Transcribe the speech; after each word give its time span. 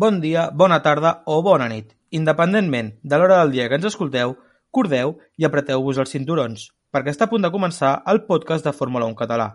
bon 0.00 0.20
dia, 0.20 0.48
bona 0.50 0.80
tarda 0.80 1.20
o 1.26 1.42
bona 1.44 1.68
nit. 1.68 1.92
Independentment 2.10 2.94
de 3.02 3.18
l'hora 3.18 3.42
del 3.42 3.50
dia 3.52 3.66
que 3.68 3.76
ens 3.76 3.84
escolteu, 3.90 4.32
cordeu 4.72 5.18
i 5.36 5.44
apreteu-vos 5.44 6.00
els 6.00 6.14
cinturons, 6.14 6.70
perquè 6.88 7.12
està 7.12 7.28
a 7.28 7.32
punt 7.32 7.44
de 7.44 7.50
començar 7.52 7.98
el 8.12 8.22
podcast 8.30 8.64
de 8.64 8.72
Fórmula 8.72 9.10
1 9.10 9.18
català. 9.18 9.50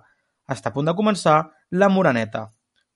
Està 0.46 0.70
a 0.70 0.76
punt 0.76 0.86
de 0.86 0.94
començar 0.94 1.40
La 1.72 1.90
Moraneta. 1.90 2.52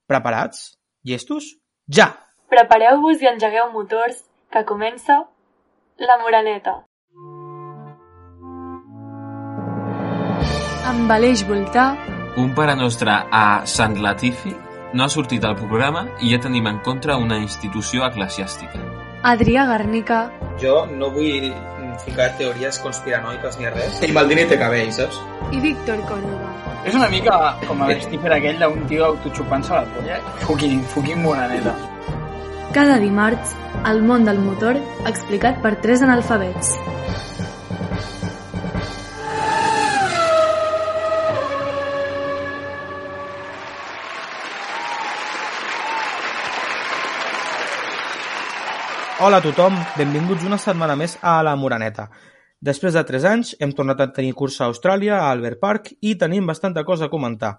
Preparats? 0.05 0.77
Llestos? 1.01 1.49
Ja! 1.89 2.11
Prepareu-vos 2.53 3.25
i 3.25 3.31
engegueu 3.33 3.73
motors, 3.73 4.21
que 4.53 4.65
comença 4.69 5.17
La 6.05 6.21
Moraneta. 6.21 6.77
Amb 10.93 11.17
Aleix 11.17 11.45
Voltà, 11.49 11.91
Un 12.37 12.53
pare 12.55 12.77
nostre 12.77 13.11
a 13.11 13.45
Sant 13.65 13.97
Latifi 14.05 14.53
no 14.93 15.03
ha 15.03 15.09
sortit 15.09 15.43
al 15.45 15.55
programa 15.55 16.07
i 16.21 16.31
ja 16.33 16.39
tenim 16.41 16.67
en 16.67 16.79
contra 16.85 17.17
una 17.17 17.37
institució 17.37 18.05
eclesiàstica. 18.07 18.79
Adrià 19.23 19.65
Garnica, 19.67 20.29
Jo 20.61 20.85
no 20.91 21.09
vull 21.11 21.51
ficar 22.05 22.29
teories 22.37 22.79
conspiranoiques 22.79 23.57
ni 23.59 23.67
res. 23.69 24.01
I 24.07 24.11
Maldini 24.15 24.45
té 24.47 24.57
cabell, 24.59 24.91
saps? 24.95 25.19
i 25.51 25.59
Víctor 25.59 25.99
Córdoba. 26.07 26.51
És 26.85 26.95
una 26.95 27.09
mica 27.09 27.35
com 27.67 27.81
el 27.83 27.99
stífer 28.01 28.31
aquell 28.35 28.59
d'un 28.61 28.85
tio 28.87 29.05
autoxupant-se 29.09 29.73
la 29.73 29.83
polla. 29.95 30.19
Fucking, 30.45 30.83
fucking 30.93 31.21
moraneta. 31.23 31.73
Cada 32.73 32.99
dimarts, 33.01 33.55
el 33.89 34.03
món 34.05 34.25
del 34.27 34.39
motor 34.39 34.77
explicat 35.09 35.59
per 35.63 35.75
tres 35.81 36.03
analfabets. 36.05 36.75
Hola 49.19 49.41
a 49.41 49.43
tothom, 49.43 49.75
benvinguts 49.99 50.45
una 50.47 50.55
setmana 50.63 50.93
més 50.95 51.17
a 51.19 51.41
La 51.43 51.51
Moraneta. 51.59 52.05
Després 52.63 52.93
de 52.95 53.01
3 53.03 53.25
anys 53.27 53.49
hem 53.59 53.73
tornat 53.75 53.99
a 53.99 54.05
tenir 54.15 54.31
cursa 54.41 54.61
a 54.63 54.67
Austràlia, 54.71 55.17
a 55.17 55.33
Albert 55.33 55.59
Park, 55.59 55.89
i 55.99 56.13
tenim 56.21 56.47
bastanta 56.47 56.85
cosa 56.87 57.09
a 57.09 57.11
comentar. 57.11 57.49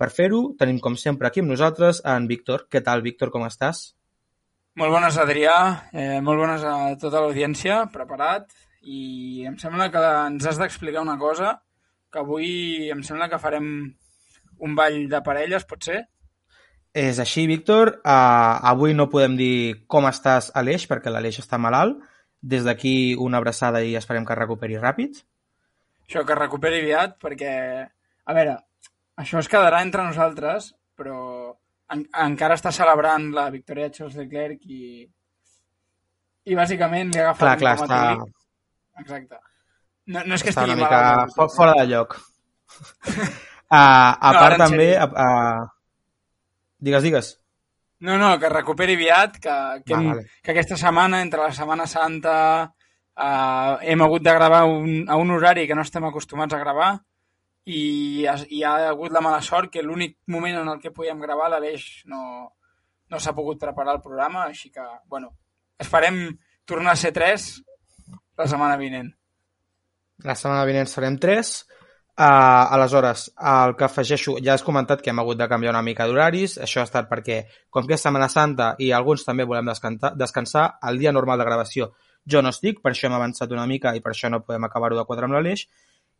Per 0.00 0.08
fer-ho, 0.08 0.40
tenim 0.56 0.78
com 0.80 0.96
sempre 0.96 1.28
aquí 1.28 1.42
amb 1.42 1.52
nosaltres 1.52 2.00
en 2.08 2.30
Víctor. 2.30 2.64
Què 2.72 2.80
tal, 2.86 3.04
Víctor, 3.04 3.28
com 3.34 3.44
estàs? 3.44 3.82
Molt 4.80 4.96
bones, 4.96 5.18
Adrià. 5.20 5.58
Eh, 5.92 6.22
molt 6.24 6.40
bones 6.40 6.64
a 6.64 6.74
tota 7.02 7.20
l'audiència. 7.20 7.82
Preparat. 7.92 8.48
I 8.80 9.44
em 9.52 9.60
sembla 9.60 9.90
que 9.92 10.06
ens 10.30 10.48
has 10.48 10.62
d'explicar 10.64 11.04
una 11.04 11.18
cosa, 11.20 11.58
que 12.08 12.24
avui 12.24 12.88
em 12.88 13.04
sembla 13.04 13.28
que 13.28 13.42
farem 13.42 13.68
un 14.64 14.80
ball 14.80 15.02
de 15.12 15.20
parelles, 15.28 15.68
pot 15.68 15.92
ser? 15.92 16.06
És 16.92 17.18
així, 17.22 17.46
Víctor. 17.48 17.94
Uh, 18.04 18.58
avui 18.68 18.92
no 18.94 19.08
podem 19.12 19.36
dir 19.38 19.84
com 19.88 20.04
estàs, 20.10 20.50
Aleix, 20.58 20.84
perquè 20.90 21.12
l'Aleix 21.12 21.38
està 21.40 21.58
malalt. 21.60 22.00
Des 22.42 22.64
d'aquí 22.66 23.14
una 23.22 23.38
abraçada 23.38 23.80
i 23.86 23.94
esperem 23.96 24.26
que 24.26 24.34
recuperi 24.36 24.76
ràpid. 24.80 25.20
Això, 26.08 26.24
que 26.26 26.36
recuperi 26.36 26.82
aviat, 26.82 27.16
perquè... 27.22 27.52
A 28.26 28.34
veure, 28.36 28.56
això 29.18 29.40
es 29.40 29.48
quedarà 29.50 29.80
entre 29.82 30.04
nosaltres, 30.04 30.72
però 30.98 31.54
en 31.92 32.04
encara 32.26 32.54
està 32.58 32.70
celebrant 32.74 33.30
la 33.34 33.48
victòria 33.54 33.88
de 33.88 33.96
Charles 33.96 34.18
Leclerc 34.20 34.66
i... 34.68 35.06
I 36.42 36.56
bàsicament 36.58 37.12
li 37.14 37.20
ha 37.22 37.28
agafat 37.30 37.60
Clar, 37.62 37.76
clar, 37.78 37.86
està. 37.86 39.02
Exacte. 39.02 39.38
No, 40.10 40.24
no 40.26 40.34
és 40.34 40.42
que 40.42 40.50
està 40.50 40.64
una 40.66 40.74
estigui 40.74 40.82
mica 40.82 41.02
malalt, 41.06 41.36
fo- 41.36 41.48
fora 41.54 41.76
de 41.78 41.84
lloc. 41.92 42.16
Uh, 42.18 43.30
a 43.78 44.32
No, 44.34 44.40
part 44.40 44.58
també... 44.58 44.88
sèrio. 44.96 45.70
Digues, 46.82 47.04
digues. 47.06 47.30
No, 48.02 48.16
no, 48.18 48.34
que 48.42 48.48
recuperi 48.50 48.96
aviat, 48.98 49.36
que, 49.38 49.56
que, 49.86 49.94
Va, 49.94 50.00
hem, 50.00 50.08
vale. 50.10 50.24
que 50.42 50.50
aquesta 50.50 50.78
setmana, 50.80 51.20
entre 51.22 51.44
la 51.44 51.52
Setmana 51.54 51.86
Santa, 51.86 52.34
eh, 53.14 53.76
hem 53.92 54.02
hagut 54.02 54.24
de 54.26 54.34
gravar 54.34 54.64
un, 54.66 55.04
a 55.06 55.18
un 55.20 55.30
horari 55.30 55.68
que 55.68 55.76
no 55.78 55.84
estem 55.86 56.08
acostumats 56.08 56.56
a 56.56 56.62
gravar 56.64 56.90
i, 57.70 58.26
hi 58.26 58.62
ha 58.66 58.72
hagut 58.88 59.14
la 59.14 59.22
mala 59.22 59.38
sort 59.46 59.70
que 59.70 59.84
l'únic 59.86 60.16
moment 60.34 60.58
en 60.64 60.72
el 60.72 60.80
que 60.82 60.90
podíem 60.90 61.22
gravar 61.22 61.52
l'Aleix 61.52 62.02
no, 62.10 62.22
no 63.06 63.20
s'ha 63.22 63.36
pogut 63.36 63.60
preparar 63.62 63.94
el 63.94 64.02
programa, 64.02 64.48
així 64.48 64.72
que, 64.74 64.82
bueno, 65.06 65.30
esperem 65.78 66.24
tornar 66.66 66.96
a 66.96 66.98
ser 66.98 67.12
tres 67.14 67.52
la 68.38 68.48
setmana 68.50 68.80
vinent. 68.80 69.12
La 70.26 70.34
setmana 70.34 70.66
vinent 70.66 70.90
serem 70.90 71.22
tres. 71.22 71.60
Uh, 72.12 72.74
aleshores, 72.76 73.30
el 73.40 73.72
que 73.74 73.86
afegeixo, 73.86 74.36
ja 74.44 74.52
has 74.52 74.62
comentat 74.62 75.00
que 75.00 75.10
hem 75.10 75.20
hagut 75.22 75.38
de 75.40 75.48
canviar 75.48 75.72
una 75.72 75.80
mica 75.82 76.04
d'horaris, 76.06 76.58
això 76.60 76.82
ha 76.82 76.88
estat 76.88 77.08
perquè, 77.08 77.38
com 77.72 77.86
que 77.88 77.96
és 77.96 78.04
Setmana 78.04 78.28
Santa 78.28 78.74
i 78.84 78.90
alguns 78.92 79.24
també 79.24 79.46
volem 79.48 79.70
descansar, 79.72 80.12
descansar, 80.20 80.66
el 80.90 81.00
dia 81.00 81.12
normal 81.16 81.40
de 81.40 81.48
gravació 81.48 81.88
jo 82.24 82.42
no 82.42 82.52
estic, 82.54 82.80
per 82.82 82.92
això 82.92 83.08
hem 83.08 83.16
avançat 83.16 83.52
una 83.54 83.66
mica 83.66 83.94
i 83.96 84.02
per 84.02 84.12
això 84.12 84.30
no 84.30 84.42
podem 84.44 84.68
acabar-ho 84.68 84.98
de 84.98 85.04
quadrar 85.08 85.28
amb 85.28 85.36
l'Aleix, 85.36 85.66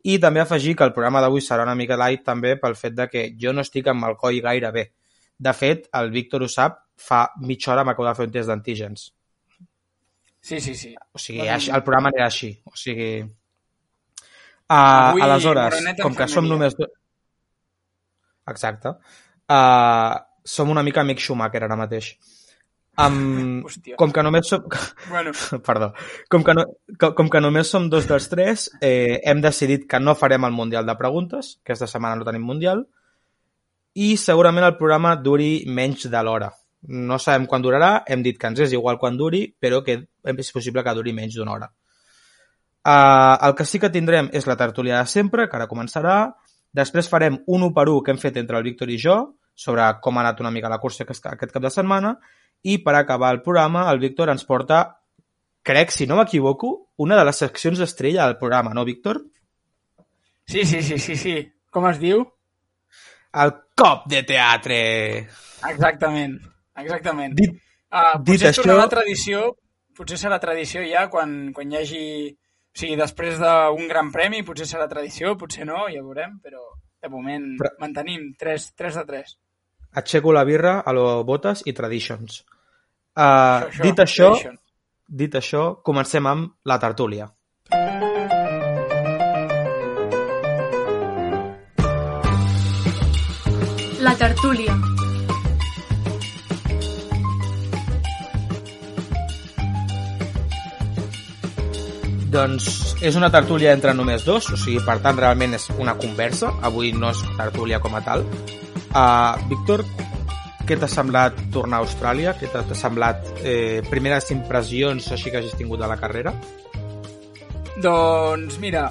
i 0.03 0.17
també 0.19 0.41
afegir 0.43 0.75
que 0.75 0.83
el 0.83 0.93
programa 0.95 1.21
d'avui 1.23 1.41
serà 1.41 1.63
una 1.63 1.77
mica 1.79 1.97
light 1.99 2.25
també 2.27 2.57
pel 2.59 2.75
fet 2.75 2.95
de 2.97 3.07
que 3.11 3.27
jo 3.39 3.53
no 3.53 3.63
estic 3.63 3.87
amb 3.87 4.09
el 4.09 4.17
coll 4.19 4.41
gaire 4.43 4.71
bé. 4.75 4.89
De 5.39 5.53
fet, 5.55 5.87
el 5.99 6.11
Víctor 6.11 6.43
ho 6.43 6.49
sap, 6.51 6.81
fa 6.99 7.25
mitja 7.41 7.71
hora 7.73 7.85
m'acabo 7.87 8.09
de 8.09 8.15
fer 8.17 8.27
un 8.27 8.33
test 8.33 8.51
d'antígens. 8.51 9.05
Sí, 10.43 10.59
sí, 10.59 10.75
sí. 10.75 10.91
O 11.15 11.21
sigui, 11.21 11.47
el 11.47 11.85
programa 11.87 12.11
anirà 12.11 12.27
així. 12.27 12.51
O 12.67 12.75
sigui... 12.75 13.23
Uh, 14.69 14.75
Avui, 14.75 15.21
aleshores, 15.21 15.81
com 16.01 16.15
que 16.15 16.27
som 16.31 16.47
només... 16.47 16.75
Do... 16.77 16.87
Exacte. 18.49 18.95
Uh, 19.51 20.15
som 20.43 20.71
una 20.71 20.83
mica 20.83 21.01
amic 21.01 21.19
Schumacher 21.19 21.63
ara 21.65 21.77
mateix. 21.79 22.13
Um, 22.97 23.63
Hòstia. 23.67 23.97
com 23.97 24.11
que 24.13 24.23
només 24.23 24.49
som... 24.49 24.65
Bueno, 25.09 25.33
Perdó. 25.67 25.91
Com 26.29 26.43
que, 26.45 26.55
no, 26.57 26.65
com, 26.99 27.13
com 27.19 27.31
que 27.35 27.41
només 27.43 27.71
som 27.73 27.89
dos 27.89 28.07
dels 28.09 28.29
tres, 28.31 28.69
eh, 28.81 29.19
hem 29.23 29.41
decidit 29.43 29.87
que 29.89 29.99
no 29.99 30.15
farem 30.15 30.45
el 30.47 30.55
Mundial 30.55 30.85
de 30.87 30.97
Preguntes, 30.99 31.57
que 31.63 31.73
aquesta 31.73 31.89
setmana 31.89 32.19
no 32.19 32.27
tenim 32.27 32.45
Mundial, 32.47 32.85
i 33.93 34.15
segurament 34.17 34.65
el 34.65 34.77
programa 34.79 35.15
duri 35.15 35.63
menys 35.67 36.07
de 36.09 36.23
l'hora. 36.25 36.49
No 36.89 37.19
sabem 37.21 37.45
quan 37.47 37.63
durarà, 37.63 37.93
hem 38.07 38.23
dit 38.25 38.39
que 38.39 38.49
ens 38.49 38.65
és 38.65 38.73
igual 38.75 38.97
quan 38.99 39.17
duri, 39.17 39.45
però 39.59 39.83
que 39.85 40.01
és 40.33 40.51
possible 40.51 40.83
que 40.83 40.95
duri 40.97 41.13
menys 41.15 41.37
d'una 41.37 41.53
hora. 41.53 41.69
Uh, 42.83 43.37
el 43.47 43.53
que 43.55 43.63
sí 43.65 43.79
que 43.79 43.89
tindrem 43.89 44.27
és 44.35 44.45
la 44.49 44.57
tertúlia 44.59 44.97
de 44.99 45.07
sempre, 45.07 45.47
que 45.49 45.55
ara 45.55 45.69
començarà. 45.71 46.33
Després 46.73 47.07
farem 47.07 47.37
un 47.47 47.63
1 47.69 47.73
per 47.73 47.85
1 47.89 48.01
que 48.03 48.11
hem 48.11 48.19
fet 48.19 48.37
entre 48.41 48.57
el 48.57 48.63
Víctor 48.65 48.89
i 48.91 48.97
jo, 48.99 49.15
sobre 49.55 49.85
com 50.01 50.17
ha 50.17 50.23
anat 50.25 50.41
una 50.41 50.51
mica 50.51 50.69
la 50.71 50.79
cursa 50.81 51.03
aquest, 51.05 51.25
aquest 51.29 51.53
cap 51.53 51.63
de 51.63 51.69
setmana, 51.71 52.15
i 52.63 52.79
per 52.83 52.95
acabar 52.97 53.31
el 53.35 53.41
programa 53.45 53.85
el 53.91 53.99
Víctor 54.01 54.29
ens 54.33 54.43
porta, 54.43 54.81
crec, 55.63 55.91
si 55.95 56.07
no 56.07 56.17
m'equivoco, 56.19 56.73
una 56.97 57.15
de 57.19 57.25
les 57.29 57.39
seccions 57.39 57.79
estrella 57.79 58.25
del 58.25 58.37
programa, 58.37 58.73
no, 58.73 58.83
Víctor? 58.83 59.21
sí, 60.45 60.65
sí, 60.65 60.81
sí, 60.83 60.97
sí, 60.99 61.15
sí. 61.15 61.35
Com 61.71 61.87
es 61.89 61.99
diu? 62.01 62.19
El 63.33 63.51
cop 63.79 64.03
de 64.11 64.21
teatre! 64.27 64.79
Exactament, 65.69 66.39
exactament. 66.75 67.35
Dit, 67.37 67.59
Uh, 67.93 68.17
dit 68.25 68.39
potser 68.41 68.47
això- 68.49 68.63
això... 68.65 68.75
la 68.79 68.87
tradició, 68.89 69.39
potser 69.93 70.17
serà 70.17 70.39
tradició 70.41 70.81
ja 70.81 71.03
quan, 71.13 71.51
quan 71.53 71.69
hi 71.69 71.75
hagi... 71.77 72.05
O 72.73 72.79
sigui, 72.79 72.95
després 72.97 73.37
d'un 73.37 73.87
gran 73.87 74.09
premi, 74.11 74.41
potser 74.43 74.65
serà 74.65 74.87
tradició, 74.89 75.35
potser 75.37 75.65
no, 75.69 75.83
ja 75.93 76.01
veurem, 76.01 76.39
però 76.41 76.63
de 77.03 77.09
moment 77.09 77.43
Però- 77.59 77.69
però... 77.69 77.81
mantenim 77.83 78.31
3, 78.39 78.71
3 78.75 78.95
de 79.01 79.05
3. 79.05 79.37
aixeco 80.01 80.31
la 80.33 80.43
birra 80.43 80.79
a 80.81 80.91
lo 80.91 81.23
botes 81.23 81.61
i 81.69 81.73
traditions. 81.73 82.39
Uh, 83.13 83.21
Això, 83.21 83.67
això, 83.69 83.83
dit 83.83 83.99
això, 83.99 84.29
tradition. 84.31 84.57
dit 85.07 85.35
això, 85.35 85.63
comencem 85.85 86.25
amb 86.25 86.53
la 86.65 86.79
tertúlia. 86.81 87.29
La 93.99 94.15
tertúlia. 94.17 94.75
Doncs 102.33 102.95
és 103.05 103.13
una 103.13 103.29
tertúlia 103.29 103.75
entre 103.77 103.93
només 103.93 104.23
dos, 104.25 104.47
o 104.49 104.57
sigui, 104.57 104.79
per 104.81 104.97
tant, 105.03 105.19
realment 105.19 105.53
és 105.53 105.67
una 105.77 105.93
conversa. 106.01 106.49
Avui 106.65 106.89
no 106.97 107.11
és 107.13 107.21
tertúlia 107.37 107.77
com 107.83 107.93
a 107.93 108.01
tal. 108.01 108.25
Uh, 108.93 109.37
Víctor, 109.51 109.83
què 110.65 110.77
t'ha 110.79 110.89
semblat 110.89 111.37
tornar 111.53 111.77
a 111.77 111.85
Austràlia? 111.85 112.33
Què 112.39 112.49
t'ha 112.49 112.63
semblat 112.77 113.25
eh, 113.43 113.81
primeres 113.89 114.31
impressions 114.31 115.11
així 115.11 115.29
que 115.29 115.41
hagis 115.41 115.57
tingut 115.59 115.81
de 115.83 115.89
la 115.91 115.97
carrera? 115.99 116.33
Doncs 117.83 118.57
mira, 118.63 118.87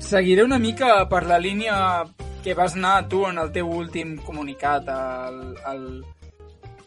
seguiré 0.00 0.46
una 0.46 0.58
mica 0.58 0.94
per 1.10 1.26
la 1.28 1.38
línia 1.38 1.76
que 2.42 2.54
vas 2.56 2.74
anar 2.74 3.08
tu 3.12 3.26
en 3.28 3.38
el 3.38 3.52
teu 3.52 3.68
últim 3.68 4.16
comunicat 4.24 4.88
al, 4.88 5.40
al, 5.68 5.84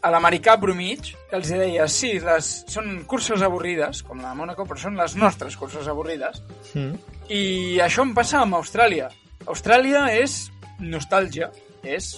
a 0.04 0.12
l'americà 0.12 0.58
bromig, 0.60 1.14
que 1.30 1.38
els 1.38 1.50
deia, 1.54 1.86
sí, 1.88 2.18
les, 2.20 2.50
són 2.72 3.06
curses 3.08 3.44
avorrides, 3.46 4.02
com 4.04 4.20
la 4.20 4.34
de 4.34 4.40
Mónaco, 4.42 4.66
però 4.68 4.82
són 4.82 5.00
les 5.00 5.16
nostres 5.16 5.56
curses 5.60 5.88
avorrides. 5.88 6.42
Mm. 6.74 6.98
I 7.32 7.44
això 7.86 8.04
em 8.04 8.12
passa 8.18 8.42
amb 8.42 8.58
Austràlia. 8.60 9.08
Austràlia 9.48 10.10
és 10.20 10.50
nostàlgia, 10.84 11.50
és... 11.84 12.18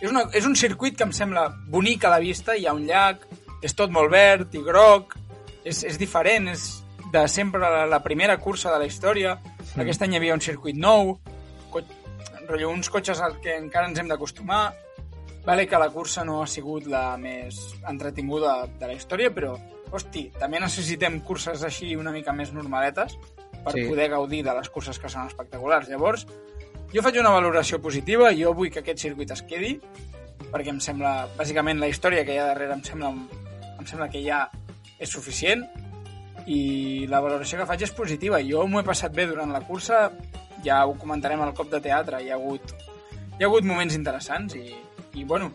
És, 0.00 0.08
una, 0.08 0.26
és 0.36 0.46
un 0.48 0.54
circuit 0.56 0.94
que 0.96 1.04
em 1.04 1.10
sembla 1.12 1.46
bonic 1.68 2.04
a 2.04 2.12
la 2.12 2.20
vista, 2.20 2.54
hi 2.56 2.64
ha 2.68 2.76
un 2.76 2.86
llac, 2.88 3.26
és 3.64 3.74
tot 3.76 3.92
molt 3.92 4.12
verd 4.12 4.54
i 4.56 4.62
groc, 4.64 5.16
és, 5.64 5.82
és 5.84 5.98
diferent, 6.00 6.48
és 6.52 6.66
de 7.12 7.24
sempre 7.28 7.60
la, 7.60 7.86
la 7.88 8.00
primera 8.04 8.36
cursa 8.40 8.72
de 8.72 8.78
la 8.80 8.88
història. 8.88 9.34
Mm. 9.40 9.80
Aquest 9.84 10.04
any 10.04 10.14
hi 10.14 10.20
havia 10.20 10.36
un 10.36 10.44
circuit 10.44 10.76
nou, 10.76 11.16
co 11.72 11.84
rotllo, 12.50 12.70
uns 12.70 12.90
cotxes 12.90 13.20
als 13.22 13.36
que 13.44 13.56
encara 13.56 13.88
ens 13.88 14.00
hem 14.00 14.08
d'acostumar. 14.10 14.70
Vale 15.50 15.66
que 15.66 15.78
la 15.78 15.90
cursa 15.90 16.22
no 16.24 16.44
ha 16.44 16.46
sigut 16.46 16.84
la 16.86 17.16
més 17.18 17.56
entretinguda 17.90 18.68
de 18.78 18.86
la 18.86 18.94
història, 18.94 19.32
però, 19.34 19.56
hosti, 19.90 20.28
també 20.38 20.60
necessitem 20.62 21.16
curses 21.26 21.64
així 21.66 21.96
una 21.98 22.12
mica 22.14 22.30
més 22.30 22.52
normaletes 22.54 23.16
per 23.64 23.72
Sí. 23.72 23.88
poder 23.88 24.06
gaudir 24.10 24.44
de 24.44 24.54
les 24.54 24.68
curses 24.70 24.96
que 24.96 25.08
són 25.08 25.26
espectaculars. 25.26 25.88
Llavors, 25.88 26.24
jo 26.94 27.02
faig 27.02 27.18
una 27.18 27.30
valoració 27.34 27.80
positiva, 27.82 28.30
jo 28.32 28.54
vull 28.54 28.70
que 28.70 28.78
aquest 28.78 29.00
circuit 29.00 29.32
es 29.32 29.42
quedi, 29.42 29.80
perquè 30.52 30.68
em 30.68 30.78
sembla, 30.78 31.26
bàsicament, 31.36 31.80
la 31.80 31.88
història 31.88 32.24
que 32.24 32.32
hi 32.32 32.38
ha 32.38 32.46
darrere 32.46 32.74
em 32.74 32.84
sembla, 32.84 33.08
em 33.10 33.86
sembla 33.86 34.08
que 34.08 34.22
ja 34.22 34.48
és 35.00 35.08
suficient 35.10 35.66
i 36.46 37.08
la 37.08 37.18
valoració 37.18 37.58
que 37.58 37.66
faig 37.66 37.82
és 37.82 37.90
positiva. 37.90 38.38
Jo 38.40 38.68
m'ho 38.68 38.78
he 38.78 38.84
passat 38.84 39.12
bé 39.12 39.26
durant 39.26 39.50
la 39.50 39.62
cursa, 39.62 40.12
ja 40.62 40.86
ho 40.86 40.94
comentarem 40.94 41.42
al 41.42 41.54
cop 41.54 41.68
de 41.70 41.80
teatre, 41.80 42.22
hi 42.22 42.30
ha 42.30 42.34
hagut, 42.34 42.70
hi 43.36 43.42
ha 43.42 43.46
hagut 43.48 43.64
moments 43.64 43.96
interessants 43.96 44.54
i, 44.54 44.76
i 45.14 45.24
bueno, 45.24 45.52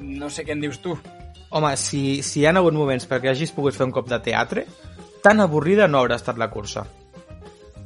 no 0.00 0.30
sé 0.30 0.44
què 0.44 0.52
en 0.52 0.60
dius 0.60 0.78
tu. 0.80 0.96
Home, 1.50 1.76
si, 1.76 2.22
si 2.22 2.40
hi 2.40 2.46
ha 2.46 2.54
hagut 2.56 2.72
moments 2.74 3.06
perquè 3.08 3.28
hagis 3.30 3.52
pogut 3.52 3.74
fer 3.76 3.84
un 3.86 3.92
cop 3.92 4.08
de 4.08 4.18
teatre, 4.24 4.66
tan 5.22 5.40
avorrida 5.40 5.86
no 5.88 5.98
haurà 6.00 6.16
estat 6.16 6.38
la 6.40 6.48
cursa. 6.50 6.86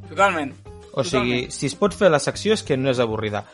Totalment. 0.09 0.53
O 0.93 1.03
sigui, 1.05 1.43
Totalment. 1.43 1.51
si 1.53 1.67
es 1.67 1.75
pot 1.77 1.95
fer 1.95 2.11
la 2.11 2.21
secció 2.23 2.55
és 2.55 2.63
que 2.63 2.77
no 2.79 2.91
és 2.91 3.01
avorrida. 3.03 3.45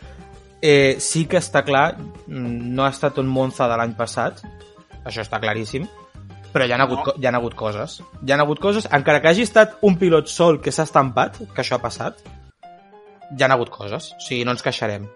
Eh, 0.63 0.97
sí 1.03 1.25
que 1.27 1.41
està 1.41 1.65
clar, 1.67 1.97
mm, 1.99 2.75
no 2.77 2.85
ha 2.85 2.91
estat 2.93 3.17
un 3.19 3.27
Monza 3.27 3.67
de 3.67 3.77
l'any 3.81 3.97
passat, 3.99 4.45
això 5.05 5.25
està 5.25 5.41
claríssim, 5.43 5.89
però 6.53 6.67
hi 6.69 6.73
ha, 6.73 6.77
hagut, 6.77 6.99
No. 6.99 7.05
co- 7.09 7.15
hi 7.19 7.27
ha 7.27 7.31
hagut 7.35 7.55
coses. 7.57 8.03
Hi 8.25 8.31
ha 8.33 8.37
hagut 8.37 8.61
coses, 8.61 8.87
encara 8.93 9.21
que 9.21 9.29
hagi 9.29 9.43
estat 9.43 9.79
un 9.81 9.97
pilot 9.99 10.29
sol 10.29 10.61
que 10.61 10.71
s'ha 10.71 10.85
estampat, 10.85 11.39
que 11.55 11.63
això 11.63 11.77
ha 11.81 11.83
passat, 11.83 12.21
hi 13.37 13.43
ha 13.43 13.47
hagut 13.53 13.71
coses, 13.71 14.13
o 14.13 14.21
sigui, 14.21 14.45
no 14.45 14.53
ens 14.53 14.63
queixarem. 14.63 15.09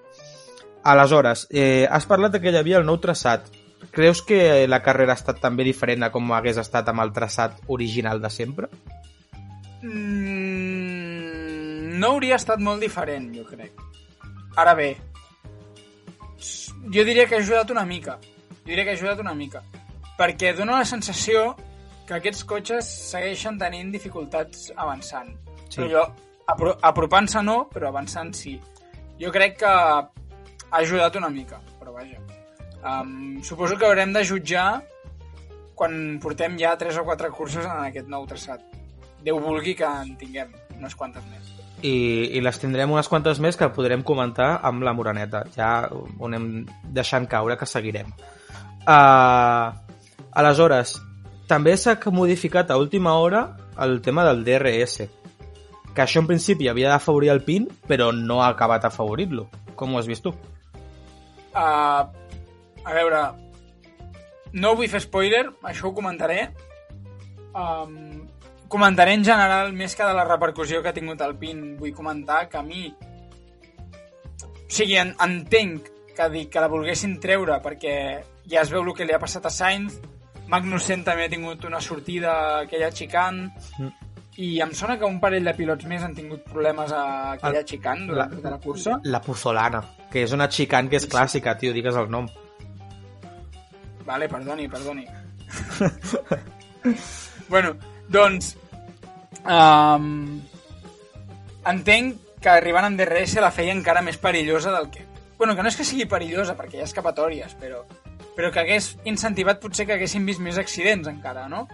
Aleshores, 0.87 1.47
eh, 1.51 1.89
has 1.91 2.07
parlat 2.07 2.33
de 2.37 2.41
que 2.41 2.51
hi 2.53 2.57
havia 2.61 2.79
el 2.79 2.87
nou 2.87 2.99
traçat. 3.03 3.49
Creus 3.91 4.23
que 4.23 4.69
la 4.71 4.83
carrera 4.83 5.13
ha 5.15 5.19
estat 5.19 5.41
també 5.43 5.65
diferent 5.67 6.03
a 6.07 6.13
com 6.15 6.33
hagués 6.33 6.59
estat 6.63 6.89
amb 6.93 7.03
el 7.03 7.13
traçat 7.17 7.59
original 7.77 8.23
de 8.23 8.31
sempre? 8.31 8.69
Mm, 9.83 11.17
no 11.99 12.07
hauria 12.13 12.39
estat 12.39 12.61
molt 12.63 12.81
diferent, 12.87 13.35
jo 13.35 13.45
crec. 13.49 13.73
Ara 14.57 14.75
bé, 14.79 14.97
jo 16.95 17.05
diria 17.05 17.27
que 17.27 17.35
ha 17.35 17.43
ajudat 17.43 17.71
una 17.75 17.85
mica. 17.85 18.19
Jo 18.63 18.71
diria 18.71 18.85
que 18.85 18.91
ha 18.95 18.99
ajudat 18.99 19.21
una 19.21 19.35
mica. 19.35 19.63
Perquè 20.17 20.55
dona 20.57 20.79
la 20.79 20.85
sensació 20.89 21.57
que 22.07 22.15
aquests 22.15 22.45
cotxes 22.47 22.87
segueixen 23.11 23.59
tenint 23.59 23.91
dificultats 23.93 24.71
avançant. 24.77 25.35
Sí. 25.67 25.77
Sí. 25.77 25.81
Però 25.81 25.91
jo, 25.91 26.05
apro 26.47 26.77
apropant-se 26.91 27.43
no, 27.43 27.65
però 27.73 27.91
avançant 27.91 28.33
sí. 28.37 28.55
Jo 29.21 29.33
crec 29.35 29.59
que 29.65 29.73
ha 30.71 30.83
ajudat 30.83 31.17
una 31.17 31.31
mica, 31.31 31.61
però 31.81 31.95
vaja. 31.95 32.21
Um, 32.87 33.43
suposo 33.43 33.77
que 33.77 33.87
haurem 33.87 34.13
de 34.15 34.23
jutjar 34.25 34.83
quan 35.77 36.19
portem 36.23 36.57
ja 36.61 36.77
tres 36.79 36.97
o 36.97 37.05
quatre 37.05 37.31
curses 37.31 37.65
en 37.65 37.85
aquest 37.89 38.09
nou 38.09 38.27
traçat. 38.27 38.63
Déu 39.25 39.41
vulgui 39.43 39.75
que 39.75 39.87
en 39.87 40.15
tinguem 40.21 40.53
unes 40.79 40.95
quantes 40.95 41.25
més. 41.33 41.57
i, 41.83 42.37
i 42.37 42.41
les 42.41 42.59
tindrem 42.61 42.91
unes 42.93 43.09
quantes 43.09 43.41
més 43.43 43.57
que 43.59 43.69
podrem 43.75 44.03
comentar 44.07 44.57
amb 44.65 44.85
la 44.87 44.95
Moraneta. 44.97 45.45
Ja 45.57 45.89
ho 45.93 46.29
anem 46.29 46.65
deixant 46.97 47.29
caure 47.29 47.59
que 47.61 47.69
seguirem. 47.69 48.13
Uh, 48.87 49.75
aleshores, 50.33 50.97
també 51.51 51.77
s'ha 51.77 51.99
modificat 52.13 52.71
a 52.71 52.79
última 52.81 53.15
hora 53.21 53.47
el 53.83 54.01
tema 54.01 54.25
del 54.25 54.45
DRS, 54.45 55.05
que 55.95 56.03
això 56.05 56.23
en 56.23 56.31
principi 56.31 56.69
havia 56.69 56.91
d'afavorir 56.95 57.31
el 57.33 57.45
PIN, 57.45 57.69
però 57.89 58.13
no 58.13 58.43
ha 58.43 58.51
acabat 58.51 58.85
afavorint-lo. 58.89 59.49
Com 59.77 59.95
ho 59.95 60.01
has 60.01 60.09
vist 60.09 60.25
tu? 60.25 60.33
Uh, 61.57 62.05
a 62.87 62.95
veure, 62.95 63.21
no 64.61 64.75
vull 64.77 64.91
fer 64.93 65.01
spoiler, 65.05 65.47
això 65.67 65.89
ho 65.89 65.95
comentaré. 65.97 66.51
Um, 67.57 68.27
comentaré 68.69 69.17
en 69.17 69.25
general, 69.25 69.73
més 69.73 69.97
que 69.97 70.05
de 70.05 70.15
la 70.17 70.27
repercussió 70.29 70.83
que 70.83 70.93
ha 70.93 70.97
tingut 70.97 71.23
el 71.25 71.37
PIN, 71.41 71.77
vull 71.81 71.95
comentar 71.97 72.47
que 72.53 72.61
a 72.61 72.65
mi... 72.67 72.91
O 74.67 74.69
sigui, 74.69 74.99
en, 75.01 75.15
entenc 75.23 75.89
que, 76.17 76.29
dic, 76.33 76.51
que 76.53 76.63
la 76.63 76.71
volguessin 76.73 77.17
treure 77.23 77.57
perquè 77.65 77.97
ja 78.51 78.63
es 78.63 78.73
veu 78.73 78.83
el 78.83 78.95
que 78.97 79.07
li 79.07 79.15
ha 79.15 79.23
passat 79.23 79.47
a 79.47 79.53
Sainz, 79.53 80.01
Magnussen 80.47 81.03
també 81.07 81.27
ha 81.27 81.31
tingut 81.33 81.65
una 81.67 81.81
sortida 81.83 82.35
aquella 82.65 82.93
xicant, 82.95 83.49
Mm. 83.79 84.06
I 84.37 84.61
em 84.61 84.73
sona 84.77 84.99
que 85.01 85.05
un 85.09 85.17
parell 85.21 85.45
de 85.49 85.55
pilots 85.57 85.87
més 85.89 86.03
han 86.05 86.13
tingut 86.15 86.43
problemes 86.45 86.93
a 86.93 87.33
aquella 87.33 87.63
El- 87.63 87.67
xicant 87.69 88.03
durant 88.07 88.29
la- 88.31 88.37
tota 88.37 88.51
la 88.51 88.59
cursa. 88.61 88.99
La 89.05 89.21
Pozzolana, 89.25 89.81
que 90.13 90.23
és 90.27 90.33
una 90.37 90.49
xicant 90.53 90.91
que 90.91 90.97
és 91.01 91.09
clàssica, 91.09 91.57
tio, 91.57 91.73
digues 91.73 91.97
el 91.97 92.11
nom. 92.11 92.29
Vale, 94.07 94.29
perdoni, 94.29 94.69
perdoni. 94.69 95.07
bueno, 97.49 97.77
doncs... 98.09 98.57
Um, 99.47 100.41
entenc 101.67 102.17
que 102.43 102.51
arribant 102.51 102.89
amb 102.89 102.99
DRS 102.99 103.37
la 103.43 103.53
feia 103.55 103.75
encara 103.75 104.03
més 104.03 104.19
perillosa 104.19 104.73
del 104.75 104.89
que... 104.91 105.05
Bueno, 105.39 105.55
que 105.55 105.63
no 105.63 105.69
és 105.71 105.77
que 105.79 105.85
sigui 105.87 106.07
perillosa, 106.11 106.57
perquè 106.59 106.79
hi 106.79 106.83
ha 106.83 106.89
escapatòries, 106.89 107.55
però, 107.61 107.83
però 108.37 108.51
que 108.55 108.63
hagués 108.63 108.95
incentivat 109.05 109.61
potser 109.63 109.87
que 109.87 109.95
haguessin 109.99 110.25
vist 110.27 110.41
més 110.43 110.59
accidents 110.59 111.07
encara, 111.11 111.47
no? 111.53 111.67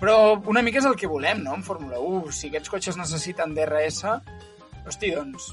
Però 0.00 0.14
una 0.48 0.62
mica 0.64 0.80
és 0.80 0.88
el 0.88 0.96
que 0.96 1.08
volem, 1.10 1.42
no?, 1.44 1.54
en 1.58 1.64
Fórmula 1.64 2.00
1. 2.00 2.32
Si 2.32 2.48
aquests 2.48 2.72
cotxes 2.72 2.96
necessiten 2.96 3.52
DRS, 3.56 4.06
hosti, 4.88 5.10
doncs, 5.12 5.50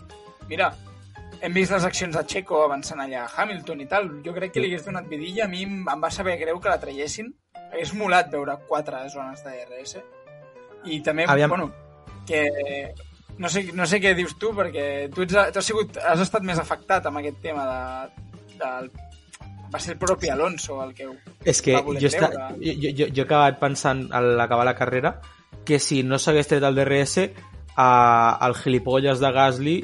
mira, 0.48 0.70
hem 1.42 1.54
vist 1.54 1.74
les 1.74 1.86
accions 1.86 2.16
de 2.16 2.24
Checo 2.26 2.62
avançant 2.64 3.02
allà 3.04 3.26
a 3.26 3.32
Hamilton 3.44 3.84
i 3.84 3.90
tal. 3.90 4.08
Jo 4.26 4.34
crec 4.36 4.56
que 4.56 4.64
li 4.64 4.72
hagués 4.72 4.88
donat 4.88 5.10
vidilla. 5.12 5.46
A 5.46 5.52
mi 5.52 5.66
em 5.68 5.84
va 6.04 6.12
saber 6.14 6.38
greu 6.40 6.62
que 6.64 6.72
la 6.72 6.80
traiessin. 6.82 7.30
Hagués 7.68 7.94
molat 7.98 8.32
veure 8.32 8.56
quatre 8.70 9.04
zones 9.14 9.44
de 9.46 9.54
DRS. 9.60 10.00
I 10.88 11.02
també, 11.04 11.28
Aviam. 11.28 11.52
bueno, 11.52 11.70
que... 12.28 12.48
No 13.38 13.52
sé, 13.54 13.68
no 13.78 13.86
sé 13.86 14.00
què 14.02 14.16
dius 14.18 14.34
tu, 14.42 14.50
perquè 14.58 15.12
tu, 15.14 15.22
ets, 15.22 15.36
tu 15.54 15.60
has, 15.60 15.68
sigut, 15.68 16.00
has 16.02 16.24
estat 16.24 16.42
més 16.42 16.58
afectat 16.58 17.06
amb 17.06 17.20
aquest 17.20 17.38
tema 17.44 17.68
de, 17.70 18.24
del... 18.58 18.90
Va 19.74 19.80
ser 19.84 19.96
el 19.96 20.00
propi 20.00 20.30
Alonso 20.32 20.80
el 20.84 20.94
que 20.96 21.08
ho... 21.08 21.16
És 21.44 21.62
que 21.62 21.76
va 21.76 21.84
jo, 22.00 22.08
està, 22.08 22.32
jo, 22.62 22.74
jo, 22.80 22.94
jo, 22.96 23.10
he 23.12 23.26
acabat 23.26 23.60
pensant 23.60 24.08
a 24.16 24.22
l'acabar 24.24 24.66
la 24.68 24.78
carrera 24.78 25.18
que 25.68 25.80
si 25.84 26.04
no 26.04 26.20
s'hagués 26.20 26.48
tret 26.48 26.64
el 26.64 26.78
DRS 26.78 27.28
a, 27.76 27.90
el 28.48 28.56
gilipolles 28.56 29.20
de 29.20 29.32
Gasly 29.36 29.78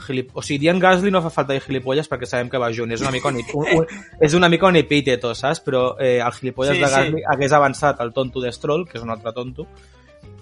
gilip... 0.00 0.32
o 0.34 0.42
sigui, 0.42 0.58
dient 0.64 0.80
Gasly 0.82 1.12
no 1.14 1.22
fa 1.22 1.30
falta 1.34 1.54
dir 1.54 1.62
gilipolles 1.64 2.10
perquè 2.10 2.26
sabem 2.28 2.50
que 2.50 2.58
va 2.60 2.72
junt, 2.74 2.92
és 2.96 3.04
una 3.04 3.12
mica 3.14 3.30
un, 3.30 3.40
un, 3.54 3.70
un, 3.78 4.02
és 4.20 4.34
una 4.34 4.50
mica 4.52 4.68
un 4.68 4.80
epíteto, 4.80 5.32
saps? 5.38 5.62
Però 5.64 5.84
eh, 6.00 6.18
el 6.18 6.36
gilipolles 6.38 6.76
Sí, 6.76 6.82
de 6.82 6.90
sí. 6.90 6.94
Gasly 6.96 7.24
hagués 7.34 7.56
avançat 7.56 8.02
el 8.04 8.12
tonto 8.16 8.42
de 8.42 8.52
Stroll, 8.52 8.86
que 8.88 8.98
és 8.98 9.06
un 9.06 9.14
altre 9.14 9.32
tonto, 9.36 9.68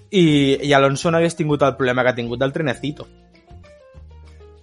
i, 0.09 0.25
i 0.65 0.73
Alonso 0.73 1.11
no 1.11 1.19
hagués 1.19 1.37
tingut 1.37 1.63
el 1.67 1.75
problema 1.77 2.03
que 2.03 2.13
ha 2.13 2.17
tingut 2.17 2.41
del 2.41 2.53
trenecito. 2.55 3.07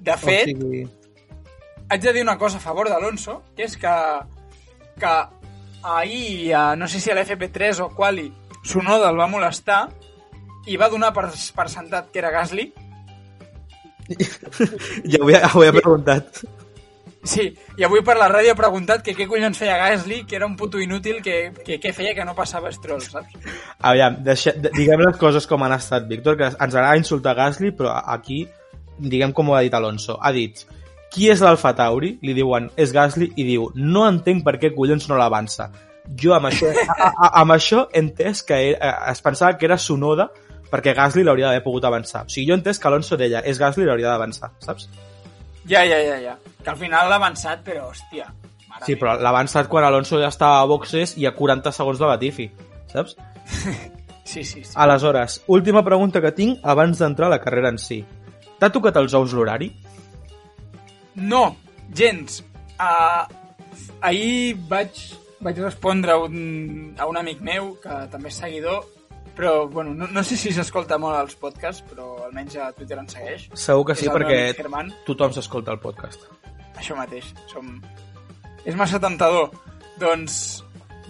De 0.01 0.17
fet, 0.19 0.51
o 0.51 0.57
sigui... 0.57 0.87
haig 1.91 2.03
de 2.03 2.13
dir 2.13 2.23
una 2.23 2.39
cosa 2.39 2.59
a 2.59 2.61
favor 2.65 2.89
d'Alonso, 2.91 3.43
que 3.57 3.65
és 3.69 3.77
que, 3.77 3.93
que 5.01 5.13
ahir, 5.83 6.55
a, 6.55 6.65
no 6.77 6.89
sé 6.89 7.01
si 7.01 7.11
a 7.11 7.15
l'FP3 7.19 7.81
o 7.85 7.91
quali, 7.95 8.33
Sonoda 8.67 9.11
el 9.13 9.19
va 9.21 9.29
molestar 9.31 9.85
i 10.67 10.75
va 10.77 10.89
donar 10.91 11.13
per, 11.15 11.29
per 11.55 11.69
sentat 11.71 12.09
que 12.11 12.19
era 12.19 12.33
Gasly. 12.35 12.73
Ja 15.11 15.19
ho 15.23 15.31
he, 15.31 15.39
ho 15.55 15.63
he 15.65 15.73
preguntat. 15.75 16.41
Sí, 17.27 17.49
i 17.79 17.83
avui 17.83 18.05
per 18.07 18.15
la 18.19 18.29
ràdio 18.31 18.53
ha 18.55 18.59
preguntat 18.59 19.03
que 19.03 19.15
què 19.19 19.27
collons 19.27 19.59
feia 19.59 19.75
Gasly, 19.81 20.21
que 20.31 20.37
era 20.39 20.47
un 20.47 20.55
puto 20.59 20.79
inútil, 20.79 21.19
que, 21.25 21.51
que 21.67 21.81
què 21.83 21.91
feia 21.95 22.13
que 22.15 22.25
no 22.27 22.37
passava 22.39 22.71
Stroll, 22.75 23.03
saps? 23.03 23.35
Aviam, 23.83 24.21
deixa, 24.27 24.53
de- 24.55 24.71
diguem 24.77 25.03
les 25.03 25.19
coses 25.19 25.47
com 25.51 25.65
han 25.67 25.75
estat, 25.75 26.07
Víctor, 26.07 26.37
que 26.39 26.47
ens 26.53 26.63
agrada 26.75 26.99
insultar 27.01 27.35
Gasly, 27.39 27.73
però 27.75 27.97
aquí 28.15 28.45
diguem 28.99 29.35
com 29.35 29.51
ho 29.51 29.57
ha 29.59 29.65
dit 29.67 29.75
Alonso. 29.75 30.19
Ha 30.23 30.31
dit, 30.37 30.63
qui 31.13 31.29
és 31.33 31.43
l'Alfa 31.43 31.73
Tauri? 31.77 32.17
Li 32.23 32.35
diuen, 32.37 32.71
és 32.77 32.93
Gasly, 32.95 33.31
i 33.37 33.47
diu, 33.47 33.69
no 33.75 34.07
entenc 34.09 34.45
per 34.47 34.57
què 34.63 34.73
collons 34.75 35.09
no 35.11 35.19
l'avança. 35.21 35.71
Jo 36.21 36.37
amb 36.37 36.51
això, 36.51 36.71
a, 36.71 36.97
a, 37.11 37.31
amb 37.43 37.55
això 37.57 37.87
he 37.91 38.03
entès 38.05 38.45
que 38.47 38.59
era, 38.71 38.93
es 39.11 39.23
pensava 39.25 39.57
que 39.59 39.67
era 39.67 39.79
Sonoda 39.79 40.29
perquè 40.71 40.95
Gasly 40.95 41.25
l'hauria 41.27 41.49
d'haver 41.49 41.65
pogut 41.65 41.87
avançar. 41.89 42.25
O 42.27 42.31
sigui, 42.31 42.49
jo 42.51 42.55
he 42.55 42.61
entès 42.61 42.79
que 42.79 42.89
Alonso 42.91 43.19
deia, 43.19 43.43
és 43.43 43.59
Gasly 43.59 43.87
l'hauria 43.87 44.13
d'avançar, 44.13 44.53
saps? 44.63 44.89
Ja, 45.67 45.83
ja, 45.83 45.99
ja, 45.99 46.19
ja. 46.23 46.37
Que 46.63 46.71
al 46.71 46.79
final 46.79 47.11
l'ha 47.11 47.19
avançat, 47.19 47.63
però, 47.67 47.89
hòstia... 47.91 48.29
mare 48.69 48.87
Sí, 48.87 48.95
però 48.99 49.17
l'ha 49.19 49.33
avançat 49.35 49.71
quan 49.71 49.87
Alonso 49.87 50.21
ja 50.23 50.31
estava 50.31 50.61
a 50.63 50.71
boxes 50.71 51.17
i 51.19 51.27
a 51.27 51.35
40 51.35 51.75
segons 51.75 52.03
de 52.03 52.11
Latifi, 52.11 52.51
saps? 52.93 53.19
Sí, 54.27 54.43
sí, 54.43 54.65
sí. 54.65 54.73
Aleshores, 54.75 55.45
última 55.47 55.85
pregunta 55.87 56.21
que 56.21 56.33
tinc 56.35 56.65
abans 56.67 56.99
d'entrar 56.99 57.29
a 57.29 57.37
la 57.37 57.39
carrera 57.39 57.71
en 57.71 57.77
si. 57.79 58.01
T'ha 58.59 58.73
tocat 58.75 58.97
els 58.99 59.15
ous 59.15 59.33
l'horari? 59.33 59.69
No, 61.17 61.57
gens. 61.97 62.43
Uh, 62.77 63.25
ahir 64.05 64.57
vaig 64.69 65.01
vaig 65.41 65.59
respondre 65.61 66.13
a 66.13 66.19
un, 66.19 66.95
a 66.99 67.07
un 67.07 67.17
amic 67.17 67.41
meu, 67.45 67.75
que 67.83 67.97
també 68.13 68.33
és 68.33 68.39
seguidor, 68.41 68.85
però 69.37 69.67
bueno, 69.69 69.93
no, 69.95 70.09
no 70.09 70.25
sé 70.25 70.39
si 70.41 70.53
s'escolta 70.55 70.99
molt 70.99 71.19
als 71.19 71.37
podcasts, 71.39 71.85
però 71.91 72.09
almenys 72.27 72.57
a 72.57 72.71
Twitter 72.77 72.99
en 73.03 73.09
segueix. 73.13 73.49
Segur 73.53 73.85
que 73.91 73.99
sí, 73.99 74.07
És 74.07 74.13
meu 74.13 74.19
perquè 74.19 74.95
tothom 75.07 75.35
s'escolta 75.37 75.75
el 75.77 75.83
podcast. 75.83 76.29
Això 76.77 76.97
mateix, 76.99 77.29
som... 77.53 77.77
És 78.67 78.75
massa 78.75 78.99
tentador. 78.99 79.53
Doncs, 80.01 80.65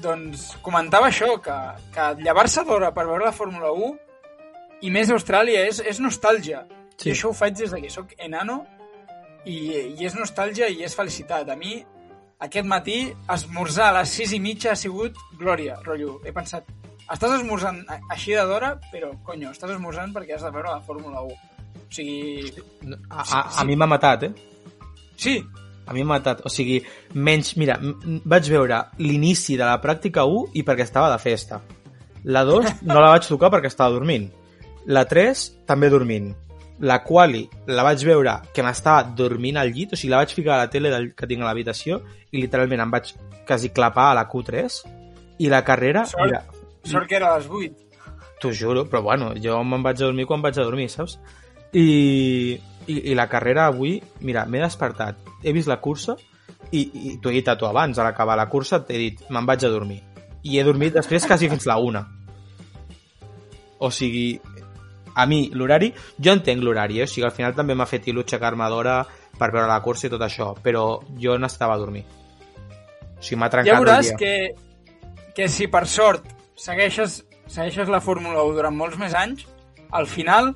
doncs 0.04 0.50
comentava 0.62 1.08
això, 1.08 1.30
que, 1.42 1.56
que 1.94 2.10
llevar-se 2.20 2.66
d'hora 2.66 2.92
per 2.94 3.06
veure 3.08 3.24
la 3.24 3.34
Fórmula 3.34 3.72
1 3.72 3.94
i 4.86 4.92
més 4.92 5.10
Austràlia 5.14 5.64
és, 5.70 5.80
és 5.80 6.02
nostàlgia. 6.02 6.66
Sí. 6.96 7.08
I 7.08 7.14
això 7.14 7.30
ho 7.30 7.36
faig 7.36 7.56
des 7.56 7.72
de 7.72 7.80
que 7.80 7.92
sóc 7.92 8.12
enano 8.18 8.64
i, 9.46 9.58
i 9.96 10.06
és 10.06 10.16
nostàlgia 10.18 10.68
i 10.68 10.82
és 10.86 10.94
felicitat. 10.98 11.48
A 11.48 11.56
mi, 11.58 11.78
aquest 12.42 12.68
matí, 12.68 12.98
esmorzar 13.32 13.90
a 13.90 14.00
les 14.00 14.14
6 14.18 14.36
i 14.36 14.40
mitja 14.42 14.74
ha 14.74 14.78
sigut 14.78 15.18
glòria, 15.38 15.78
rotllo. 15.86 16.18
He 16.26 16.34
pensat, 16.36 16.68
estàs 17.06 17.38
esmorzant 17.38 17.82
així 18.12 18.34
de 18.34 18.46
d'hora, 18.48 18.74
però, 18.92 19.12
conyo, 19.26 19.52
estàs 19.54 19.76
esmorzant 19.76 20.14
perquè 20.16 20.36
has 20.36 20.46
de 20.46 20.52
veure 20.54 20.74
la 20.74 20.82
Fórmula 20.84 21.22
1. 21.22 21.38
O 21.86 21.94
sigui, 21.94 22.50
A, 23.10 23.22
a, 23.22 23.40
a 23.62 23.64
mi 23.64 23.76
m'ha 23.78 23.86
matat, 23.86 24.26
eh? 24.26 24.32
sí, 25.16 25.38
A 25.86 25.94
mi 25.94 26.02
m'ha 26.02 26.16
matat. 26.16 26.40
O 26.44 26.50
sigui, 26.50 26.80
menys... 27.14 27.52
Mira, 27.60 27.76
vaig 28.26 28.48
veure 28.50 28.80
l'inici 28.98 29.54
de 29.54 29.62
la 29.62 29.78
pràctica 29.82 30.24
1 30.26 30.58
i 30.58 30.64
perquè 30.66 30.82
estava 30.82 31.12
de 31.12 31.20
festa. 31.22 31.60
La 32.26 32.42
2 32.42 32.82
no 32.88 32.98
la 32.98 33.12
vaig 33.12 33.28
tocar 33.28 33.52
perquè 33.54 33.70
estava 33.70 33.94
dormint. 33.94 34.26
La 34.90 35.04
3 35.06 35.46
també 35.68 35.90
dormint. 35.92 36.32
La 36.80 36.98
quali 37.02 37.46
la 37.72 37.82
vaig 37.86 38.02
veure 38.04 38.34
que 38.52 38.62
m'estava 38.62 39.06
dormint 39.16 39.56
al 39.56 39.70
llit, 39.72 39.94
o 39.94 39.96
sigui, 39.96 40.10
la 40.12 40.20
vaig 40.20 40.34
ficar 40.36 40.56
a 40.56 40.64
la 40.64 40.70
tele 40.70 40.90
del, 40.92 41.14
que 41.16 41.28
tinc 41.28 41.40
a 41.40 41.48
l'habitació 41.48 42.02
i 42.32 42.42
literalment 42.42 42.82
em 42.84 42.92
vaig 42.92 43.14
quasi 43.48 43.70
clapar 43.72 44.10
a 44.10 44.18
la 44.18 44.26
Q3 44.28 44.76
i 45.38 45.48
la 45.48 45.62
carrera, 45.64 46.04
Sort. 46.04 46.24
mira, 46.26 46.42
sort 46.84 47.08
que 47.08 47.16
era 47.16 47.32
a 47.32 47.38
les 47.38 47.48
8. 47.48 47.74
T'ho 48.40 48.52
juro, 48.52 48.84
però 48.84 49.00
bueno, 49.02 49.32
jo 49.40 49.56
me'n 49.64 49.84
vaig 49.84 50.02
a 50.02 50.10
dormir 50.10 50.26
quan 50.28 50.42
vaig 50.44 50.58
a 50.58 50.64
dormir, 50.68 50.90
saps? 50.92 51.16
I, 51.72 52.58
i, 52.86 52.96
i 53.10 53.14
la 53.16 53.28
carrera 53.32 53.66
avui, 53.70 53.96
mira, 54.20 54.44
m'he 54.44 54.60
despertat, 54.60 55.16
he 55.42 55.54
vist 55.56 55.68
la 55.68 55.80
cursa 55.80 56.16
i, 56.72 56.82
i 56.82 57.16
t'ho 57.22 57.30
he 57.30 57.38
dit 57.38 57.48
a 57.48 57.56
tu 57.56 57.64
abans, 57.68 57.96
a 57.96 58.04
l'acabar 58.04 58.36
la 58.36 58.48
cursa 58.52 58.82
t'he 58.84 59.00
dit, 59.00 59.24
me'n 59.30 59.48
vaig 59.48 59.64
a 59.64 59.72
dormir. 59.72 60.02
I 60.44 60.60
he 60.60 60.64
dormit 60.66 60.94
després 60.94 61.24
quasi 61.26 61.48
fins 61.48 61.64
la 61.66 61.78
una. 61.80 62.04
O 63.78 63.90
sigui, 63.92 64.40
a 65.16 65.24
mi 65.26 65.40
l'horari, 65.56 65.88
jo 66.20 66.34
entenc 66.36 66.62
l'horari, 66.62 67.00
eh? 67.00 67.06
o 67.06 67.10
sigui, 67.10 67.24
al 67.26 67.32
final 67.34 67.54
també 67.56 67.74
m'ha 67.78 67.86
fet 67.88 68.06
il·lu 68.10 68.24
aixecar-me 68.24 68.68
d'hora 68.72 68.98
per 69.38 69.50
veure 69.52 69.66
la 69.70 69.80
cursa 69.84 70.08
i 70.08 70.12
tot 70.12 70.22
això, 70.24 70.50
però 70.62 71.00
jo 71.20 71.38
necessitava 71.40 71.78
dormir. 71.80 72.04
O 73.16 73.22
sigui, 73.24 73.40
m'ha 73.40 73.48
trencat 73.52 73.72
Ja 73.72 73.80
veuràs 73.80 74.12
el 74.12 74.16
dia. 74.16 74.20
que, 74.20 75.32
que 75.36 75.48
si 75.52 75.68
per 75.72 75.86
sort 75.88 76.28
segueixes, 76.56 77.22
segueixes 77.48 77.88
la 77.92 78.02
Fórmula 78.04 78.44
1 78.44 78.56
durant 78.60 78.76
molts 78.76 79.00
més 79.00 79.16
anys, 79.16 79.46
al 79.96 80.08
final 80.10 80.52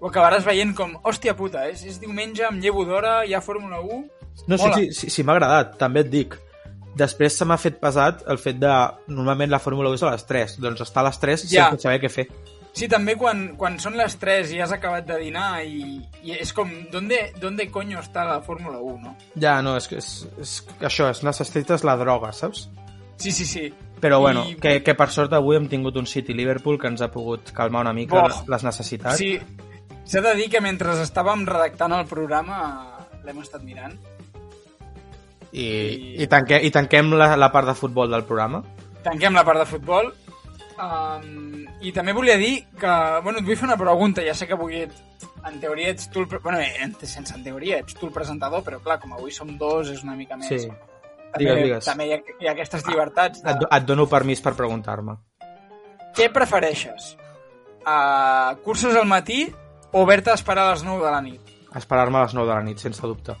ho 0.00 0.08
acabaràs 0.08 0.46
veient 0.46 0.74
com, 0.74 0.94
hòstia 1.04 1.34
puta, 1.38 1.66
és, 1.70 1.82
és 1.86 1.98
diumenge, 2.00 2.46
em 2.48 2.60
llevo 2.62 2.86
d'hora, 2.88 3.20
hi 3.28 3.34
ha 3.36 3.42
Fórmula 3.44 3.82
1... 3.84 4.04
No, 4.48 4.56
sí, 4.56 4.70
sí, 4.74 4.86
sí, 4.96 5.10
sí 5.12 5.22
m'ha 5.26 5.34
agradat, 5.36 5.74
també 5.78 6.00
et 6.06 6.08
dic. 6.10 6.38
Després 6.96 7.36
se 7.36 7.44
m'ha 7.46 7.58
fet 7.60 7.76
pesat 7.82 8.24
el 8.30 8.38
fet 8.40 8.56
de... 8.58 8.70
Normalment 9.12 9.50
la 9.52 9.60
Fórmula 9.62 9.90
1 9.92 9.98
és 10.00 10.04
a 10.06 10.14
les 10.14 10.24
3, 10.26 10.54
doncs 10.64 10.80
estar 10.86 11.04
a 11.04 11.10
les 11.10 11.20
3 11.22 11.44
Ja. 11.52 11.68
sense 11.70 11.84
saber 11.86 12.00
què 12.02 12.10
fer. 12.10 12.26
Sí, 12.72 12.86
també 12.88 13.16
quan, 13.18 13.56
quan 13.58 13.78
són 13.82 13.96
les 13.98 14.14
3 14.20 14.52
i 14.54 14.60
has 14.62 14.70
acabat 14.72 15.04
de 15.08 15.16
dinar 15.18 15.64
i, 15.66 15.98
i 16.22 16.36
és 16.38 16.52
com, 16.54 16.70
¿dónde, 16.92 17.32
¿dónde 17.40 17.66
coño 17.70 17.98
està 17.98 18.22
la 18.24 18.40
Fórmula 18.46 18.78
1, 18.78 19.00
no? 19.02 19.16
Ja, 19.42 19.56
no, 19.62 19.76
és 19.76 19.88
que 19.90 19.98
és, 19.98 20.10
és, 20.38 20.52
això, 20.80 21.08
és, 21.10 21.24
necessites 21.26 21.82
la 21.84 21.96
droga, 21.98 22.30
saps? 22.32 22.68
Sí, 23.18 23.32
sí, 23.32 23.44
sí. 23.44 23.66
Però 24.00 24.20
bueno, 24.20 24.46
I- 24.48 24.54
que, 24.56 24.78
que 24.86 24.94
per 24.94 25.10
sort 25.12 25.34
avui 25.36 25.56
hem 25.58 25.66
tingut 25.68 25.96
un 26.00 26.06
City-Liverpool 26.06 26.78
que 26.80 26.88
ens 26.88 27.02
ha 27.02 27.10
pogut 27.12 27.50
calmar 27.52 27.82
una 27.82 27.92
mica 27.92 28.22
Boh. 28.22 28.44
les 28.48 28.64
necessitats. 28.64 29.18
Sí, 29.18 29.34
s'ha 30.06 30.22
de 30.24 30.36
dir 30.38 30.46
que 30.48 30.62
mentre 30.64 30.94
estàvem 31.02 31.42
redactant 31.50 31.92
el 31.98 32.06
programa 32.08 32.62
l'hem 33.26 33.42
estat 33.42 33.66
mirant. 33.66 33.98
I, 35.52 35.66
i- 35.66 36.14
i, 36.22 36.26
tanque, 36.30 36.60
i 36.62 36.70
tanquem 36.70 37.10
la, 37.18 37.34
la 37.36 37.50
part 37.52 37.66
de 37.68 37.74
futbol 37.74 38.08
del 38.14 38.22
programa. 38.24 38.62
Tanquem 39.02 39.34
la 39.34 39.42
part 39.44 39.58
de 39.64 39.66
futbol. 39.66 40.12
Um, 40.80 41.66
I 41.84 41.90
també 41.92 42.14
volia 42.16 42.38
dir 42.40 42.62
que, 42.80 42.92
bueno, 43.24 43.40
et 43.40 43.46
vull 43.46 43.58
fer 43.58 43.66
una 43.68 43.76
pregunta, 43.80 44.22
ja 44.24 44.32
sé 44.36 44.46
que 44.48 44.56
avui 44.56 44.78
et, 44.86 44.94
en 45.44 45.58
teoria 45.60 45.90
ets 45.92 46.08
tu 46.12 46.22
el... 46.22 46.28
Bueno, 46.40 46.60
en, 46.60 46.94
sense 47.04 47.34
en 47.36 47.44
teoria, 47.44 47.80
ets 47.84 47.96
tu 47.98 48.08
el 48.08 48.14
presentador, 48.14 48.64
però 48.64 48.80
clar, 48.84 48.96
com 49.02 49.12
avui 49.16 49.34
som 49.34 49.50
dos 49.60 49.90
és 49.92 50.04
una 50.06 50.16
mica 50.16 50.38
més... 50.40 50.48
Sí. 50.48 50.70
També, 51.30 51.44
Digues, 51.44 51.62
digues. 51.62 51.84
també 51.86 52.06
hi 52.08 52.14
ha, 52.16 52.18
hi 52.40 52.48
ha 52.48 52.54
aquestes 52.56 52.86
llibertats. 52.88 53.42
De... 53.44 53.52
Et, 53.52 53.66
et 53.76 53.84
dono 53.86 54.08
permís 54.10 54.40
per 54.42 54.56
preguntar-me. 54.58 55.14
Què 56.16 56.26
prefereixes? 56.34 57.12
Uh, 57.84 58.56
curses 58.64 58.96
al 58.98 59.06
matí 59.08 59.44
o 59.92 60.02
haver-te 60.02 60.32
d'esperar 60.32 60.66
a 60.66 60.72
les 60.74 60.82
9 60.86 61.04
de 61.04 61.12
la 61.12 61.20
nit? 61.22 61.54
Esperar-me 61.78 62.18
a 62.18 62.24
les 62.24 62.34
9 62.34 62.48
de 62.48 62.56
la 62.56 62.64
nit, 62.66 62.82
sense 62.82 63.06
dubte. 63.06 63.36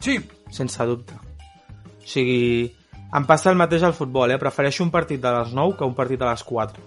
Sí, 0.00 0.16
sense 0.54 0.86
dubte. 0.88 1.18
O 1.18 2.06
sigui, 2.08 2.70
em 3.14 3.26
passa 3.26 3.50
el 3.52 3.58
mateix 3.58 3.84
al 3.86 3.94
futbol, 3.94 4.32
eh? 4.32 4.38
Prefereixo 4.40 4.84
un 4.84 4.90
partit 4.90 5.22
de 5.22 5.32
les 5.38 5.52
9 5.54 5.76
que 5.78 5.86
un 5.86 5.94
partit 5.94 6.22
a 6.22 6.32
les 6.32 6.42
4. 6.42 6.82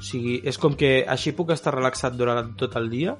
O 0.00 0.04
sigui, 0.04 0.38
és 0.48 0.56
com 0.58 0.74
que 0.78 1.04
així 1.04 1.34
puc 1.36 1.52
estar 1.52 1.74
relaxat 1.74 2.16
durant 2.16 2.54
tot 2.60 2.76
el 2.80 2.88
dia 2.92 3.16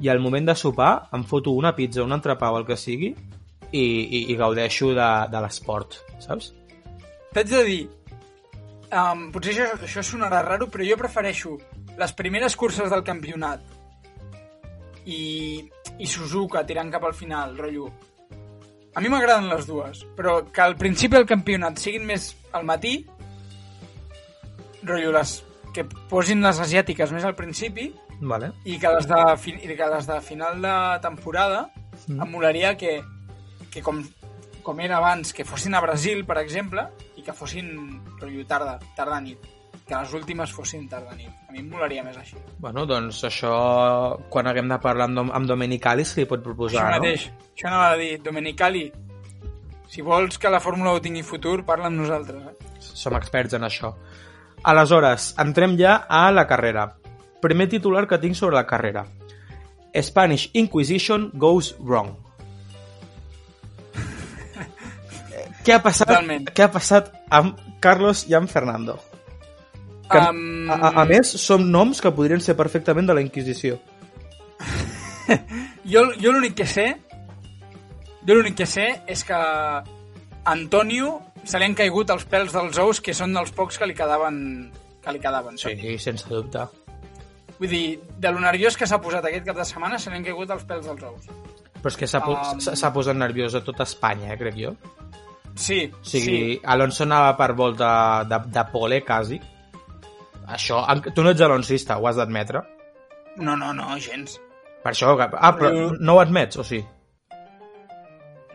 i 0.00 0.08
al 0.08 0.22
moment 0.22 0.46
de 0.46 0.54
sopar 0.54 1.08
em 1.16 1.24
foto 1.26 1.52
una 1.58 1.74
pizza, 1.76 2.04
un 2.04 2.14
entrepà 2.14 2.52
o 2.52 2.60
el 2.60 2.66
que 2.68 2.78
sigui 2.78 3.10
i, 3.10 3.82
i, 3.82 4.20
i 4.30 4.36
gaudeixo 4.38 4.92
de, 4.94 5.08
de 5.32 5.42
l'esport, 5.42 5.98
saps? 6.22 6.52
T'haig 7.34 7.50
de 7.50 7.64
dir, 7.66 7.82
um, 8.94 9.26
potser 9.34 9.52
això, 9.54 9.66
això 9.88 10.06
sonarà 10.06 10.40
raro, 10.46 10.70
però 10.70 10.86
jo 10.86 10.98
prefereixo 10.98 11.56
les 11.98 12.14
primeres 12.16 12.56
curses 12.56 12.90
del 12.90 13.04
campionat 13.06 13.66
i, 15.04 15.20
i 15.98 16.06
Suzuka 16.06 16.64
tirant 16.66 16.90
cap 16.94 17.04
al 17.04 17.16
final, 17.16 17.56
rotllo. 17.58 17.90
A 18.94 19.00
mi 19.00 19.08
m'agraden 19.08 19.48
les 19.48 19.66
dues, 19.68 20.04
però 20.16 20.40
que 20.52 20.62
al 20.64 20.76
principi 20.76 21.14
del 21.16 21.26
campionat 21.26 21.78
siguin 21.78 22.06
més 22.08 22.32
al 22.52 22.64
matí, 22.66 23.06
rotllo, 24.82 25.12
les, 25.14 25.34
que 25.74 25.84
posin 26.10 26.42
les 26.42 26.58
asiàtiques 26.58 27.12
més 27.14 27.24
al 27.24 27.36
principi 27.38 27.90
Vale. 28.20 28.50
i 28.64 28.78
que 28.82 28.90
les 28.96 29.06
de, 29.06 29.20
i 29.62 29.76
que 29.76 29.90
les 29.94 30.08
de 30.08 30.20
final 30.20 30.60
de 30.62 30.74
temporada 31.04 31.68
Mm. 32.08 32.22
em 32.22 32.30
molaria 32.32 32.76
que, 32.78 33.02
que 33.70 33.82
com, 33.82 33.98
com 34.64 34.80
era 34.80 34.96
abans, 34.96 35.34
que 35.36 35.44
fossin 35.44 35.74
a 35.74 35.80
Brasil, 35.84 36.24
per 36.24 36.38
exemple, 36.40 36.86
i 37.16 37.22
que 37.22 37.34
fossin 37.36 38.00
rotllo 38.18 38.46
tarda, 38.48 38.78
tarda 38.96 39.20
nit. 39.20 39.44
Que 39.90 39.98
les 39.98 40.12
últimes 40.14 40.52
fossin 40.54 40.84
nit. 40.86 40.92
A 41.48 41.50
mi 41.50 41.58
em 41.58 41.66
molaria 41.68 42.04
més 42.06 42.14
així. 42.16 42.36
Bueno, 42.62 42.84
doncs 42.86 43.24
això, 43.26 43.50
quan 44.30 44.46
haguem 44.46 44.68
de 44.70 44.78
parlar 44.78 45.08
amb, 45.08 45.16
Dom- 45.18 45.32
amb 45.34 45.48
Domenicali, 45.50 46.04
se 46.06 46.20
li 46.20 46.26
pot 46.30 46.44
proposar, 46.44 46.84
això 46.84 46.90
no? 46.94 47.00
mateix. 47.02 47.24
Això 47.56 47.66
anava 47.66 47.88
a 47.90 47.96
dir, 47.98 48.12
Domenicali, 48.22 48.84
si 49.90 50.00
vols 50.06 50.38
que 50.38 50.48
la 50.54 50.60
Fórmula 50.62 50.92
1 50.94 51.02
tingui 51.08 51.24
futur, 51.26 51.64
parla 51.66 51.90
amb 51.90 51.98
nosaltres. 52.04 52.38
Eh? 52.38 52.54
Som 52.78 53.16
experts 53.18 53.58
en 53.58 53.66
això. 53.66 53.90
Aleshores, 54.62 55.34
entrem 55.42 55.74
ja 55.76 55.96
a 56.08 56.30
la 56.30 56.46
carrera. 56.46 56.86
Primer 57.42 57.66
titular 57.68 58.06
que 58.06 58.18
tinc 58.22 58.36
sobre 58.38 58.54
la 58.60 58.66
carrera. 58.70 59.06
Spanish 60.00 60.50
Inquisition 60.54 61.30
goes 61.34 61.74
wrong. 61.80 62.14
Què 65.66 65.74
ha 65.74 65.82
passat, 65.82 66.06
Totalment. 66.08 66.46
què 66.54 66.62
ha 66.64 66.70
passat 66.72 67.10
amb 67.28 67.58
Carlos 67.82 68.22
i 68.30 68.34
amb 68.38 68.48
Fernando? 68.48 69.00
Que, 70.10 70.18
Um, 70.30 70.70
a, 70.70 70.90
a, 71.02 71.04
més, 71.06 71.28
són 71.38 71.68
noms 71.70 72.00
que 72.02 72.10
podrien 72.10 72.40
ser 72.42 72.56
perfectament 72.58 73.06
de 73.06 73.14
la 73.14 73.22
Inquisició. 73.22 73.78
Jo, 75.86 76.02
jo 76.20 76.32
l'únic 76.34 76.56
que 76.58 76.66
sé 76.66 76.88
jo 78.26 78.34
l'únic 78.34 78.56
que 78.58 78.66
sé 78.66 78.86
és 79.08 79.22
que 79.24 79.36
Antonio 80.50 81.20
se 81.44 81.60
li 81.60 81.68
han 81.68 81.76
caigut 81.78 82.10
els 82.12 82.26
pèls 82.28 82.52
dels 82.52 82.80
ous 82.82 83.00
que 83.04 83.14
són 83.16 83.32
dels 83.36 83.52
pocs 83.56 83.78
que 83.80 83.86
li 83.88 83.94
quedaven 83.96 84.36
que 85.00 85.14
li 85.14 85.20
quedaven. 85.22 85.56
Sí, 85.56 85.94
sense 86.02 86.26
dubte. 86.28 86.66
Vull 87.60 87.70
dir, 87.72 87.84
de 88.20 88.32
lo 88.32 88.40
nerviós 88.42 88.76
que 88.76 88.88
s'ha 88.88 88.98
posat 89.00 89.24
aquest 89.28 89.46
cap 89.46 89.56
de 89.56 89.64
setmana 89.68 89.98
se 90.00 90.10
li 90.10 90.18
han 90.18 90.26
caigut 90.26 90.50
els 90.52 90.66
pèls 90.68 90.84
dels 90.90 91.06
ous. 91.08 91.30
Però 91.80 91.88
és 91.92 91.96
que 91.96 92.08
s'ha 92.08 92.20
Um. 92.20 92.92
posat 92.92 93.16
nerviós 93.16 93.54
a 93.56 93.62
tota 93.64 93.86
Espanya, 93.88 94.34
eh, 94.34 94.38
crec 94.40 94.58
jo. 94.58 94.74
Sí, 95.54 95.90
O 95.92 96.04
sigui, 96.04 96.36
sí. 96.56 96.60
Alonso 96.64 97.04
anava 97.04 97.32
per 97.36 97.54
volta 97.54 98.24
de, 98.28 98.38
de 98.52 98.64
pole, 98.72 99.00
quasi. 99.04 99.40
Això, 100.50 100.80
tu 101.14 101.22
no 101.22 101.30
ets 101.30 101.42
aloncista, 101.46 101.98
ho 101.98 102.08
has 102.08 102.16
d'admetre. 102.18 102.62
No, 103.36 103.56
no, 103.56 103.72
no, 103.72 103.96
gens. 103.98 104.38
Per 104.82 104.92
això... 104.92 105.16
que- 105.16 105.28
Ah, 105.38 105.52
però 105.56 105.90
no 105.98 106.14
ho 106.16 106.20
admets, 106.20 106.58
o 106.58 106.64
sí? 106.64 106.80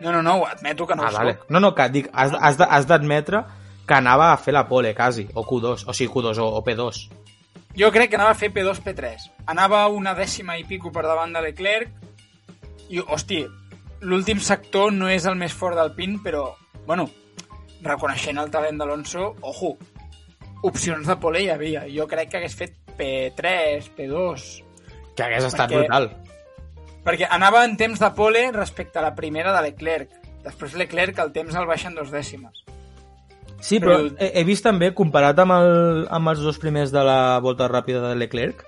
No, 0.00 0.12
no, 0.12 0.22
no, 0.22 0.36
ho 0.36 0.46
admeto 0.46 0.86
que 0.86 0.94
no 0.94 1.04
ah, 1.04 1.08
ho 1.08 1.12
vale. 1.12 1.32
soc. 1.38 1.50
No, 1.50 1.60
no, 1.60 1.74
que 1.74 1.88
dic, 1.88 2.10
has, 2.12 2.34
has 2.60 2.86
d'admetre 2.86 3.44
que 3.86 3.94
anava 3.94 4.32
a 4.32 4.36
fer 4.36 4.52
la 4.52 4.66
pole, 4.68 4.94
quasi, 4.94 5.28
o 5.34 5.44
Q2, 5.46 5.86
o 5.86 5.94
sigui, 5.94 6.12
Q2 6.12 6.40
o, 6.42 6.48
o 6.58 6.64
P2. 6.64 7.06
Jo 7.76 7.90
crec 7.92 8.10
que 8.10 8.16
anava 8.18 8.32
a 8.34 8.38
fer 8.38 8.50
P2, 8.52 8.82
P3. 8.84 9.28
Anava 9.52 9.86
una 9.92 10.14
dècima 10.16 10.56
i 10.58 10.64
pico 10.64 10.90
per 10.92 11.04
davant 11.06 11.32
de 11.32 11.42
Leclerc 11.44 11.92
i, 12.90 13.00
hosti, 13.00 13.44
l'últim 14.00 14.40
sector 14.40 14.92
no 14.92 15.08
és 15.12 15.26
el 15.28 15.36
més 15.38 15.54
fort 15.54 15.78
del 15.78 15.94
pin, 15.96 16.18
però, 16.24 16.48
bueno, 16.86 17.08
reconeixent 17.84 18.40
el 18.42 18.50
talent 18.50 18.80
d'Alonso, 18.80 19.34
ojo, 19.42 19.76
opcions 20.62 21.06
de 21.06 21.16
pole 21.16 21.42
hi 21.42 21.48
havia. 21.50 21.84
Jo 21.92 22.06
crec 22.08 22.30
que 22.30 22.36
hagués 22.38 22.54
fet 22.56 22.76
P3, 22.96 23.90
P2, 23.96 24.62
Que 25.16 25.22
hagués 25.24 25.44
estat 25.44 25.70
Perquè- 25.70 25.78
brutal. 25.86 26.10
perquè 27.04 27.26
anava 27.30 27.64
en 27.64 27.76
temps 27.76 27.98
de 28.00 28.10
pole 28.10 28.50
respecte 28.52 28.98
a 28.98 29.02
la 29.02 29.14
primera 29.14 29.52
de 29.56 29.62
Leclerc. 29.70 30.10
Després 30.44 30.74
Leclerc 30.74 31.18
el 31.18 31.32
temps 31.32 31.54
el 31.54 31.66
baixen 31.66 31.94
dos 31.94 32.10
dècimes. 32.10 32.52
Sí, 33.60 33.80
però 33.80 33.96
Però- 34.02 34.16
he, 34.18 34.32
he 34.40 34.44
vist 34.44 34.62
també, 34.64 34.92
comparat 34.94 35.38
amb, 35.38 35.52
el, 35.52 36.06
amb 36.10 36.28
els 36.28 36.40
dos 36.40 36.58
primers 36.58 36.92
de 36.92 37.02
la 37.02 37.38
volta 37.40 37.66
ràpida 37.68 38.02
de 38.08 38.14
Leclerc, 38.16 38.64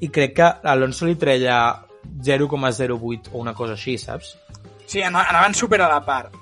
i 0.00 0.08
crec 0.10 0.34
que 0.36 0.42
Alonso 0.68 1.06
li 1.06 1.14
treia 1.16 1.82
0,08 2.22 3.30
o 3.32 3.38
una 3.38 3.54
cosa 3.54 3.72
així, 3.72 3.96
saps? 3.98 4.36
Sí, 4.86 5.00
ana- 5.02 5.24
anaven 5.30 5.54
super 5.54 5.80
a 5.80 5.88
la 5.88 6.04
part. 6.04 6.34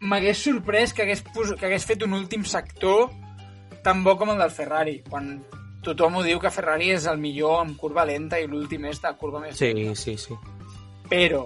M'hagués 0.00 0.36
sorprès 0.44 0.92
que 0.92 1.02
hagués, 1.02 1.22
pos... 1.22 1.54
que 1.58 1.66
hagués 1.66 1.84
fet 1.86 2.02
un 2.04 2.12
últim 2.12 2.44
sector 2.44 3.08
tan 3.84 4.02
bo 4.04 4.16
com 4.18 4.30
el 4.32 4.38
del 4.40 4.50
Ferrari, 4.50 4.98
quan 5.08 5.34
tothom 5.84 6.16
ho 6.16 6.22
diu 6.24 6.38
que 6.40 6.50
Ferrari 6.50 6.90
és 6.94 7.04
el 7.10 7.18
millor 7.20 7.60
amb 7.60 7.76
curva 7.76 8.06
lenta 8.08 8.38
i 8.40 8.46
l'últim 8.48 8.86
és 8.88 9.02
de 9.02 9.10
curva 9.20 9.40
més 9.42 9.58
Sí, 9.60 9.72
lenta. 9.76 9.94
sí, 10.00 10.16
sí. 10.18 10.34
Però 11.10 11.42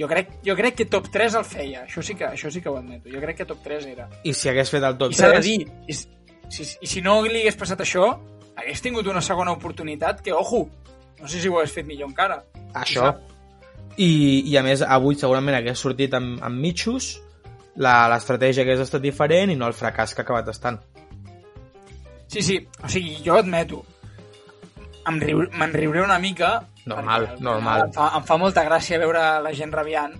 jo 0.00 0.08
crec, 0.10 0.32
jo 0.46 0.56
crec 0.58 0.74
que 0.80 0.86
top 0.90 1.06
3 1.12 1.34
el 1.38 1.44
feia, 1.44 1.84
això 1.86 2.02
sí 2.02 2.14
que, 2.18 2.24
això 2.26 2.50
sí 2.50 2.60
que 2.64 2.68
ho 2.72 2.76
admeto, 2.80 3.08
jo 3.12 3.20
crec 3.22 3.36
que 3.38 3.46
top 3.46 3.62
3 3.62 3.86
era. 3.92 4.08
I 4.24 4.32
si 4.34 4.48
hagués 4.50 4.70
fet 4.72 4.82
el 4.82 4.96
top 4.98 5.12
I 5.14 5.18
s'ha 5.20 5.28
de 5.30 5.38
3... 5.38 5.44
dir, 5.44 5.68
i, 5.86 5.94
si, 5.94 6.66
i 6.80 6.86
si 6.90 7.02
no 7.04 7.20
li 7.22 7.42
hagués 7.44 7.56
passat 7.60 7.80
això, 7.84 8.08
hagués 8.56 8.82
tingut 8.82 9.06
una 9.06 9.20
segona 9.22 9.52
oportunitat 9.52 10.20
que, 10.24 10.32
ojo, 10.34 10.64
no 11.20 11.28
sé 11.28 11.38
si 11.40 11.48
ho 11.48 11.58
hagués 11.60 11.72
fet 11.78 11.86
millor 11.86 12.08
encara. 12.10 12.42
Això. 12.74 13.12
I, 14.00 14.10
I 14.50 14.56
a 14.56 14.62
més, 14.64 14.82
avui 14.82 15.14
segurament 15.20 15.56
hagués 15.60 15.78
sortit 15.78 16.14
amb, 16.16 16.40
amb 16.42 16.58
mitjos, 16.58 17.12
la- 17.76 18.08
l'estratègia 18.10 18.64
hagués 18.64 18.80
estat 18.82 19.02
diferent 19.04 19.52
i 19.52 19.56
no 19.60 19.68
el 19.68 19.76
fracàs 19.76 20.14
que 20.16 20.22
ha 20.22 20.26
acabat 20.26 20.48
estant. 20.48 20.80
Sí, 22.30 22.42
sí, 22.46 22.56
o 22.84 22.88
sigui, 22.88 23.16
jo 23.26 23.34
admeto, 23.40 23.82
me'n 25.10 25.72
riuré 25.74 26.02
una 26.04 26.18
mica... 26.22 26.60
Normal, 26.86 27.26
perquè 27.26 27.36
al 27.38 27.44
normal. 27.44 27.82
Em 27.88 27.92
fa, 27.94 28.06
em 28.16 28.24
fa 28.26 28.36
molta 28.40 28.62
gràcia 28.66 28.98
veure 29.02 29.22
la 29.44 29.50
gent 29.56 29.72
rabiant, 29.74 30.14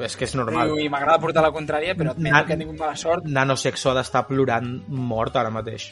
És 0.00 0.16
que 0.16 0.24
és 0.24 0.32
normal. 0.38 0.72
i 0.80 0.88
m'agrada 0.90 1.20
portar 1.22 1.42
la 1.44 1.52
contrària, 1.54 1.94
però 1.98 2.14
admeto 2.14 2.34
Na- 2.34 2.44
que 2.48 2.54
he 2.54 2.58
tingut 2.60 2.78
mala 2.80 2.96
sort. 2.96 3.26
Nano 3.28 3.56
Sexo 3.60 3.90
ha 3.92 3.94
d'estar 3.98 4.24
plorant 4.26 4.70
mort 4.88 5.36
ara 5.36 5.50
mateix. 5.52 5.90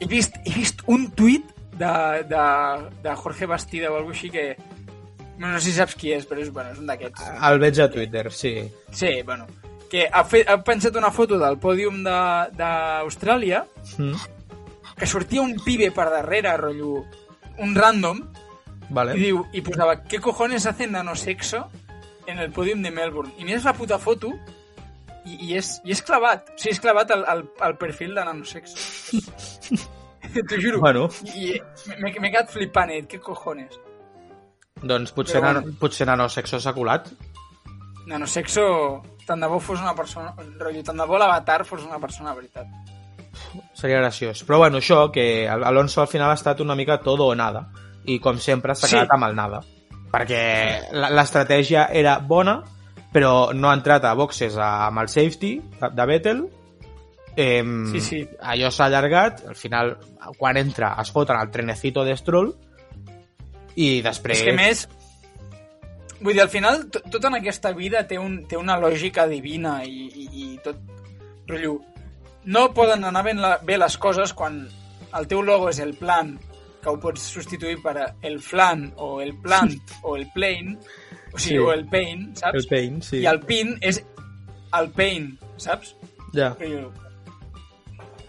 He 0.00 0.06
vist, 0.10 0.38
he 0.44 0.54
vist 0.56 0.80
un 0.90 1.10
tuit 1.14 1.50
de, 1.78 1.92
de, 2.28 2.44
de 3.04 3.14
Jorge 3.20 3.46
Bastida 3.46 3.90
o 3.92 3.96
alguna 4.00 4.16
així 4.16 4.30
que... 4.32 4.46
No 5.42 5.52
sé 5.58 5.66
si 5.68 5.72
saps 5.76 5.94
qui 5.98 6.12
és, 6.14 6.26
però 6.28 6.40
és, 6.42 6.50
bueno, 6.54 6.72
és 6.74 6.78
un 6.80 6.86
d'aquests. 6.90 7.22
El 7.48 7.58
veig 7.62 7.78
a 7.82 7.88
Twitter, 7.90 8.26
sí. 8.32 8.54
Sí, 8.94 9.10
bueno, 9.26 9.46
que 9.90 10.06
ha, 10.10 10.22
fet, 10.24 10.48
ha 10.48 10.58
penjat 10.64 10.96
una 10.96 11.10
foto 11.12 11.38
del 11.40 11.58
pòdium 11.60 12.02
de- 12.06 12.50
d'Austràlia 12.58 13.64
Mm. 13.98 14.14
Que 15.02 15.08
sortia 15.08 15.42
un 15.42 15.56
pibe 15.58 15.88
per 15.90 16.04
darrere, 16.12 16.52
rotllo, 16.56 17.00
un 17.58 17.72
random, 17.74 18.20
Vale. 18.94 19.16
i 19.18 19.24
diu, 19.24 19.40
i 19.50 19.58
posava, 19.66 19.96
¿qué 20.04 20.20
cojones 20.22 20.66
hace 20.70 20.86
nanosexo 20.86 21.64
en 22.30 22.38
el 22.38 22.52
pòdium 22.54 22.84
de 22.86 22.92
Melbourne? 22.94 23.32
I 23.34 23.42
mires 23.48 23.66
la 23.66 23.72
puta 23.74 23.98
foto 23.98 24.30
i, 25.26 25.40
i, 25.48 25.56
és, 25.58 25.72
i 25.82 25.90
és 25.90 26.04
clavat. 26.06 26.54
O 26.54 26.54
sigui, 26.54 26.76
és 26.76 26.80
clavat 26.84 27.10
al, 27.16 27.26
al, 27.34 27.42
al 27.66 27.74
perfil 27.82 28.14
de 28.14 28.28
nanosexo. 28.28 29.18
T'ho 30.52 30.62
juro. 30.62 30.78
Bueno. 30.78 31.08
I 31.34 31.58
m'he 31.98 32.14
m'he 32.14 32.30
quedat 32.30 32.54
flipant, 32.54 32.94
eh? 32.94 33.02
¿Qué 33.10 33.18
cojones? 33.18 33.74
Doncs 34.78 35.10
potser, 35.18 35.40
Però 35.40 35.48
nano, 35.48 35.66
bueno. 35.66 35.80
potser 35.82 36.06
Nano 36.06 36.30
Sexo 36.30 36.62
s'ha 36.62 36.78
colat. 36.78 37.10
Nanosexo, 38.06 38.70
tant 39.26 39.42
de 39.42 39.50
bo 39.50 39.58
fos 39.58 39.82
una 39.82 39.98
persona... 39.98 40.30
Rotllo, 40.38 40.86
tant 40.86 41.02
de 41.02 41.10
bo 41.10 41.18
l'avatar 41.18 41.64
fos 41.66 41.82
una 41.90 41.98
persona, 41.98 42.38
veritat. 42.38 42.70
Seria 43.72 43.98
graciós. 43.98 44.44
Però 44.46 44.58
bueno, 44.58 44.78
això, 44.78 45.10
que 45.12 45.48
Al- 45.48 45.64
Alonso 45.64 46.00
al 46.02 46.08
final 46.08 46.30
ha 46.30 46.34
estat 46.34 46.60
una 46.60 46.74
mica 46.74 47.00
todo 47.00 47.26
o 47.26 47.34
nada. 47.34 47.70
I 48.04 48.18
com 48.18 48.38
sempre 48.38 48.74
s'ha 48.74 48.86
Sí. 48.88 48.94
quedat 48.96 49.10
amb 49.14 49.24
el 49.28 49.34
nada. 49.36 49.60
Perquè 50.12 50.90
la- 50.92 51.10
l'estratègia 51.10 51.86
era 51.92 52.18
bona, 52.18 52.62
però 53.12 53.52
no 53.54 53.70
ha 53.70 53.74
entrat 53.74 54.04
a 54.04 54.14
boxes 54.14 54.56
amb 54.58 54.98
el 54.98 55.08
safety 55.08 55.60
de, 55.80 56.06
Vettel. 56.06 56.42
Eh, 57.36 57.62
Sí, 57.90 58.00
sí. 58.00 58.28
Allò 58.42 58.70
s'ha 58.70 58.84
allargat, 58.86 59.46
al 59.48 59.54
final, 59.56 59.96
quan 60.36 60.56
entra, 60.58 60.96
es 61.00 61.10
foten 61.10 61.36
el 61.40 61.50
trenecito 61.50 62.04
de 62.04 62.16
Stroll, 62.16 62.52
i 63.76 64.02
després... 64.02 64.38
És 64.38 64.44
que 64.44 64.52
més, 64.52 64.82
vull 66.20 66.34
dir, 66.34 66.42
al 66.42 66.50
final, 66.52 66.90
to- 66.90 67.00
tot 67.10 67.24
en 67.24 67.34
aquesta 67.38 67.72
vida 67.72 68.06
té, 68.06 68.18
un, 68.18 68.46
té 68.46 68.56
una 68.58 68.76
lògica 68.78 69.26
divina 69.26 69.78
i, 69.84 70.10
i, 70.12 70.26
i 70.42 70.58
tot, 70.62 70.76
rotllo, 71.48 71.78
no 72.44 72.72
poden 72.74 73.04
anar 73.04 73.22
ben 73.24 73.40
la, 73.40 73.58
bé 73.62 73.76
les 73.78 73.96
coses 73.98 74.32
quan 74.34 74.68
el 75.16 75.26
teu 75.28 75.42
logo 75.42 75.68
és 75.70 75.78
el 75.80 75.94
plan, 75.94 76.38
que 76.82 76.88
ho 76.90 76.96
pots 76.98 77.20
substituir 77.22 77.76
per 77.82 78.14
el 78.22 78.40
flan, 78.42 78.92
o 78.96 79.20
el 79.20 79.36
plant, 79.38 79.76
o 80.02 80.16
el 80.16 80.26
plane, 80.34 80.78
o 81.32 81.38
sigui, 81.38 81.56
Sí. 81.56 81.58
o 81.58 81.72
el 81.72 81.86
paint, 81.88 82.34
saps? 82.36 82.58
El 82.58 82.66
paint, 82.68 83.02
sí. 83.02 83.20
I 83.22 83.26
el 83.30 83.40
pin 83.40 83.76
és 83.80 84.02
el 84.74 84.90
paint, 84.90 85.30
saps? 85.56 85.94
Ja. 86.34 86.50
Rotllo, 86.58 86.90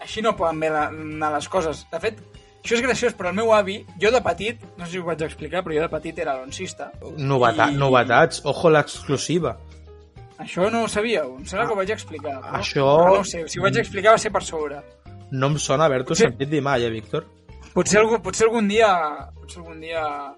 així 0.04 0.22
no 0.22 0.34
poden 0.36 0.60
bé 0.60 0.70
la- 0.70 0.88
anar 0.92 1.32
les 1.34 1.48
coses. 1.48 1.86
De 1.90 2.00
fet, 2.00 2.18
això 2.62 2.76
és 2.76 2.82
graciós, 2.84 3.14
però 3.16 3.30
el 3.32 3.36
meu 3.40 3.52
avi, 3.52 3.78
jo 4.00 4.10
de 4.12 4.20
petit, 4.24 4.60
no 4.78 4.84
sé 4.86 4.92
si 4.92 4.98
ho 4.98 5.04
vaig 5.04 5.22
explicar, 5.24 5.62
però 5.64 5.74
jo 5.78 5.84
de 5.86 5.92
petit 5.92 6.18
era 6.18 6.32
aloncista. 6.36 6.90
Noveta, 7.16 7.70
I- 7.70 7.76
Novetats, 7.80 8.42
ojo 8.44 8.70
l'exclusiva. 8.70 9.56
Això 10.38 10.66
no 10.70 10.82
ho 10.84 10.88
sabíeu, 10.88 11.36
em 11.38 11.44
sembla 11.46 11.66
que 11.68 11.72
ho 11.72 11.76
vaig 11.76 11.90
explicar. 11.94 12.40
Però, 12.42 12.58
Això- 12.58 12.86
Però 12.98 13.14
no 13.14 13.20
ho 13.20 13.24
sé, 13.24 13.44
si 13.48 13.58
ho 13.60 13.62
vaig 13.62 13.76
explicar 13.78 14.12
va 14.12 14.18
ser 14.18 14.32
per 14.32 14.42
sobre. 14.42 14.80
No 15.30 15.46
em 15.46 15.58
sona 15.58 15.84
haver-t'ho 15.86 16.14
Sí. 16.14 16.24
sentit 16.24 16.48
dir 16.50 16.60
mai, 16.62 16.84
eh, 16.84 16.90
Víctor? 16.90 17.24
Potser, 17.74 18.00
algú, 18.00 18.20
potser 18.22 18.46
algun 18.46 18.68
dia 18.68 18.88
potser 19.34 19.58
algun 19.58 19.80
dia 19.80 20.34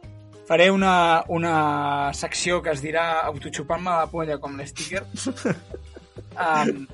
faré 0.48 0.70
una, 0.70 1.22
una 1.28 2.11
secció 2.14 2.62
que 2.62 2.70
es 2.70 2.80
dirà 2.82 3.22
autoxupant-me 3.24 3.90
la 3.90 4.06
polla 4.06 4.38
com 4.38 4.56
l'sticker 4.56 5.02
um, 6.38 6.87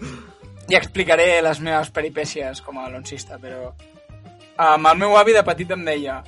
i 0.68 0.74
explicaré 0.78 1.40
les 1.42 1.60
meves 1.60 1.90
peripècies 1.90 2.62
com 2.62 2.78
a 2.78 2.86
aloncista, 2.86 3.38
però 3.38 3.72
um, 3.72 4.86
el 4.86 4.98
meu 4.98 5.16
avi 5.18 5.32
de 5.36 5.42
petit 5.44 5.70
em 5.74 5.84
deia 5.84 6.22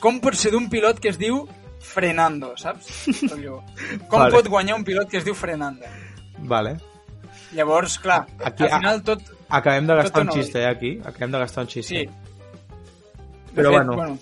com 0.00 0.18
pot 0.20 0.34
ser 0.34 0.50
d'un 0.52 0.68
pilot 0.72 0.98
que 1.00 1.08
es 1.12 1.18
diu 1.20 1.46
Frenando, 1.80 2.54
saps? 2.56 3.06
Com 4.10 4.20
Vale. 4.20 4.32
pot 4.34 4.48
guanyar 4.48 4.76
un 4.76 4.84
pilot 4.84 5.08
que 5.10 5.18
es 5.18 5.24
diu 5.24 5.34
Frenando? 5.34 5.84
Vale. 6.38 6.76
Llavors, 7.52 7.98
clar, 7.98 8.26
Aquí- 8.44 8.64
al 8.64 8.78
final 8.80 9.02
tot... 9.02 9.22
Acabem 9.48 9.86
de 9.86 9.94
gastar 9.94 10.22
un 10.26 10.32
xiste, 10.34 10.58
eh, 10.62 10.66
aquí. 10.66 10.98
Acabem 11.04 11.30
de 11.32 11.38
gastar 11.38 11.62
un 11.64 11.70
xiste. 11.70 12.00
Sí. 12.00 12.08
Però 13.54 13.70
fet, 13.70 13.76
bueno. 13.78 13.94
bueno, 13.96 14.18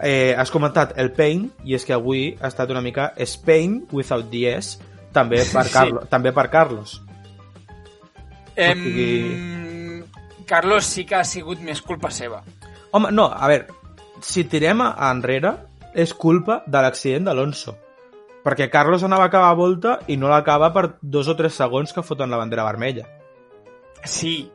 Eh, 0.00 0.32
has 0.38 0.50
comentat 0.54 0.92
el 1.02 1.08
Pain, 1.10 1.48
i 1.66 1.74
és 1.74 1.82
que 1.84 1.90
avui 1.96 2.36
ha 2.40 2.46
estat 2.46 2.70
una 2.70 2.78
mica 2.84 3.08
Spain 3.26 3.80
without 3.90 4.28
the 4.30 4.44
S, 4.54 4.76
també 5.10 5.40
per, 5.50 5.64
Sí. 5.66 5.72
Carlo, 5.74 6.04
també 6.06 6.30
per 6.36 6.44
Carlos. 6.52 7.00
Em... 8.54 10.04
Carlos 10.46 10.84
sí 10.86 11.04
que 11.04 11.16
ha 11.18 11.24
sigut 11.24 11.58
més 11.60 11.82
culpa 11.82 12.10
seva. 12.14 12.42
Home, 12.92 13.10
no, 13.12 13.26
a 13.26 13.48
veure, 13.50 13.66
si 14.24 14.44
tirem 14.48 14.80
a- 14.86 14.94
enrere, 15.10 15.50
és 15.94 16.12
culpa 16.14 16.62
de 16.66 16.82
l'accident 16.82 17.24
d'Alonso. 17.28 17.76
Perquè 18.44 18.68
Carlos 18.70 19.02
anava 19.04 19.26
a 19.26 19.30
acabar 19.32 19.54
volta 19.58 19.98
i 20.08 20.16
no 20.16 20.28
l'acaba 20.30 20.70
per 20.72 20.96
dos 21.02 21.28
o 21.28 21.34
tres 21.36 21.54
segons 21.58 21.92
que 21.92 22.02
foten 22.06 22.30
la 22.30 22.38
bandera 22.40 22.64
vermella. 22.64 23.04
Sí, 24.04 24.50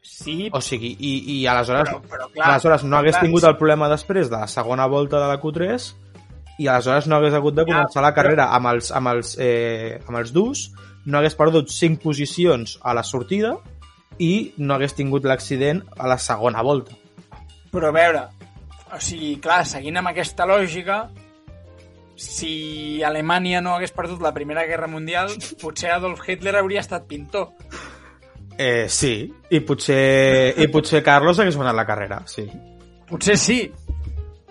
sí, 0.00 0.48
O 0.54 0.60
sigui, 0.62 0.94
i, 1.00 1.12
i 1.40 1.46
aleshores, 1.50 1.88
però, 1.90 2.00
però 2.08 2.28
clar... 2.32 2.50
aleshores 2.52 2.84
no 2.84 2.94
però 2.94 3.00
hagués 3.02 3.16
clar, 3.16 3.24
tingut 3.26 3.44
el 3.48 3.56
problema 3.58 3.88
després 3.90 4.30
de 4.30 4.38
la 4.38 4.46
segona 4.48 4.86
volta 4.86 5.18
de 5.20 5.26
la 5.32 5.40
Q3 5.42 5.88
i 6.62 6.68
aleshores 6.70 7.08
no 7.10 7.16
hagués 7.18 7.34
hagut 7.36 7.56
de 7.58 7.64
Ja, 7.66 7.72
començar 7.72 8.02
la 8.04 8.12
però- 8.12 8.20
carrera 8.22 8.46
amb 8.56 8.70
els, 8.72 8.92
amb 8.94 9.10
els, 9.12 9.34
eh, 9.42 9.98
amb 10.06 10.16
els 10.22 10.32
durs, 10.32 10.68
no 11.04 11.18
hagués 11.18 11.34
perdut 11.36 11.68
5 11.68 12.00
posicions 12.02 12.78
a 12.82 12.94
la 12.94 13.02
sortida 13.04 13.56
i 14.18 14.54
no 14.56 14.74
hagués 14.78 14.94
tingut 14.96 15.26
l'accident 15.28 15.82
a 15.98 16.06
la 16.08 16.16
segona 16.18 16.62
volta. 16.62 16.94
Però 17.74 17.90
a 17.90 17.92
veure, 17.92 18.22
o 18.92 19.00
sigui, 19.02 19.36
clar, 19.42 19.64
seguint 19.66 19.98
amb 19.98 20.12
aquesta 20.12 20.46
lògica, 20.48 21.06
si 22.16 23.02
Alemanya 23.04 23.60
no 23.60 23.74
hagués 23.74 23.92
perdut 23.92 24.22
la 24.24 24.32
Primera 24.34 24.64
Guerra 24.68 24.88
Mundial, 24.88 25.34
potser 25.60 25.92
Adolf 25.92 26.22
Hitler 26.26 26.56
hauria 26.56 26.84
estat 26.84 27.06
pintor. 27.08 27.52
Eh, 28.56 28.86
sí, 28.88 29.26
i 29.52 29.60
potser, 29.60 30.54
i 30.56 30.68
potser 30.72 31.02
Carlos 31.04 31.38
hagués 31.38 31.58
guanyat 31.58 31.76
la 31.76 31.86
carrera, 31.88 32.22
sí. 32.30 32.46
Potser 33.06 33.36
sí. 33.36 33.60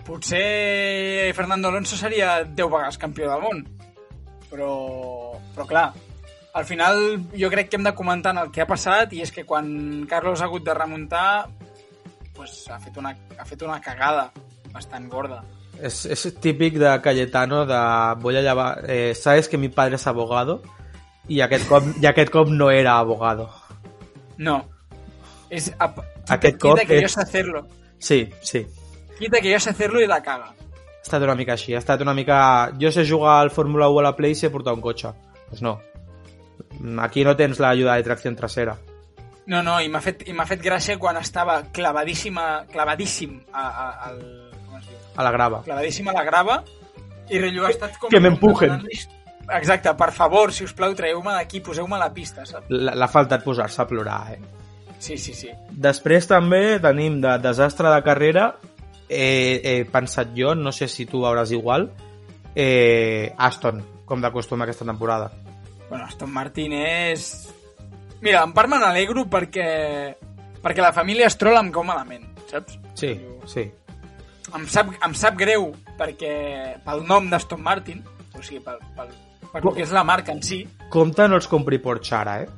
Potser 0.06 1.34
Fernando 1.34 1.68
Alonso 1.68 1.96
seria 1.98 2.44
10 2.44 2.70
vegades 2.70 2.98
campió 3.02 3.26
del 3.26 3.42
món. 3.42 3.64
Però, 4.46 4.70
però 5.56 5.66
clar, 5.66 5.88
al 6.54 6.64
final 6.64 7.00
jo 7.34 7.50
crec 7.50 7.68
que 7.68 7.80
hem 7.80 7.84
de 7.84 7.94
comentar 7.98 8.32
en 8.36 8.44
el 8.44 8.52
que 8.54 8.62
ha 8.62 8.70
passat 8.70 9.10
i 9.12 9.24
és 9.24 9.34
que 9.34 9.44
quan 9.44 10.06
Carlos 10.08 10.40
ha 10.40 10.46
hagut 10.46 10.64
de 10.64 10.76
remuntar 10.78 11.48
pues, 12.36 12.68
ha, 12.70 12.78
fet 12.80 12.96
una, 13.00 13.16
ha 13.38 13.44
fet 13.44 13.62
una 13.62 13.80
cagada 13.80 14.30
bastant 14.72 15.08
gorda. 15.10 15.42
És, 15.80 16.04
és 16.06 16.22
típic 16.40 16.78
de 16.80 16.94
Cayetano 17.02 17.64
de 17.68 17.80
voy 18.22 18.36
a 18.36 18.42
llevar, 18.42 18.84
eh, 18.88 19.14
sabes 19.14 19.48
que 19.48 19.58
mi 19.58 19.68
padre 19.68 19.96
es 19.96 20.06
abogado 20.06 20.62
i 21.28 21.40
aquest 21.44 21.68
cop, 21.68 21.84
i 22.00 22.06
aquest 22.06 22.30
cop 22.32 22.48
no 22.48 22.70
era 22.70 22.98
abogado. 22.98 23.50
No, 24.38 24.62
És, 25.48 25.72
a, 25.78 25.88
quita, 25.94 26.34
Aquest 26.34 26.58
cop 26.60 26.74
quita 26.74 26.86
que 26.86 26.96
és- 26.98 27.02
jo 27.02 27.08
sé 27.08 27.20
hacerlo. 27.22 27.66
Sí, 27.98 28.30
sí. 28.42 28.66
Quita 29.18 29.40
que 29.40 29.52
jo 29.52 29.60
sé 29.60 29.70
hacerlo 29.70 30.00
i 30.00 30.06
la 30.06 30.22
caga. 30.22 30.52
Ha 30.52 31.02
estat 31.06 31.22
una 31.22 31.36
mica 31.38 31.52
així, 31.54 31.74
ha 31.74 31.78
estat 31.78 32.00
una 32.02 32.14
mica... 32.14 32.72
Jo 32.80 32.90
sé 32.90 33.04
jugar 33.08 33.40
al 33.40 33.50
Fórmula 33.50 33.88
1 33.88 34.00
a 34.00 34.02
la 34.08 34.16
Play 34.16 34.32
i 34.32 34.34
sé 34.34 34.50
portar 34.50 34.74
un 34.74 34.80
cotxe. 34.82 35.12
Doncs 35.50 35.62
no. 35.62 35.76
Aquí 37.00 37.22
no 37.24 37.36
tens 37.36 37.60
l'ajuda 37.62 37.94
de 37.94 38.02
tracció 38.02 38.34
trasera. 38.36 38.74
No, 39.46 39.60
no, 39.62 39.76
i 39.78 39.88
m'ha 39.88 40.00
fet, 40.02 40.24
i 40.26 40.34
fet 40.48 40.62
gràcia 40.62 40.96
quan 40.98 41.18
estava 41.20 41.60
clavadíssima, 41.72 42.64
clavadíssim 42.72 43.36
a, 43.52 43.66
a, 43.66 43.86
al, 44.08 44.18
com 44.66 44.80
es 44.80 44.88
diu? 44.88 44.98
A 45.14 45.26
la 45.26 45.32
grava. 45.34 45.62
clavadíssim 45.62 46.08
a 46.10 46.16
la 46.16 46.24
grava 46.26 46.56
i 47.30 47.38
rotllo 47.38 47.66
ha 47.66 47.70
estat 47.70 47.96
com... 48.00 48.10
que 48.10 48.20
m'empujen. 48.20 48.82
Exacte, 49.54 49.92
per 49.94 50.10
favor, 50.10 50.50
si 50.52 50.64
us 50.66 50.74
plau, 50.74 50.94
traieu-me 50.98 51.30
d'aquí, 51.36 51.60
poseu-me 51.62 51.94
a 51.94 52.00
la 52.02 52.10
pista, 52.14 52.42
saps? 52.46 52.66
L'ha 52.70 53.08
faltat 53.10 53.44
posar-se 53.46 53.82
a 53.82 53.86
plorar, 53.86 54.34
eh? 54.34 54.40
Sí, 54.98 55.14
sí, 55.20 55.34
sí. 55.38 55.52
Després 55.70 56.26
també 56.26 56.80
tenim 56.82 57.20
de 57.22 57.36
desastre 57.44 57.92
de 57.92 58.00
carrera, 58.02 58.48
he, 59.06 59.60
he 59.62 59.76
pensat 59.92 60.34
jo, 60.34 60.56
no 60.58 60.72
sé 60.74 60.88
si 60.90 61.06
tu 61.06 61.22
veuràs 61.22 61.54
igual, 61.54 61.92
eh, 62.56 63.30
Aston, 63.38 63.84
com 64.08 64.22
d'acostuma 64.24 64.66
aquesta 64.66 64.88
temporada. 64.88 65.30
Bueno, 65.88 66.02
Aston 66.08 66.32
Martin 66.34 66.74
és... 66.80 67.28
Mira, 68.22 68.42
en 68.44 68.52
part 68.56 68.68
me 68.72 68.78
n'alegro 68.80 69.26
perquè... 69.30 69.66
perquè 70.62 70.82
la 70.82 70.92
família 70.96 71.28
Stroll 71.30 71.58
em 71.60 71.68
cau 71.74 71.84
malament, 71.86 72.24
saps? 72.50 72.78
Sí, 72.98 73.12
sí. 73.46 73.66
Em 74.56 74.64
sap, 74.70 74.92
em 75.04 75.14
sap 75.14 75.36
greu 75.38 75.68
perquè 75.98 76.76
pel 76.84 77.02
nom 77.06 77.28
d'Aston 77.30 77.60
Martin, 77.62 78.00
o 78.34 78.42
sigui, 78.42 78.60
pel, 78.64 78.78
pel, 78.96 79.10
per 79.52 79.60
Com- 79.62 79.72
el 79.72 79.76
que 79.76 79.84
és 79.84 79.92
la 79.94 80.04
marca 80.06 80.32
en 80.32 80.42
si, 80.42 80.62
Compte 80.90 81.26
no 81.28 81.36
els 81.40 81.48
compri 81.50 81.78
Porsche 81.82 82.14
ara, 82.16 82.38
eh? 82.42 82.48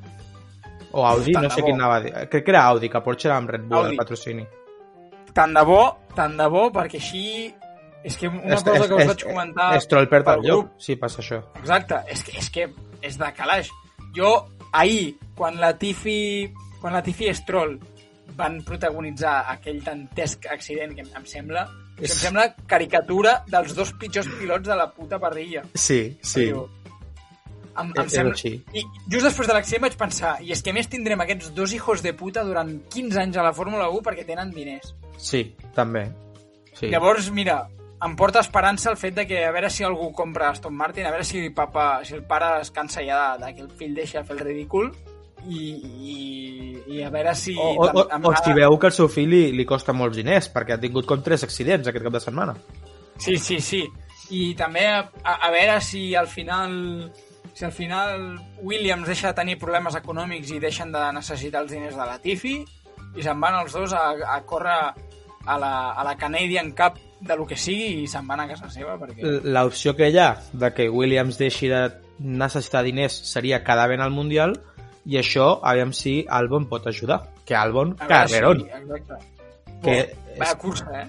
O 0.92 1.04
Audi, 1.04 1.32
Tant 1.36 1.44
no 1.44 1.50
sé 1.52 1.62
quin 1.64 1.76
anava 1.76 1.96
a 1.98 2.00
dir. 2.04 2.12
Crec 2.32 2.44
que 2.46 2.52
era 2.54 2.62
Audi, 2.70 2.88
que 2.88 3.00
Porsche 3.04 3.28
era 3.28 3.36
amb 3.36 3.50
Red 3.50 3.66
Bull, 3.68 3.78
Audi. 3.86 3.90
el 3.96 4.00
patrocini. 4.00 4.46
tant 5.38 5.52
de 5.54 5.62
bo, 5.68 5.80
tant 6.16 6.36
de 6.38 6.46
bo, 6.50 6.68
perquè 6.74 6.96
així... 6.98 7.24
És 8.04 8.16
que 8.16 8.28
una 8.28 8.54
Es- 8.56 8.62
cosa 8.64 8.86
que 8.88 8.94
us 8.94 9.00
es- 9.02 9.08
vaig 9.10 9.24
comentar... 9.28 9.66
Es 9.76 9.86
troll 9.90 10.08
perd 10.08 10.24
pel 10.24 10.40
el 10.40 10.46
lloc, 10.48 10.64
grup, 10.68 10.80
sí, 10.80 10.96
passa 10.96 11.20
això. 11.22 11.40
Exacte, 11.60 11.98
és 12.08 12.22
que, 12.24 12.32
és 12.38 12.48
que 12.54 12.66
és 13.02 13.18
de 13.20 13.28
calaix. 13.36 13.68
Jo, 14.16 14.30
ahir, 14.72 15.16
quan 15.34 15.58
la 15.60 15.74
Tifi, 15.78 16.48
quan 16.80 16.92
la 16.96 17.02
Tifi 17.02 17.32
Stroll 17.34 17.78
van 18.38 18.60
protagonitzar 18.66 19.42
aquell 19.54 19.82
dantesc 19.84 20.46
accident 20.52 20.94
que 20.94 21.02
em, 21.06 21.12
em 21.16 21.26
sembla 21.26 21.66
que 21.98 22.06
em 22.06 22.14
sembla 22.14 22.52
caricatura 22.70 23.40
dels 23.50 23.74
dos 23.74 23.90
pitjors 23.98 24.28
pilots 24.38 24.68
de 24.68 24.76
la 24.78 24.86
puta 24.94 25.18
parrilla. 25.18 25.64
Sí, 25.74 26.16
sí. 26.22 26.44
Diu, 26.46 26.68
Em, 27.78 27.92
em 27.94 28.06
és 28.06 28.14
sembla... 28.14 28.34
així. 28.34 28.50
I 28.74 28.82
just 29.06 29.24
després 29.28 29.46
de 29.46 29.54
l'accident 29.54 29.84
vaig 29.86 29.96
pensar 29.98 30.32
i 30.42 30.50
és 30.54 30.62
que 30.66 30.74
més 30.74 30.88
tindrem 30.90 31.20
aquests 31.22 31.52
dos 31.54 31.74
hijos 31.76 32.02
de 32.02 32.12
puta 32.18 32.42
durant 32.46 32.72
15 32.90 33.20
anys 33.22 33.38
a 33.38 33.44
la 33.46 33.52
Fórmula 33.54 33.86
1 33.94 34.02
perquè 34.06 34.24
tenen 34.26 34.50
diners. 34.54 34.94
Sí, 35.18 35.44
també. 35.76 36.08
Sí. 36.74 36.90
Llavors, 36.90 37.30
mira, 37.34 37.60
em 38.04 38.14
porta 38.16 38.40
esperança 38.40 38.90
el 38.90 38.96
fet 38.96 39.14
de 39.16 39.26
que 39.26 39.44
a 39.44 39.52
veure 39.52 39.70
si 39.70 39.84
algú 39.84 40.12
compra 40.14 40.52
Aston 40.52 40.74
Martin, 40.74 41.06
a 41.06 41.12
veure 41.14 41.26
si, 41.26 41.48
papa, 41.50 42.04
si 42.04 42.14
el 42.14 42.24
pare 42.26 42.60
es 42.62 42.70
cansa 42.70 43.02
ja 43.02 43.36
de, 43.36 43.46
de 43.46 43.54
que 43.54 43.64
el 43.66 43.70
fill 43.70 43.94
deixa 43.96 44.24
fer 44.24 44.36
el 44.36 44.44
ridícul 44.46 44.92
i, 45.46 45.62
i, 45.84 46.18
i 46.94 47.02
a 47.02 47.10
veure 47.14 47.34
si... 47.38 47.56
O, 47.58 47.72
o, 47.74 47.88
o, 47.88 48.20
o 48.30 48.34
si 48.38 48.54
veu 48.54 48.78
que 48.78 48.90
al 48.90 48.94
seu 48.94 49.10
fill 49.10 49.32
li, 49.32 49.42
li 49.54 49.66
costa 49.66 49.94
molts 49.96 50.18
diners, 50.18 50.50
perquè 50.54 50.76
ha 50.76 50.82
tingut 50.82 51.08
com 51.08 51.22
tres 51.24 51.46
accidents 51.46 51.90
aquest 51.90 52.06
cap 52.06 52.14
de 52.14 52.22
setmana. 52.22 52.54
Sí, 53.18 53.36
sí, 53.36 53.58
sí. 53.58 53.82
I 54.34 54.52
també 54.54 54.84
a, 54.86 55.00
a, 55.24 55.38
a 55.48 55.50
veure 55.54 55.80
si 55.82 56.12
al 56.14 56.28
final 56.30 56.76
si 57.58 57.64
al 57.66 57.72
final 57.74 58.38
Williams 58.62 59.08
deixa 59.10 59.32
de 59.32 59.40
tenir 59.40 59.56
problemes 59.58 59.96
econòmics 59.98 60.52
i 60.54 60.60
deixen 60.62 60.92
de 60.94 61.00
necessitar 61.16 61.64
els 61.64 61.72
diners 61.74 61.96
de 61.98 62.06
la 62.06 62.20
Tifi 62.22 62.60
i 63.18 63.24
se'n 63.24 63.40
van 63.42 63.56
els 63.64 63.74
dos 63.74 63.94
a, 63.96 64.12
a 64.36 64.38
córrer 64.46 64.78
a 65.48 65.56
la, 65.58 65.72
a 65.90 66.04
la 66.06 66.14
Canadian 66.20 66.70
Cup 66.78 67.00
de 67.20 67.36
lo 67.36 67.46
que 67.46 67.56
sigui 67.58 68.02
i 68.04 68.06
se'n 68.10 68.26
van 68.28 68.40
a 68.44 68.48
casa 68.48 68.68
seva 68.70 68.96
perquè... 69.00 69.40
L'opció 69.44 69.94
que 69.98 70.08
hi 70.10 70.18
ha 70.18 70.36
de 70.52 70.70
que 70.74 70.88
Williams 70.88 71.38
deixi 71.38 71.68
de 71.70 71.82
necessitar 72.18 72.84
diners 72.86 73.16
seria 73.30 73.62
quedar 73.64 73.88
bé 73.90 73.98
en 73.98 74.04
el 74.06 74.14
Mundial 74.14 74.54
i 75.08 75.16
això, 75.18 75.58
aviam 75.64 75.92
si 75.96 76.20
Albon 76.28 76.66
pot 76.68 76.86
ajudar. 76.86 77.22
Que 77.48 77.56
Albon, 77.56 77.96
A 77.98 78.06
carrerón. 78.06 78.66
exacte. 78.68 79.24
Que 79.82 79.94
Buah, 80.36 80.38
Vaya 80.38 80.58
cursa, 80.58 81.02
eh? 81.02 81.06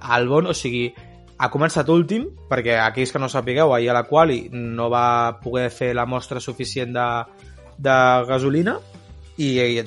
Albon, 0.00 0.46
o 0.46 0.54
sigui, 0.54 0.92
ha 1.38 1.48
començat 1.50 1.88
últim, 1.88 2.26
perquè 2.50 2.76
aquells 2.82 3.12
que 3.14 3.18
no 3.22 3.28
sapigueu, 3.30 3.72
ahir 3.74 3.90
a 3.90 3.96
la 4.00 4.04
quali 4.04 4.48
no 4.52 4.88
va 4.90 5.38
poder 5.40 5.70
fer 5.70 5.94
la 5.94 6.04
mostra 6.06 6.40
suficient 6.40 6.92
de, 6.92 7.06
de 7.78 7.96
gasolina 8.28 8.76
i, 9.38 9.54
i 9.54 9.78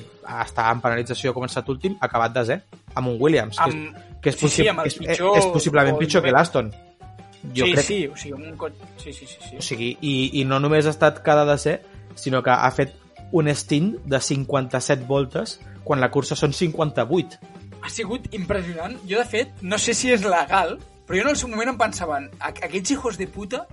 està 0.42 0.70
en 0.72 0.80
penalització, 0.80 1.30
ha 1.30 1.36
començat 1.36 1.68
últim, 1.68 1.94
ha 2.00 2.08
acabat 2.08 2.34
desè, 2.34 2.58
amb 2.94 3.12
un 3.12 3.20
Williams, 3.20 3.60
que 3.60 3.68
és. 3.70 4.11
Que 4.22 4.30
és, 4.30 4.36
sí, 4.38 4.48
sí, 4.48 4.62
possi- 4.62 4.68
amb 4.70 4.80
el 4.80 4.86
és, 4.86 4.96
pitjor 4.98 5.38
és 5.38 5.46
possiblement 5.52 5.98
pitjor 5.98 6.22
que 6.22 6.32
l'Aston. 6.32 6.70
Jo 7.42 7.66
sí, 7.66 7.72
crec, 7.74 7.84
sí, 7.84 8.06
o 8.06 8.16
sigui, 8.16 8.32
un 8.38 8.56
cotxe... 8.56 8.86
Sí, 9.02 9.12
sí, 9.12 9.26
sí, 9.26 9.36
sí. 9.50 9.56
o 9.58 9.62
sigui, 9.66 9.96
i, 10.00 10.12
i 10.40 10.44
no 10.46 10.60
només 10.62 10.86
ha 10.86 10.90
estat 10.94 11.18
cada 11.26 11.42
desè, 11.48 11.80
sinó 12.14 12.40
que 12.42 12.50
ha 12.54 12.70
fet 12.70 12.94
un 13.32 13.48
stint 13.56 13.96
de 14.06 14.20
57 14.20 15.04
voltes 15.08 15.58
quan 15.82 15.98
la 16.00 16.10
cursa 16.14 16.36
són 16.38 16.52
58. 16.54 17.38
ha 17.82 17.90
sigut 17.90 18.28
impressionant. 18.32 18.94
Jo, 19.10 19.18
de 19.18 19.24
fet, 19.26 19.48
no 19.62 19.76
sé 19.82 19.92
si 19.92 20.12
és 20.14 20.22
legal, 20.22 20.76
però 21.04 21.16
jo 21.18 21.22
en 21.26 21.30
el 21.32 21.36
seu 21.36 21.48
moment 21.50 21.72
em 21.72 21.78
pensava, 21.78 22.20
"A- 22.38 22.52
aquests 22.54 22.92
hijos 22.92 23.18
de 23.18 23.26
puta 23.26 23.66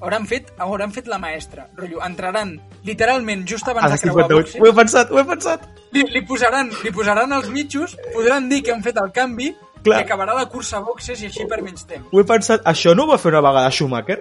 hauran 0.00 0.26
fet, 0.26 0.50
hauran 0.58 0.90
fet 0.90 1.06
la 1.06 1.18
maestra. 1.18 1.68
Rotllo, 1.76 2.00
entraran 2.04 2.56
literalment 2.82 3.46
just 3.48 3.68
abans 3.68 3.86
A 3.86 3.94
de 3.94 3.98
creuar 4.00 4.26
58. 4.26 4.34
boxes, 4.34 4.60
Ho 4.60 4.66
he 4.66 4.72
pensat, 4.74 5.10
ho 5.12 5.18
he 5.20 5.24
pensat. 5.24 5.68
li, 5.92 6.02
li, 6.10 6.22
posaran, 6.26 6.70
li 6.82 6.90
posaran 6.90 7.32
els 7.32 7.48
mitjos, 7.50 7.96
podran 8.12 8.48
dir 8.48 8.64
que 8.64 8.72
han 8.72 8.82
fet 8.82 8.96
el 8.96 9.12
canvi, 9.12 9.54
Clar. 9.82 10.02
que 10.02 10.12
acabarà 10.12 10.34
la 10.36 10.46
cursa 10.50 10.78
a 10.78 10.84
boxes 10.86 11.22
i 11.22 11.30
així 11.30 11.46
per 11.50 11.60
menys 11.62 11.86
temps. 11.88 12.06
Ho 12.12 12.20
he 12.20 12.26
pensat, 12.28 12.62
això 12.68 12.94
no 12.94 13.06
ho 13.06 13.12
va 13.12 13.18
fer 13.18 13.32
una 13.32 13.42
vegada 13.44 13.70
Schumacher? 13.70 14.20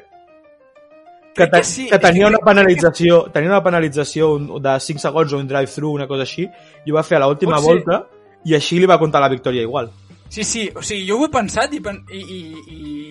Que, 1.35 1.47
que 1.47 1.63
sí. 1.63 1.87
que 1.87 1.99
tenia 1.99 2.27
que 2.27 2.33
una 2.33 2.41
penalització, 2.43 3.21
tenia 3.31 3.53
una 3.53 3.63
penalització 3.63 4.33
de 4.59 4.73
5 4.87 4.99
segons 4.99 5.33
o 5.33 5.39
un 5.39 5.47
drive-thru, 5.47 5.93
una 5.95 6.07
cosa 6.07 6.25
així, 6.27 6.47
i 6.85 6.91
ho 6.91 6.97
va 6.97 7.05
fer 7.07 7.21
a 7.21 7.25
l'última 7.25 7.61
volta, 7.63 8.01
i 8.43 8.55
així 8.57 8.81
li 8.81 8.89
va 8.89 8.99
comptar 8.99 9.21
la 9.23 9.29
victòria 9.31 9.63
igual. 9.63 9.91
Sí, 10.31 10.43
sí, 10.47 10.65
o 10.75 10.81
sigui, 10.81 11.05
jo 11.07 11.19
ho 11.19 11.27
he 11.27 11.31
pensat 11.31 11.73
i, 11.75 11.81
i, 12.11 12.19
i, 12.19 12.41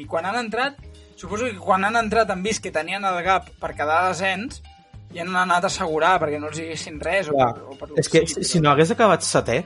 i 0.01 0.05
quan 0.09 0.27
han 0.29 0.39
entrat, 0.41 0.77
suposo 1.21 1.49
que 1.49 1.59
quan 1.61 1.85
han 1.85 1.99
entrat 2.01 2.31
han 2.33 2.43
vist 2.43 2.63
que 2.65 2.73
tenien 2.73 3.05
el 3.05 3.19
gap 3.25 3.51
per 3.61 3.75
quedar 3.77 4.07
desens 4.09 4.63
i 5.13 5.21
han 5.21 5.35
anat 5.37 5.67
a 5.67 5.69
assegurar 5.69 6.15
perquè 6.23 6.39
no 6.41 6.49
els 6.49 6.61
diguessin 6.61 6.97
res 7.03 7.29
o, 7.29 7.35
Clar. 7.37 7.51
per, 7.53 7.67
o 7.69 7.77
per 7.77 8.01
És 8.01 8.09
que 8.09 8.25
sigui, 8.25 8.47
si 8.49 8.63
no 8.65 8.71
hagués 8.73 8.95
acabat 8.95 9.27
setè, 9.27 9.59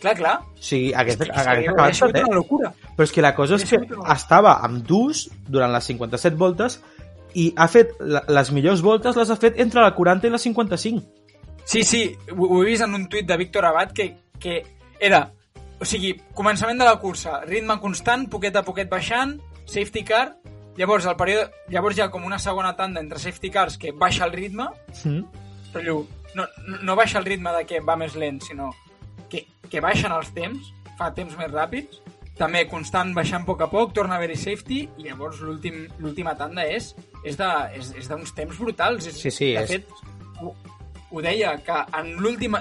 Clar, 0.00 0.14
clar. 0.16 0.38
o 0.40 0.62
sigui, 0.62 0.92
hagués, 0.94 1.18
És 1.20 1.28
que 1.28 1.32
hagués 1.40 1.68
acabat 1.68 1.94
setè. 1.94 2.22
una 2.24 2.36
locura. 2.36 2.72
Però 2.96 3.04
és 3.04 3.12
que 3.12 3.22
la 3.22 3.34
cosa 3.34 3.56
és 3.56 3.64
que 3.68 3.78
estava 4.14 4.54
amb 4.64 4.82
dus 4.86 5.28
durant 5.48 5.72
les 5.72 5.84
57 5.84 6.36
voltes 6.36 6.80
i 7.34 7.52
ha 7.56 7.68
fet 7.68 7.92
les 8.00 8.50
millors 8.50 8.80
voltes 8.82 9.16
les 9.16 9.30
ha 9.30 9.36
fet 9.36 9.60
entre 9.60 9.80
la 9.84 9.94
40 9.94 10.26
i 10.26 10.30
la 10.30 10.38
55. 10.38 11.02
Sí, 11.64 11.84
sí, 11.84 12.16
ho, 12.32 12.46
ho 12.48 12.62
he 12.62 12.66
vist 12.66 12.82
en 12.82 12.94
un 12.94 13.06
tuit 13.08 13.26
de 13.28 13.36
Víctor 13.36 13.64
Abad 13.68 13.92
que, 13.92 14.16
que 14.40 14.62
era, 14.98 15.30
o 15.78 15.84
sigui, 15.84 16.14
començament 16.34 16.78
de 16.80 16.84
la 16.88 16.96
cursa, 16.98 17.42
ritme 17.44 17.76
constant, 17.78 18.26
poquet 18.32 18.56
a 18.56 18.64
poquet 18.66 18.88
baixant, 18.90 19.36
safety 19.66 20.02
car, 20.02 20.34
llavors, 20.76 21.06
el 21.06 21.14
període, 21.16 21.50
llavors 21.68 21.96
hi 21.98 22.00
ha 22.02 22.10
com 22.10 22.24
una 22.24 22.38
segona 22.42 22.74
tanda 22.74 23.00
entre 23.00 23.20
safety 23.20 23.50
cars 23.50 23.76
que 23.78 23.92
baixa 23.92 24.24
el 24.24 24.32
ritme, 24.32 24.66
Mm. 25.04 25.24
no, 25.84 26.06
no, 26.34 26.46
no 26.82 26.96
baixa 26.96 27.18
el 27.18 27.24
ritme 27.24 27.52
de 27.52 27.64
que 27.66 27.78
va 27.80 27.94
més 27.96 28.16
lent, 28.16 28.40
sinó 28.42 28.72
que, 29.30 29.46
que 29.70 29.80
baixen 29.80 30.12
els 30.12 30.32
temps, 30.36 30.72
fa 30.98 31.12
temps 31.16 31.36
més 31.38 31.50
ràpids, 31.52 32.00
també 32.40 32.64
constant 32.68 33.12
baixant 33.14 33.42
a 33.44 33.46
poc 33.46 33.60
a 33.62 33.68
poc, 33.70 33.92
torna 33.96 34.14
a 34.16 34.20
haver-hi 34.20 34.36
safety, 34.40 34.80
i 34.98 35.04
llavors 35.08 35.40
l'últim- 35.44 35.86
l'última 36.00 36.34
tanda 36.38 36.64
és, 36.66 36.94
és 37.96 38.08
d'uns 38.08 38.34
temps 38.34 38.58
brutals. 38.58 39.06
És, 39.06 39.20
Sí, 39.20 39.30
sí, 39.30 39.52
de 39.54 39.62
és- 39.62 39.70
fet, 39.70 39.88
ho, 40.40 40.54
ho 41.10 41.20
deia, 41.22 41.56
que 41.62 41.78
en 42.00 42.16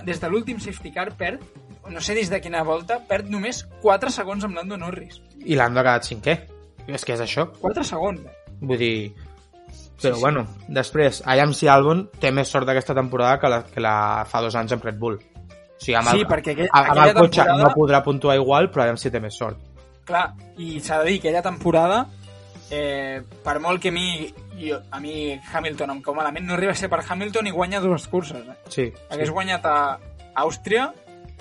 des 0.06 0.20
de 0.20 0.30
l'últim 0.30 0.60
safety 0.60 0.92
car 0.92 1.16
perd, 1.16 1.40
no 1.90 2.02
sé 2.02 2.14
des 2.14 2.30
de 2.30 2.42
quina 2.42 2.62
volta, 2.64 3.00
perd 3.08 3.30
només 3.32 3.64
4 3.82 4.12
segons 4.12 4.44
amb 4.44 4.56
Lando 4.56 4.78
Norris. 4.78 5.22
I 5.46 5.56
l'Ando 5.56 5.80
ha 5.80 5.84
quedat 5.84 6.04
cinquè. 6.06 6.36
És 6.90 7.06
que 7.06 7.14
és 7.14 7.22
això. 7.22 7.48
4 7.62 7.84
segons. 7.84 8.20
eh? 8.26 8.36
Vull 8.62 8.78
dir... 8.78 9.14
Però, 10.02 10.16
sí. 10.16 10.22
bueno, 10.22 10.46
després, 10.68 11.22
Ayam 11.26 11.52
si 11.54 11.68
Albon 11.68 12.06
té 12.20 12.32
més 12.32 12.48
sort 12.48 12.66
d'aquesta 12.66 12.94
temporada 12.96 13.38
que 13.40 13.50
la, 13.52 13.64
que 13.68 13.82
la 13.84 14.24
fa 14.26 14.40
dos 14.42 14.56
anys 14.56 14.72
amb 14.72 14.84
Red 14.86 14.96
Bull. 14.98 15.18
O 15.80 15.82
sigui, 15.82 15.96
amb 15.96 16.10
Sí, 16.10 16.18
el, 16.20 16.28
perquè 16.28 16.52
aquell- 16.56 16.70
amb 16.72 16.86
el 16.86 16.92
aquella 17.00 17.14
cotxe 17.22 17.42
temporada- 17.42 17.64
no 17.64 17.70
podrà 17.76 18.04
puntuar 18.04 18.36
igual, 18.36 18.70
però 18.72 18.84
Ayam 18.84 18.98
si 18.98 19.10
té 19.10 19.20
més 19.20 19.34
sort. 19.38 19.58
Clar, 20.04 20.34
i 20.58 20.80
s'ha 20.82 21.00
de 21.00 21.06
dir 21.10 21.22
que 21.22 21.30
aquella 21.30 21.42
temporada, 21.42 22.08
eh, 22.70 23.22
per 23.44 23.60
molt 23.60 23.82
que 23.82 23.90
a 23.90 23.92
mi, 23.92 24.34
jo, 24.60 24.80
a 24.92 25.00
mi 25.00 25.40
Hamilton 25.54 25.92
em 25.92 26.02
cau 26.02 26.14
malament, 26.16 26.46
no 26.46 26.54
arriba 26.56 26.72
a 26.74 26.76
ser 26.76 26.90
per 26.90 27.00
Hamilton 27.08 27.48
i 27.48 27.52
guanya 27.52 27.80
dues 27.80 28.08
curses. 28.08 28.46
Eh? 28.48 28.56
Sí, 28.68 28.94
Hagués 29.10 29.28
sí, 29.28 29.34
guanyat 29.34 29.66
a 29.66 30.00
Àustria 30.36 30.92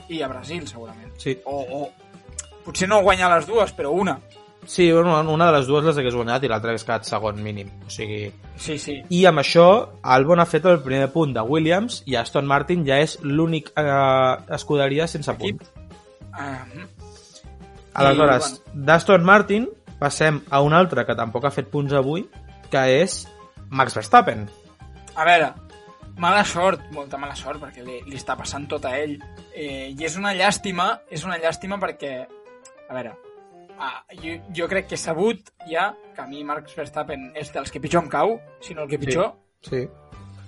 i 0.08 0.22
a 0.22 0.28
Brasil, 0.28 0.66
segurament. 0.68 1.12
sí. 1.18 1.38
O, 1.44 1.56
o 1.82 1.90
potser 2.64 2.88
no 2.88 3.00
guanya 3.02 3.28
les 3.34 3.46
dues, 3.46 3.74
però 3.74 3.90
una. 3.90 4.20
Sí, 4.68 4.90
una, 4.92 5.22
una 5.22 5.46
de 5.48 5.52
les 5.56 5.66
dues 5.66 5.86
les 5.86 5.96
hagués 5.96 6.12
guanyat 6.12 6.42
i 6.44 6.48
l'altra 6.52 6.74
hagués 6.74 6.84
quedat 6.84 7.06
segon 7.08 7.38
mínim. 7.40 7.70
O 7.86 7.90
sigui... 7.90 8.26
Sí, 8.60 8.74
sí. 8.76 8.98
I 9.16 9.22
amb 9.30 9.40
això, 9.40 9.64
Albon 10.04 10.42
ha 10.42 10.44
fet 10.46 10.66
el 10.68 10.82
primer 10.84 11.06
punt 11.14 11.32
de 11.32 11.40
Williams 11.40 12.02
i 12.04 12.18
Aston 12.20 12.44
Martin 12.46 12.82
ja 12.84 12.98
és 13.00 13.14
l'únic 13.24 13.70
eh, 13.80 13.86
escuderia 14.58 15.06
sense 15.08 15.32
punt. 15.40 15.62
Uh, 16.36 16.84
Aleshores, 17.98 18.50
d'Aston 18.74 19.24
Martin 19.24 19.64
passem 19.98 20.42
a 20.52 20.60
un 20.62 20.76
altre 20.76 21.06
que 21.08 21.16
tampoc 21.16 21.48
ha 21.48 21.54
fet 21.54 21.70
punts 21.72 21.96
avui, 21.96 22.26
que 22.68 22.82
és 22.98 23.22
Max 23.70 23.96
Verstappen. 23.96 24.44
a 25.16 25.24
veure, 25.26 25.48
mala 26.20 26.44
sort, 26.44 26.84
molta 26.92 27.16
mala 27.16 27.34
sort, 27.34 27.62
perquè 27.62 27.86
li, 27.86 28.02
li 28.04 28.20
està 28.20 28.36
passant 28.36 28.68
tot 28.68 28.84
a 28.84 28.92
ell. 29.00 29.16
Eh, 29.54 29.88
I 29.96 30.04
és 30.06 30.20
una 30.20 30.34
llàstima, 30.36 30.90
és 31.10 31.24
una 31.24 31.40
llàstima 31.40 31.80
perquè, 31.80 32.12
a 32.84 32.94
veure, 32.94 33.16
ah, 33.78 34.04
jo, 34.22 34.36
jo 34.56 34.68
crec 34.68 34.88
que 34.88 34.94
he 34.96 34.98
sabut 35.00 35.50
ja 35.70 35.92
que 36.14 36.20
a 36.22 36.26
mi 36.26 36.44
Max 36.44 36.74
Verstappen 36.76 37.30
és 37.38 37.52
dels 37.54 37.70
que 37.70 37.80
pitjor 37.80 38.02
em 38.04 38.10
cau, 38.10 38.38
si 38.60 38.74
no 38.74 38.82
el 38.84 38.88
que 38.90 38.98
pitjor, 38.98 39.32
Sí. 39.62 39.86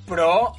però 0.06 0.52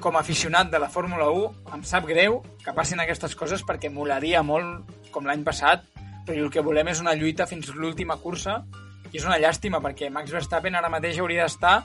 com 0.00 0.16
a 0.16 0.20
aficionat 0.20 0.70
de 0.70 0.78
la 0.78 0.88
Fórmula 0.88 1.28
1 1.30 1.74
em 1.74 1.82
sap 1.84 2.06
greu 2.06 2.42
que 2.64 2.72
passin 2.72 3.00
aquestes 3.00 3.34
coses 3.36 3.64
perquè 3.66 3.90
molaria 3.90 4.42
molt, 4.42 4.86
com 5.10 5.26
l'any 5.26 5.42
passat, 5.44 5.82
però 6.26 6.44
el 6.44 6.50
que 6.52 6.60
volem 6.62 6.88
és 6.92 7.00
una 7.00 7.14
lluita 7.16 7.46
fins 7.46 7.68
l'última 7.74 8.16
cursa 8.22 8.62
i 9.10 9.16
és 9.16 9.24
una 9.24 9.38
llàstima 9.40 9.80
perquè 9.80 10.10
Max 10.12 10.30
Verstappen 10.30 10.74
ara 10.76 10.88
mateix 10.92 11.18
hauria 11.18 11.46
d'estar 11.48 11.80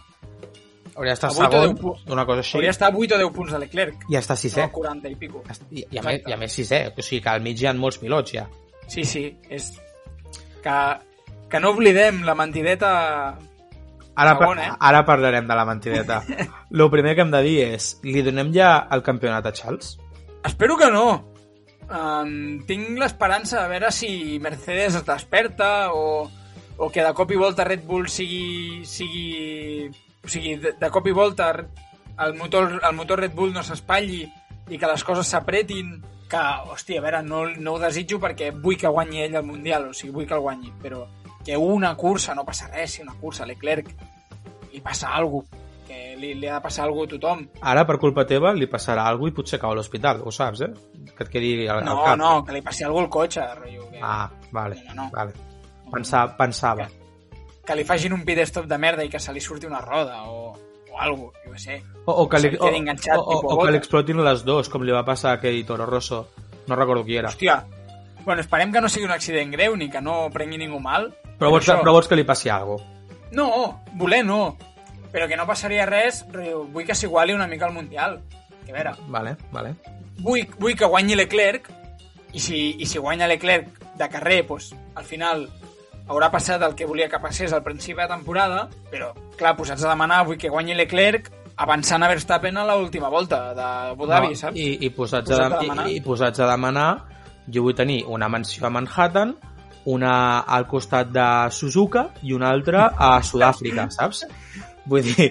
Hauria 0.93 1.13
d'estar 1.15 1.31
segon, 1.33 1.49
deu 1.49 1.75
punts. 1.79 2.03
una 2.11 2.25
cosa 2.25 2.43
així, 2.43 2.57
hauria 2.57 2.69
d'estar 2.69 2.91
a 2.91 2.95
8 2.95 3.15
o 3.15 3.17
10 3.23 3.31
punts 3.33 3.51
de 3.55 3.59
Leclerc 3.63 4.03
i 4.11 4.17
està 4.19 4.35
sisè. 4.37 4.67
no, 4.67 4.71
40 4.75 5.09
i 5.09 5.15
pico 5.15 5.41
I, 5.71 5.85
i, 5.89 5.97
a 5.97 6.03
més, 6.05 6.21
I 6.27 6.33
a 6.35 6.37
més 6.37 6.53
sisè, 6.53 6.83
o 6.93 7.01
sigui 7.01 7.21
que 7.23 7.29
al 7.31 7.41
mig 7.41 7.57
hi 7.57 7.65
ha 7.65 7.73
molts 7.73 7.97
pilots 7.97 8.35
ja. 8.35 8.45
sí, 8.87 9.03
sí, 9.03 9.23
és 9.49 9.71
que, 10.63 10.77
que 11.51 11.59
no 11.59 11.73
oblidem 11.75 12.23
la 12.27 12.35
mentideta 12.35 12.93
Ara, 14.15 14.35
Segon, 14.37 14.59
eh? 14.61 14.69
ara 14.77 15.01
parlarem 15.05 15.47
de 15.49 15.55
la 15.57 15.65
mentideta. 15.65 16.21
el 16.69 16.89
primer 16.93 17.15
que 17.15 17.23
hem 17.25 17.31
de 17.33 17.41
dir 17.41 17.55
és, 17.73 17.95
li 18.05 18.21
donem 18.21 18.51
ja 18.53 18.87
el 18.93 19.01
campionat 19.01 19.47
a 19.49 19.53
Charles? 19.57 19.95
Espero 20.45 20.77
que 20.77 20.89
no. 20.93 21.07
Um, 21.89 22.61
tinc 22.67 22.93
l'esperança 23.01 23.63
de 23.63 23.71
veure 23.71 23.89
si 23.91 24.37
Mercedes 24.41 24.99
es 25.01 25.05
desperta 25.07 25.91
o, 25.93 26.29
o 26.77 26.89
que 26.93 27.03
de 27.03 27.13
cop 27.17 27.33
i 27.33 27.41
volta 27.41 27.65
Red 27.65 27.87
Bull 27.89 28.07
sigui... 28.09 28.83
sigui 28.85 29.89
o 30.23 30.29
sigui, 30.29 30.55
de, 30.61 30.77
de 30.79 30.89
cop 30.93 31.09
i 31.09 31.11
volta 31.11 31.49
el 32.23 32.35
motor, 32.37 32.77
el 32.79 32.95
motor 32.95 33.19
Red 33.19 33.33
Bull 33.35 33.51
no 33.51 33.63
s'espatlli 33.65 34.21
i 34.71 34.77
que 34.79 34.87
les 34.87 35.03
coses 35.03 35.27
s'apretin 35.27 35.97
que, 36.29 36.37
hòstia, 36.71 36.99
a 36.99 37.03
veure, 37.03 37.21
no, 37.23 37.43
no 37.59 37.73
ho 37.75 37.79
desitjo 37.79 38.19
perquè 38.19 38.51
vull 38.55 38.77
que 38.79 38.87
guanyi 38.89 39.23
ell 39.27 39.35
el 39.35 39.43
Mundial, 39.45 39.89
o 39.89 39.93
sigui, 39.93 40.13
vull 40.15 40.27
que 40.27 40.33
el 40.37 40.41
guanyi, 40.41 40.71
però 40.81 41.05
que 41.43 41.57
una 41.57 41.95
cursa 41.99 42.33
no 42.33 42.45
passa 42.45 42.67
res, 42.71 42.91
si 42.95 43.01
una 43.03 43.13
cursa 43.19 43.43
a 43.43 43.47
Leclerc 43.47 43.89
li 44.71 44.81
passa 44.81 45.09
alguna 45.13 45.43
cosa, 45.49 45.59
que 45.87 46.15
li, 46.17 46.33
li 46.39 46.47
ha 46.47 46.55
de 46.55 46.61
passar 46.63 46.85
alguna 46.85 47.03
cosa 47.05 47.15
a 47.15 47.19
tothom. 47.19 47.41
Ara, 47.61 47.83
per 47.85 47.97
culpa 47.99 48.23
teva, 48.25 48.53
li 48.55 48.65
passarà 48.71 49.03
alguna 49.05 49.29
cosa 49.31 49.33
i 49.33 49.41
potser 49.41 49.59
cau 49.59 49.71
a 49.71 49.75
l'hospital, 49.75 50.21
ho 50.23 50.31
saps, 50.31 50.61
eh? 50.61 50.71
Que 51.13 51.25
et 51.27 51.29
quedi 51.29 51.51
al, 51.67 51.81
al 51.83 51.85
No, 51.85 51.97
cap. 52.05 52.17
no, 52.17 52.29
que 52.47 52.53
li 52.55 52.61
passi 52.65 52.83
alguna 52.87 53.09
cosa 53.11 53.43
al 53.43 53.49
cotxe, 53.51 53.59
rotllo. 53.61 53.89
Que, 53.91 53.99
Ah, 54.01 54.29
vale, 54.51 54.75
No, 54.87 54.93
no, 54.95 55.03
no. 55.03 55.09
vale. 55.13 55.33
Pensava, 55.91 56.35
pensava. 56.37 56.87
que 57.65 57.75
li 57.75 57.83
facin 57.85 58.11
un 58.13 58.23
pit 58.25 58.39
stop 58.47 58.65
de 58.67 58.77
merda 58.77 59.03
i 59.05 59.09
que 59.09 59.19
se 59.19 59.31
li 59.31 59.39
surti 59.39 59.65
una 59.67 59.79
roda 59.79 60.23
o, 60.27 60.49
o 60.91 60.97
alguna 60.99 61.31
cosa, 61.31 61.42
què 61.53 61.59
sé. 61.61 61.77
O, 62.05 62.11
o 62.23 62.27
que, 62.29 62.39
li, 62.39 62.51
o, 62.59 62.67
enganxat, 62.73 63.17
o, 63.17 63.21
o, 63.39 63.53
o 63.55 63.61
que 63.65 63.71
li 63.71 63.77
explotin 63.79 64.19
les 64.25 64.43
dos, 64.43 64.69
com 64.69 64.83
li 64.83 64.91
va 64.91 65.05
passar 65.05 65.31
a 65.31 65.39
aquell 65.39 65.61
Toro 65.65 65.85
Rosso. 65.85 66.25
No 66.67 66.75
recordo 66.75 67.03
qui 67.03 67.17
era. 67.17 67.29
Hòstia, 67.29 67.61
bueno, 68.25 68.41
esperem 68.41 68.71
que 68.71 68.81
no 68.81 68.89
sigui 68.89 69.05
un 69.05 69.11
accident 69.11 69.51
greu 69.51 69.75
ni 69.75 69.89
que 69.91 70.01
no 70.01 70.29
prengui 70.31 70.57
ningú 70.57 70.79
mal. 70.79 71.09
Però 71.39 71.49
vols, 71.51 71.65
això- 71.67 71.79
però 71.81 71.91
vols 71.95 72.07
que 72.07 72.15
li 72.15 72.23
passi 72.23 72.49
alguna 72.49 72.77
cosa. 72.83 72.89
No, 73.31 73.81
voler 73.95 74.23
no. 74.25 74.57
Però 75.11 75.27
que 75.27 75.35
no 75.37 75.45
passaria 75.45 75.85
res, 75.85 76.23
vull 76.31 76.85
que 76.85 76.95
s'iguali 76.95 77.33
una 77.33 77.47
mica 77.47 77.65
al 77.65 77.73
Mundial. 77.73 78.21
Que 78.65 78.71
a 78.71 78.75
veure, 78.75 78.93
Vale, 79.07 79.35
vale. 79.51 79.75
vull, 80.19 80.47
vull 80.57 80.75
que 80.75 80.85
guanyi 80.85 81.15
Leclerc 81.15 81.67
i 82.33 82.39
si, 82.39 82.75
i 82.79 82.85
si 82.85 82.97
guanya 82.97 83.27
Leclerc 83.27 83.67
de 83.99 84.07
carrer, 84.09 84.45
doncs, 84.47 84.71
al 84.95 85.03
final 85.03 85.49
haurà 86.07 86.29
passat 86.31 86.61
el 86.63 86.73
que 86.75 86.85
volia 86.85 87.09
que 87.09 87.19
passés 87.19 87.51
al 87.53 87.61
principi 87.63 88.01
de 88.01 88.07
temporada, 88.07 88.69
però, 88.89 89.11
clar, 89.37 89.55
posats 89.57 89.83
a 89.83 89.89
demanar, 89.89 90.25
vull 90.25 90.37
que 90.37 90.49
guanyi 90.49 90.73
Leclerc 90.75 91.29
avançant 91.57 92.03
a 92.03 92.07
Verstappen 92.09 92.57
a 92.57 92.63
l'última 92.75 93.09
volta 93.09 93.53
d'Abu 93.53 94.07
Dhabi, 94.07 94.29
No, 94.33 94.35
saps? 94.35 94.57
I, 94.57 94.85
i, 94.85 94.89
posats 94.89 95.29
Posats 95.29 95.39
a, 95.53 95.57
a 95.57 95.63
i, 95.63 95.67
demanar. 95.67 95.87
i 95.91 96.01
posats 96.01 96.39
a 96.39 96.47
demanar, 96.49 96.87
jo 97.51 97.63
vull 97.67 97.75
tenir 97.75 98.03
una 98.07 98.29
mansió 98.29 98.65
a 98.65 98.69
Manhattan, 98.73 99.35
una 99.85 100.39
al 100.47 100.65
costat 100.67 101.09
de 101.11 101.27
Suzuka 101.51 102.07
i 102.23 102.33
una 102.33 102.49
altra 102.49 102.87
a 102.97 103.17
Sud-àfrica, 103.21 103.89
saps? 103.97 104.23
Vull 104.87 105.03
dir, 105.03 105.29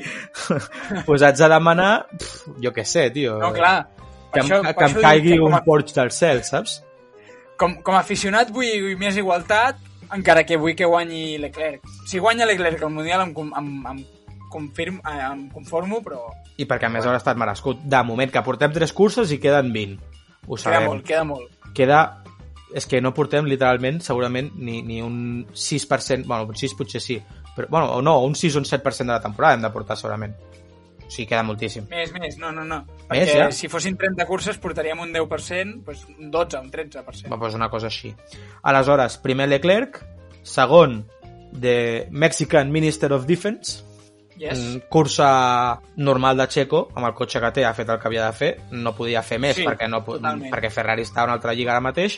posats 1.08 1.40
a 1.44 1.48
demanar, 1.52 2.06
pf, 2.18 2.54
jo 2.62 2.72
què 2.72 2.84
sé, 2.88 3.10
tio. 3.12 3.38
No, 3.40 3.52
clar. 3.52 3.88
Que, 4.32 4.40
això- 4.40 4.62
que, 4.64 4.72
per 4.78 4.88
em 4.88 4.94
caigui 5.02 5.34
que 5.36 5.40
un 5.44 5.54
a- 5.54 5.62
Porsche 5.64 5.94
del 6.00 6.10
cel, 6.10 6.42
saps? 6.44 6.78
com, 7.62 7.76
com 7.84 7.94
a 7.94 8.00
aficionat 8.00 8.48
vull 8.50 8.96
més 8.98 9.14
igualtat, 9.20 9.76
encara 10.16 10.42
que 10.44 10.56
vull 10.58 10.74
que 10.74 10.84
guanyi 10.88 11.36
Leclerc. 11.38 11.84
Si 12.10 12.18
guanya 12.18 12.46
Leclerc 12.48 12.82
al 12.82 12.90
Mundial 12.90 13.20
em, 13.22 13.34
em, 13.60 13.68
em, 13.92 14.00
confirm, 14.52 15.00
eh, 15.08 15.18
em 15.26 15.46
conformo, 15.52 16.02
però 16.04 16.26
I 16.60 16.68
perquè 16.68 16.88
a 16.88 16.92
més 16.92 17.08
haurà 17.08 17.20
estat 17.20 17.40
merescut. 17.40 17.80
De 17.82 18.02
moment 18.06 18.30
que 18.30 18.44
portem 18.44 18.74
tres 18.74 18.92
curses 18.92 19.32
i 19.32 19.40
queden 19.40 19.72
20. 19.72 19.98
Ho 20.46 20.56
queda 20.56 20.62
sabem. 20.62 20.88
molt, 20.90 21.06
queda 21.08 21.24
molt. 21.24 21.70
queda 21.72 22.02
és 22.74 22.86
que 22.88 23.00
no 23.04 23.12
portem 23.14 23.46
literalment 23.48 24.00
segurament 24.00 24.50
ni, 24.56 24.80
ni 24.82 25.02
un 25.04 25.46
6%, 25.52 26.24
bueno, 26.26 26.48
un 26.48 26.56
6 26.56 26.74
potser 26.78 27.02
sí, 27.04 27.18
però, 27.56 27.68
bueno, 27.68 27.92
o 27.98 28.02
no, 28.02 28.18
un 28.24 28.34
6 28.34 28.56
o 28.56 28.62
un 28.62 28.64
7% 28.64 29.06
de 29.06 29.12
la 29.12 29.20
temporada 29.20 29.54
hem 29.54 29.62
de 29.62 29.70
portar 29.70 29.96
segurament. 30.00 30.34
O 31.02 31.10
sigui, 31.12 31.26
queda 31.28 31.42
moltíssim. 31.44 31.84
Més, 31.90 32.12
més, 32.16 32.38
no, 32.40 32.52
no, 32.56 32.64
no. 32.64 32.78
Més, 32.86 33.08
Perquè 33.10 33.36
ja? 33.36 33.50
si 33.52 33.68
fossin 33.68 33.98
30 34.00 34.24
curses 34.28 34.56
portaríem 34.62 35.02
un 35.04 35.12
10%, 35.12 35.82
doncs 35.84 36.06
un 36.14 36.30
12, 36.32 36.62
un 36.64 36.70
13%. 36.72 37.28
Va, 37.28 37.36
doncs 37.36 37.58
una 37.58 37.68
cosa 37.72 37.90
així. 37.92 38.14
Aleshores, 38.70 39.18
primer 39.20 39.50
Leclerc, 39.50 40.00
segon 40.42 41.02
de 41.52 42.08
Mexican 42.10 42.72
Minister 42.72 43.12
of 43.12 43.26
Defense, 43.28 43.84
Yes. 44.42 44.58
Mm, 44.58 44.80
cursa 44.90 45.80
normal 46.02 46.36
de 46.40 46.48
Checo, 46.50 46.88
amb 46.96 47.06
el 47.06 47.14
cotxe 47.14 47.38
que 47.38 47.50
té 47.54 47.62
ha 47.64 47.74
fet 47.76 47.92
el 47.94 48.00
que 48.02 48.08
havia 48.08 48.24
de 48.26 48.32
fer, 48.34 48.48
no 48.74 48.90
podia 48.96 49.22
fer 49.22 49.38
més 49.38 49.54
Sí, 49.60 49.62
perquè, 49.68 49.86
no, 49.88 50.00
totalment. 50.02 50.50
perquè 50.50 50.70
Ferrari 50.74 51.04
està 51.06 51.22
a 51.22 51.28
una 51.28 51.36
altra 51.38 51.54
lliga 51.54 51.70
ara 51.76 51.84
mateix 51.84 52.16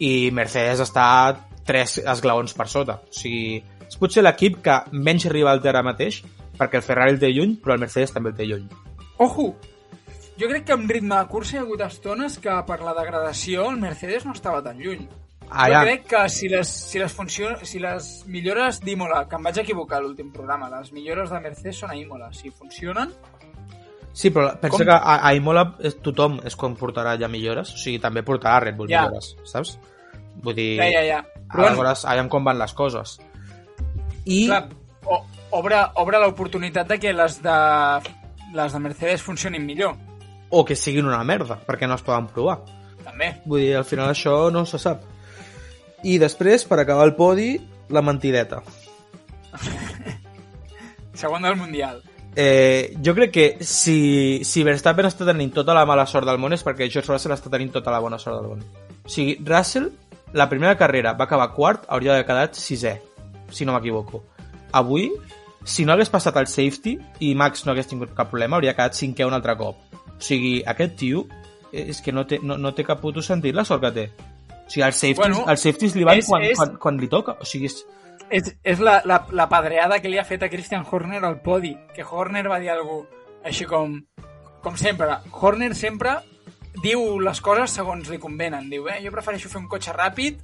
i 0.00 0.30
Mercedes 0.32 0.80
està 0.80 1.36
tres 1.68 1.98
esglaons 2.00 2.54
per 2.56 2.68
sota. 2.72 3.02
O 3.04 3.12
sigui, 3.12 3.58
és 3.84 4.00
potser 4.00 4.24
l'equip 4.24 4.62
que 4.64 4.78
menys 4.96 5.28
rival 5.28 5.60
té 5.60 5.68
ara 5.68 5.84
mateix 5.84 6.22
perquè 6.56 6.80
el 6.80 6.86
Ferrari 6.86 7.12
el 7.18 7.20
té 7.20 7.28
lluny, 7.34 7.58
però 7.60 7.76
el 7.76 7.84
Mercedes 7.84 8.16
també 8.16 8.32
el 8.32 8.38
té 8.40 8.48
lluny. 8.48 8.64
Ojo! 9.18 9.50
Jo 10.38 10.46
crec 10.48 10.64
que 10.64 10.72
amb 10.72 10.88
ritme 10.90 11.16
de 11.18 11.26
cursa 11.28 11.56
hi 11.56 11.58
ha 11.58 11.62
hagut 11.66 11.80
estones 11.84 12.38
que 12.38 12.56
per 12.66 12.80
la 12.80 12.94
degradació 12.94 13.68
el 13.72 13.76
Mercedes 13.82 14.24
no 14.24 14.32
estava 14.32 14.62
tan 14.62 14.78
lluny. 14.80 15.04
Ah, 15.50 15.66
jo 15.66 15.72
ja. 15.72 15.82
crec 15.86 16.06
que 16.10 16.22
si 16.28 16.48
les, 16.48 16.68
si 16.68 16.98
les, 17.00 17.12
funcion... 17.12 17.56
si 17.64 17.78
les 17.80 18.08
millores 18.26 18.80
d'Imola, 18.84 19.24
que 19.28 19.36
em 19.36 19.42
vaig 19.48 19.58
equivocar 19.62 20.00
l'últim 20.02 20.30
programa, 20.32 20.68
les 20.78 20.92
millores 20.92 21.30
de 21.30 21.40
Mercedes 21.40 21.78
són 21.80 21.90
a 21.94 21.96
Imola. 21.96 22.30
Si 22.32 22.50
funcionen, 22.50 23.12
Sí, 24.18 24.32
però 24.34 24.48
pensa 24.58 24.78
Com? 24.78 24.86
que 24.88 24.94
a, 24.96 25.12
a 25.28 25.30
Imola 25.36 25.62
tothom 26.02 26.40
és 26.48 26.56
quan 26.58 26.72
portarà 26.74 27.12
ja 27.20 27.28
millores, 27.30 27.70
o 27.76 27.78
sigui, 27.78 28.00
també 28.02 28.24
portarà 28.26 28.64
Red 28.64 28.74
Bull 28.74 28.88
Ja. 28.90 29.04
millores, 29.06 29.36
saps? 29.46 29.76
Vull 30.42 30.56
dir, 30.56 30.72
ja, 30.80 30.88
ja, 30.90 31.02
ja. 31.06 31.20
Però, 31.36 31.62
bueno, 31.62 31.76
aleshores, 31.76 32.02
aviam 32.10 32.28
com 32.32 32.42
van 32.44 32.58
les 32.58 32.72
coses. 32.74 33.12
I, 34.24 34.46
clar, 34.48 34.64
o, 35.06 35.20
obre, 35.60 35.78
obre 36.02 36.18
l'oportunitat 36.24 36.88
de 36.90 36.98
que 36.98 37.12
les 37.14 37.38
de, 37.44 37.58
les 38.58 38.74
de 38.74 38.80
Mercedes 38.82 39.22
funcionin 39.22 39.64
millor, 39.64 39.94
o 40.50 40.64
que 40.64 40.74
siguin 40.76 41.06
una 41.06 41.22
merda, 41.22 41.60
perquè 41.68 41.86
no 41.86 41.94
es 41.94 42.02
poden 42.02 42.26
provar. 42.32 42.58
també. 43.04 43.30
Vull 43.46 43.60
dir, 43.62 43.76
al 43.76 43.86
final 43.86 44.10
això 44.10 44.50
no 44.50 44.64
se 44.66 44.78
sap. 44.82 45.04
I 46.04 46.18
després, 46.22 46.64
per 46.68 46.78
acabar 46.82 47.06
el 47.08 47.16
podi, 47.18 47.56
la 47.90 48.02
mentideta. 48.02 48.62
Segon 51.18 51.42
del 51.42 51.56
Mundial. 51.56 52.02
Eh, 52.36 52.94
jo 53.02 53.14
crec 53.16 53.32
que 53.34 53.46
si, 53.66 54.44
si 54.46 54.62
Verstappen 54.62 55.08
està 55.08 55.26
tenint 55.26 55.50
tota 55.56 55.74
la 55.74 55.82
mala 55.88 56.04
sort 56.06 56.28
del 56.28 56.38
món 56.38 56.54
és 56.54 56.62
perquè 56.62 56.86
George 56.86 57.10
Russell 57.10 57.34
està 57.34 57.50
tenint 57.50 57.72
tota 57.74 57.90
la 57.90 57.98
bona 58.04 58.20
sort 58.22 58.38
del 58.38 58.52
món. 58.52 58.62
O 59.02 59.10
sigui, 59.10 59.34
Russell, 59.42 59.88
la 60.38 60.46
primera 60.46 60.76
carrera 60.78 61.16
va 61.18 61.26
acabar 61.26 61.50
quart, 61.56 61.88
hauria 61.88 62.12
d'haver 62.12 62.28
quedat 62.28 62.54
sisè, 62.60 62.94
si 63.50 63.66
no 63.66 63.74
m'equivoco. 63.74 64.22
Avui, 64.78 65.08
si 65.64 65.84
no 65.84 65.96
hagués 65.96 66.12
passat 66.12 66.36
el 66.38 66.46
safety 66.46 66.94
i 67.26 67.34
Max 67.34 67.66
no 67.66 67.72
hagués 67.72 67.90
tingut 67.90 68.14
cap 68.14 68.30
problema, 68.30 68.60
hauria 68.60 68.76
quedat 68.76 68.94
cinquè 68.94 69.26
un 69.26 69.34
altre 69.34 69.56
cop. 69.58 69.80
O 70.14 70.20
sigui, 70.22 70.60
aquest 70.62 70.94
tio 71.00 71.26
eh, 71.72 71.88
és 71.88 71.98
que 72.04 72.14
no 72.14 72.28
té, 72.28 72.38
no, 72.44 72.60
no 72.60 72.74
té 72.76 72.86
cap 72.86 73.02
puto 73.02 73.24
sentit 73.24 73.56
la 73.56 73.66
sort 73.66 73.82
que 73.82 73.94
té. 73.98 74.06
O 74.68 74.70
sigui, 74.70 74.84
els 74.84 74.96
safeties, 75.00 75.16
Bueno, 75.16 75.44
els 75.48 75.62
safeties 75.64 75.94
li 75.96 76.04
van 76.04 76.18
és- 76.20 76.26
quan, 76.28 76.42
és- 76.44 76.56
quan, 76.60 76.76
quan 76.76 76.98
li 77.00 77.08
toca. 77.08 77.38
O 77.40 77.44
sigui, 77.48 77.66
és, 77.72 77.86
És, 78.30 78.50
és 78.62 78.78
la, 78.84 79.00
la, 79.08 79.22
la 79.32 79.48
pedreada 79.48 80.02
que 80.02 80.08
li 80.12 80.18
ha 80.20 80.24
fet 80.28 80.42
a 80.44 80.50
Christian 80.52 80.84
Horner 80.90 81.24
al 81.24 81.40
podi, 81.40 81.70
que 81.94 82.04
Horner 82.04 82.46
va 82.46 82.58
dir 82.60 82.68
alguna 82.68 83.06
cosa 83.08 83.48
així 83.48 83.64
com, 83.64 83.94
com 84.60 84.76
sempre. 84.76 85.08
Horner 85.32 85.74
sempre 85.74 86.18
diu 86.82 87.18
les 87.24 87.40
coses 87.40 87.70
segons 87.70 88.10
li 88.12 88.18
convenen. 88.18 88.68
Diu, 88.68 88.86
eh, 88.92 88.98
jo 89.02 89.10
prefereixo 89.14 89.48
fer 89.48 89.62
un 89.62 89.68
cotxe 89.68 89.94
ràpid 89.96 90.42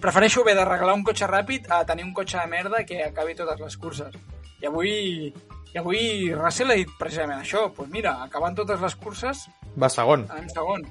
prefereixo 0.00 0.40
haver 0.42 0.54
d'arreglar 0.56 0.94
un 0.94 1.04
cotxe 1.04 1.26
ràpid 1.28 1.68
a 1.70 1.84
tenir 1.84 2.04
un 2.04 2.14
cotxe 2.14 2.38
de 2.38 2.46
merda 2.46 2.84
que 2.84 3.02
acabi 3.04 3.34
totes 3.34 3.60
les 3.60 3.76
curses. 3.76 4.14
I 4.62 4.66
avui, 4.66 5.32
i 5.74 5.78
avui 5.78 6.32
Russell 6.34 6.70
ha 6.70 6.74
dit 6.80 6.88
precisament 6.98 7.40
això. 7.42 7.66
Doncs 7.66 7.76
pues 7.76 7.90
mira, 7.90 8.22
acabant 8.24 8.56
totes 8.56 8.80
les 8.80 8.96
curses, 8.96 9.46
Va 9.76 9.88
segon. 9.88 10.24
anem 10.30 10.48
segon. 10.48 10.82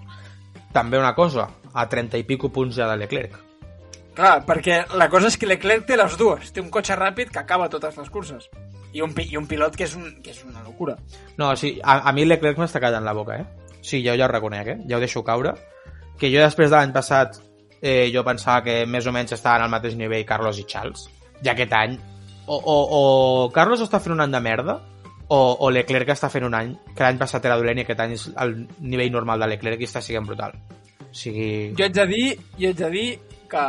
També 0.76 1.00
una 1.00 1.14
cosa, 1.16 1.48
a 1.74 1.88
30 1.90 2.20
i 2.20 2.26
pico 2.28 2.52
punts 2.52 2.76
ja 2.76 2.90
de 2.92 2.98
Leclerc. 3.00 3.38
Clar, 4.16 4.36
perquè 4.48 4.82
la 4.96 5.10
cosa 5.12 5.28
és 5.32 5.38
que 5.40 5.48
Leclerc 5.48 5.86
té 5.88 5.98
les 6.00 6.16
dues. 6.20 6.52
Té 6.56 6.64
un 6.64 6.72
cotxe 6.72 6.96
ràpid 7.00 7.32
que 7.32 7.42
acaba 7.42 7.70
totes 7.72 7.98
les 8.00 8.12
curses. 8.12 8.50
I 8.96 9.04
un, 9.04 9.12
i 9.20 9.36
un 9.36 9.48
pilot 9.48 9.76
que 9.76 9.84
és, 9.88 9.96
un, 9.96 10.08
que 10.24 10.32
és 10.32 10.44
una 10.48 10.64
locura. 10.64 10.96
No, 11.40 11.50
sí, 11.60 11.74
a, 11.84 12.00
a 12.08 12.14
mi 12.16 12.24
Leclerc 12.28 12.60
m'està 12.60 12.80
callant 12.84 13.04
la 13.08 13.16
boca, 13.16 13.40
eh? 13.40 13.80
Sí, 13.82 14.00
jo 14.06 14.16
ja 14.16 14.28
ho 14.28 14.32
reconec, 14.32 14.72
eh? 14.72 14.78
Ja 14.88 14.98
ho 14.98 15.04
deixo 15.04 15.24
caure. 15.24 15.56
Que 16.20 16.32
jo 16.32 16.40
després 16.40 16.72
de 16.72 16.78
l'any 16.78 16.96
passat 16.96 17.40
eh, 17.82 18.08
jo 18.14 18.24
pensava 18.24 18.64
que 18.64 18.82
més 18.88 19.08
o 19.08 19.14
menys 19.16 19.36
estaven 19.36 19.66
al 19.66 19.72
mateix 19.72 19.98
nivell 20.00 20.24
Carlos 20.28 20.60
i 20.60 20.68
Charles. 20.68 21.10
I 21.44 21.52
aquest 21.52 21.76
any 21.76 21.98
o, 22.48 22.56
o, 22.56 22.76
o 22.96 23.02
Carlos 23.54 23.84
està 23.84 24.00
fent 24.00 24.16
un 24.16 24.24
any 24.24 24.32
de 24.32 24.42
merda 24.44 24.80
o, 25.28 25.40
o 25.60 25.70
Leclerc 25.74 26.12
està 26.14 26.30
fent 26.30 26.46
un 26.46 26.56
any 26.58 26.74
que 26.94 27.04
l'any 27.04 27.20
passat 27.22 27.46
era 27.46 27.58
dolent 27.58 27.80
i 27.82 27.86
aquest 27.86 28.02
any 28.04 28.16
és 28.18 28.26
el 28.42 28.58
nivell 28.80 29.14
normal 29.14 29.42
de 29.42 29.54
Leclerc 29.56 29.82
i 29.82 29.90
està 29.90 30.02
sent 30.04 30.28
brutal. 30.28 30.58
O 31.06 31.14
sigui... 31.16 31.48
Jo 31.78 31.86
haig 31.86 31.96
de 31.96 32.06
dir, 32.12 32.26
jo 32.60 32.70
haig 32.70 32.82
de 32.82 32.92
dir 32.94 33.08
que 33.50 33.64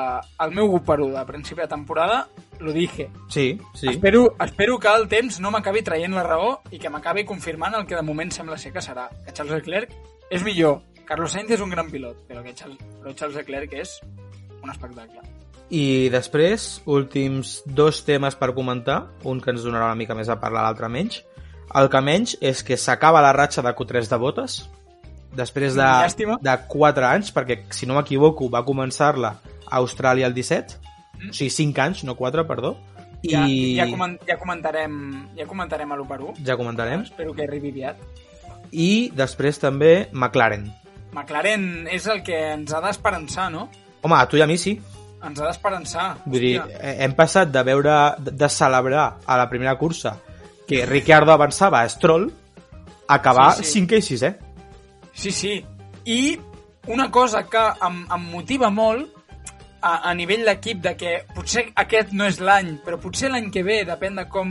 el 0.44 0.52
meu 0.56 0.72
1 0.80 0.82
per 0.84 0.98
1 1.00 1.14
de 1.14 1.24
principi 1.28 1.62
de 1.62 1.68
temporada 1.68 2.26
lo 2.58 2.72
dije. 2.72 3.10
Sí, 3.28 3.58
sí. 3.74 3.88
Espero, 3.88 4.34
espero 4.40 4.78
que 4.78 4.88
el 4.88 5.08
temps 5.08 5.40
no 5.40 5.52
m'acabi 5.52 5.84
traient 5.84 6.16
la 6.16 6.24
raó 6.26 6.60
i 6.72 6.80
que 6.80 6.90
m'acabi 6.92 7.26
confirmant 7.28 7.76
el 7.76 7.86
que 7.86 7.96
de 7.96 8.02
moment 8.02 8.32
sembla 8.32 8.58
ser 8.58 8.72
que 8.72 8.84
serà. 8.84 9.08
Que 9.24 9.32
Charles 9.32 9.60
Leclerc 9.60 9.92
és 10.30 10.44
millor. 10.44 10.80
Carlos 11.06 11.36
Sainz 11.36 11.52
és 11.54 11.62
un 11.62 11.70
gran 11.70 11.90
pilot, 11.90 12.24
però 12.26 12.42
que 12.42 12.54
Charles, 12.56 12.80
però 12.98 13.14
Charles 13.14 13.38
Leclerc 13.38 13.76
és 13.78 14.00
un 14.62 14.72
espectacle. 14.72 15.22
I 15.70 16.08
després, 16.10 16.66
últims 16.86 17.60
dos 17.66 18.02
temes 18.06 18.36
per 18.38 18.52
comentar, 18.54 19.00
un 19.26 19.40
que 19.42 19.50
ens 19.54 19.64
donarà 19.66 19.90
una 19.90 19.98
mica 19.98 20.14
més 20.18 20.30
a 20.30 20.38
parlar, 20.42 20.64
l'altre 20.66 20.90
menys. 20.90 21.22
El 21.74 21.90
que 21.90 22.00
menys 22.00 22.36
és 22.40 22.62
que 22.62 22.76
s'acaba 22.78 23.22
la 23.24 23.32
ratxa 23.34 23.62
de 23.62 23.72
Q3 23.74 24.10
de 24.10 24.18
botes, 24.22 24.58
després 25.36 25.74
de, 25.74 25.84
llàstima. 25.84 26.38
de 26.42 26.56
4 26.68 27.06
anys, 27.08 27.32
perquè, 27.34 27.64
si 27.74 27.86
no 27.86 27.98
m'equivoco, 27.98 28.48
va 28.52 28.64
començar-la 28.64 29.34
a 29.66 29.80
Austràlia 29.80 30.28
el 30.30 30.36
17, 30.36 30.78
o 31.30 31.32
sigui, 31.32 31.50
5 31.50 31.82
anys, 31.82 32.04
no 32.06 32.14
4, 32.16 32.46
perdó, 32.48 32.76
i 33.22 33.32
Ja, 33.32 33.46
ja, 33.48 33.86
comen 33.90 34.18
ja 34.28 34.36
comentarem 34.38 34.96
ja 35.34 35.46
comentarem 35.48 35.92
a 35.92 35.96
l'1 35.96 36.06
per 36.06 36.18
1. 36.20 36.44
ja 36.46 36.56
comentarem. 36.56 37.02
Espero 37.02 37.32
que 37.34 37.46
arribi 37.46 37.72
aviat. 37.72 37.96
I 38.70 39.10
després 39.14 39.58
també 39.58 40.08
McLaren. 40.12 40.68
McLaren 41.12 41.86
és 41.88 42.06
el 42.06 42.22
que 42.22 42.36
ens 42.52 42.74
ha 42.74 42.82
d'esperançar, 42.84 43.50
no? 43.50 43.68
Home, 44.02 44.18
a 44.18 44.26
tu 44.28 44.36
i 44.36 44.42
a 44.42 44.46
mi 44.46 44.58
sí. 44.60 44.76
Ens 45.24 45.40
ha 45.40 45.46
d'esperançar. 45.48 46.06
Vull 46.26 46.44
dir, 46.44 46.54
hem 46.78 47.14
passat 47.16 47.50
de 47.50 47.62
veure, 47.66 47.96
de, 48.20 48.34
de 48.36 48.48
celebrar 48.52 49.06
a 49.24 49.38
la 49.40 49.48
primera 49.48 49.74
cursa 49.80 50.18
que 50.66 50.84
Ricciardo 50.86 51.32
avançava 51.32 51.80
a 51.80 51.88
Stroll 51.88 52.30
a 53.08 53.14
acabar 53.14 53.52
Sí, 53.54 53.64
sí, 53.64 53.70
sí. 53.72 53.80
5 53.80 53.94
i 53.94 54.02
6, 54.02 54.22
eh? 54.22 54.34
Sí, 55.14 55.30
sí. 55.30 55.64
I 56.04 56.38
una 56.88 57.10
cosa 57.10 57.44
que 57.48 57.58
em, 57.86 58.02
em 58.14 58.24
motiva 58.30 58.70
molt 58.70 59.08
a, 59.80 60.10
a 60.10 60.14
nivell 60.14 60.44
d'equip 60.46 60.82
de 60.82 60.96
que 60.98 61.12
potser 61.34 61.68
aquest 61.78 62.12
no 62.12 62.26
és 62.26 62.40
l'any, 62.42 62.76
però 62.84 62.98
potser 62.98 63.30
l'any 63.30 63.50
que 63.54 63.62
ve, 63.66 63.84
depèn 63.86 64.18
de 64.18 64.26
com 64.30 64.50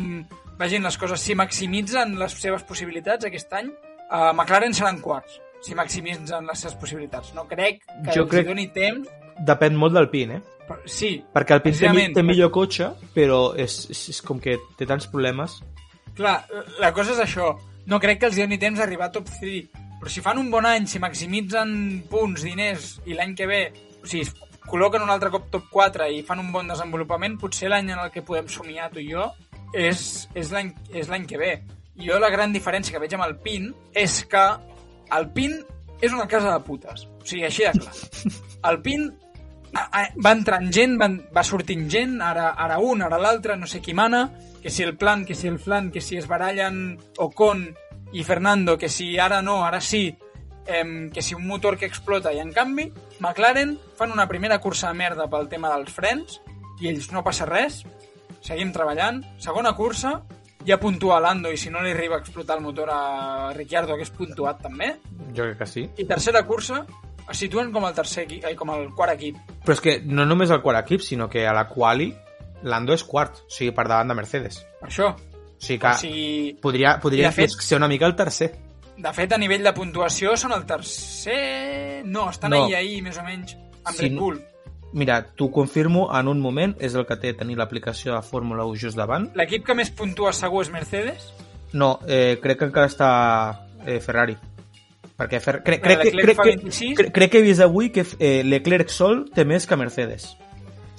vagin 0.60 0.84
les 0.88 0.98
coses, 0.98 1.20
si 1.20 1.36
maximitzen 1.36 2.16
les 2.20 2.32
seves 2.40 2.64
possibilitats 2.64 3.28
aquest 3.28 3.52
any, 3.54 3.68
uh, 4.08 4.32
McLaren 4.32 4.74
seran 4.74 5.02
quarts, 5.04 5.42
si 5.64 5.76
maximitzen 5.76 6.48
les 6.48 6.60
seves 6.64 6.76
possibilitats. 6.80 7.34
No 7.36 7.44
crec 7.50 7.82
que 8.06 8.16
Jo 8.16 8.28
crec- 8.32 8.48
doni 8.48 8.70
temps. 8.72 9.10
Depèn 9.46 9.76
molt 9.76 9.94
del 9.98 10.08
PIN, 10.10 10.32
eh? 10.38 10.42
Però, 10.66 10.80
sí, 10.90 11.18
Perquè 11.34 11.58
el 11.58 11.62
PIN 11.62 11.76
té, 11.78 11.90
té 12.16 12.24
millor 12.24 12.50
cotxe, 12.56 12.88
però 13.14 13.50
és, 13.60 13.82
és, 13.92 14.06
és 14.16 14.22
com 14.26 14.40
que 14.40 14.56
té 14.80 14.88
tants 14.88 15.06
problemes. 15.12 15.60
Clar, 16.16 16.36
la 16.80 16.92
cosa 16.96 17.16
és 17.16 17.22
això. 17.26 17.52
No 17.86 18.00
crec 18.02 18.22
que 18.22 18.30
els 18.32 18.40
doni 18.40 18.58
temps 18.62 18.80
d'arribar 18.80 19.10
a 19.10 19.16
top 19.16 19.30
3. 19.40 19.84
Però 20.00 20.12
si 20.12 20.24
fan 20.24 20.40
un 20.42 20.50
bon 20.52 20.66
any, 20.68 20.88
si 20.90 21.00
maximitzen 21.02 21.76
punts, 22.12 22.44
diners, 22.46 22.96
i 23.06 23.16
l'any 23.18 23.36
que 23.38 23.48
ve, 23.50 23.62
o 24.02 24.10
sigui, 24.10 24.28
col·loquen 24.66 25.04
un 25.06 25.12
altre 25.14 25.32
cop 25.34 25.48
top 25.54 25.70
4 25.72 26.10
i 26.14 26.24
fan 26.26 26.42
un 26.42 26.52
bon 26.54 26.68
desenvolupament, 26.72 27.38
potser 27.42 27.70
l'any 27.72 27.94
en 27.94 28.02
el 28.04 28.12
que 28.14 28.26
podem 28.26 28.50
somiar 28.52 28.90
tu 28.94 29.02
i 29.02 29.10
jo 29.12 29.30
és, 29.76 30.28
és 30.36 30.52
l'any 30.52 31.28
que 31.30 31.40
ve. 31.42 31.54
I 31.96 32.10
jo 32.10 32.20
la 32.20 32.32
gran 32.34 32.54
diferència 32.56 32.96
que 32.96 33.02
veig 33.02 33.14
amb 33.16 33.28
el 33.28 33.38
PIN 33.44 33.70
és 33.96 34.24
que 34.32 34.44
el 35.16 35.30
PIN 35.36 35.60
és 36.02 36.12
una 36.12 36.28
casa 36.28 36.52
de 36.52 36.64
putes. 36.66 37.06
O 37.22 37.28
sigui, 37.28 37.46
així 37.48 37.68
de 37.68 37.72
clar. 37.80 37.94
El 38.72 38.82
PIN 38.84 39.08
va 40.24 40.32
entrant 40.32 40.72
gent, 40.74 40.98
va, 41.00 41.10
va 41.36 41.44
sortint 41.44 41.88
gent, 41.92 42.20
ara, 42.24 42.52
ara 42.58 42.80
un, 42.80 43.02
ara 43.06 43.20
l'altre, 43.22 43.58
no 43.60 43.68
sé 43.68 43.82
qui 43.82 43.94
mana, 43.94 44.30
que 44.62 44.70
si 44.70 44.84
el 44.84 44.96
plan, 44.98 45.26
que 45.26 45.36
si 45.36 45.48
el 45.48 45.60
flan, 45.60 45.92
que 45.92 46.02
si 46.02 46.18
es 46.18 46.28
barallen 46.28 46.98
Ocon 47.18 47.68
i 48.14 48.24
Fernando, 48.24 48.78
que 48.78 48.90
si 48.90 49.18
ara 49.20 49.42
no, 49.42 49.64
ara 49.66 49.82
sí, 49.82 50.08
em, 50.66 51.12
que 51.12 51.22
si 51.22 51.36
un 51.36 51.46
motor 51.48 51.78
que 51.78 51.86
explota 51.86 52.34
i 52.34 52.40
en 52.42 52.52
canvi 52.54 52.88
McLaren 53.20 53.76
fan 53.98 54.12
una 54.12 54.28
primera 54.28 54.60
cursa 54.60 54.90
de 54.90 54.98
merda 54.98 55.28
pel 55.30 55.50
tema 55.52 55.70
dels 55.76 55.94
frens 55.94 56.40
i 56.82 56.90
ells 56.90 57.12
no 57.14 57.24
passa 57.24 57.46
res, 57.46 57.84
seguim 58.42 58.74
treballant, 58.74 59.22
segona 59.38 59.76
cursa, 59.78 60.18
ja 60.66 60.80
puntua 60.82 61.20
Lando 61.22 61.52
i 61.54 61.58
si 61.62 61.70
no 61.70 61.84
li 61.86 61.94
arriba 61.94 62.18
a 62.18 62.24
explotar 62.24 62.58
el 62.58 62.66
motor 62.66 62.90
a 62.92 63.54
Ricciardo 63.54 63.94
hagués 63.94 64.10
puntuat 64.10 64.64
també, 64.66 64.96
Jo 65.36 65.46
crec 65.46 65.60
que 65.62 65.70
sí. 65.70 65.86
i 65.98 66.08
tercera 66.10 66.42
cursa 66.48 66.86
es 67.30 67.38
situen 67.38 67.72
com 67.72 67.86
el 67.88 67.94
tercer 67.94 68.24
equip, 68.26 68.46
ai, 68.46 68.56
com 68.56 68.70
el 68.76 68.90
quart 68.94 69.14
equip. 69.14 69.38
Però 69.66 69.74
és 69.74 69.82
que 69.82 70.00
no 70.06 70.26
només 70.26 70.52
el 70.52 70.62
quart 70.62 70.84
equip, 70.86 71.02
sinó 71.02 71.30
que 71.30 71.48
a 71.48 71.54
la 71.54 71.68
quali 71.68 72.14
Lando 72.64 72.94
és 72.94 73.04
quart, 73.04 73.44
o 73.46 73.50
sigui, 73.52 73.72
per 73.76 73.88
davant 73.88 74.08
de 74.10 74.16
Mercedes. 74.16 74.62
Per 74.80 74.90
això. 74.90 75.12
O 75.14 75.60
sigui 75.60 75.80
que 75.80 75.88
O 75.88 75.98
sigui, 76.00 76.54
podria, 76.62 77.00
podria 77.00 77.32
fet- 77.32 77.52
ser 77.62 77.78
una 77.78 77.88
mica 77.88 78.06
el 78.08 78.16
tercer. 78.16 78.56
de 78.98 79.12
fet, 79.14 79.34
a 79.34 79.38
nivell 79.38 79.62
de 79.64 79.74
puntuació 79.74 80.38
són 80.38 80.54
el 80.54 80.66
tercer... 80.66 82.04
No, 82.06 82.30
estan 82.30 82.52
No. 82.52 82.58
no. 82.58 82.66
ahí, 82.66 82.74
ahí, 82.74 83.02
més 83.02 83.18
o 83.18 83.24
menys, 83.24 83.58
amb 83.84 83.96
Sí, 83.98 84.04
Red 84.04 84.12
no- 84.14 84.22
Bull. 84.22 84.42
Mira, 84.94 85.18
t'ho 85.36 85.52
confirmo 85.52 86.08
en 86.18 86.28
un 86.30 86.40
moment, 86.40 86.78
és 86.80 86.94
el 86.96 87.06
que 87.06 87.18
té 87.18 87.34
tenir 87.34 87.58
l'aplicació 87.58 88.16
de 88.16 88.22
Fórmula 88.22 88.64
1 88.64 88.76
just 88.80 88.96
davant. 88.98 89.30
L'equip 89.36 89.66
que 89.66 89.76
més 89.76 89.90
puntua 89.92 90.32
segur 90.32 90.62
és 90.64 90.70
Mercedes. 90.72 91.34
No, 91.74 92.00
eh, 92.08 92.40
crec 92.42 92.60
que 92.60 92.66
encara 92.70 92.88
està 92.88 93.10
eh, 93.86 94.00
Ferrari. 94.00 94.38
Perquè 95.16 95.40
Fer... 95.40 95.60
crec, 95.64 95.82
crec, 95.84 96.02
que, 96.02 96.12
crec, 96.12 96.38
que, 96.38 96.56
26. 96.66 96.98
crec, 97.14 97.32
que 97.32 97.40
he 97.40 97.44
vist 97.46 97.64
avui 97.64 97.92
que 97.96 98.04
eh, 98.20 98.42
Leclerc 98.44 98.92
sol 98.92 99.24
té 99.36 99.46
més 99.48 99.68
que 99.68 99.78
Mercedes. 99.80 100.34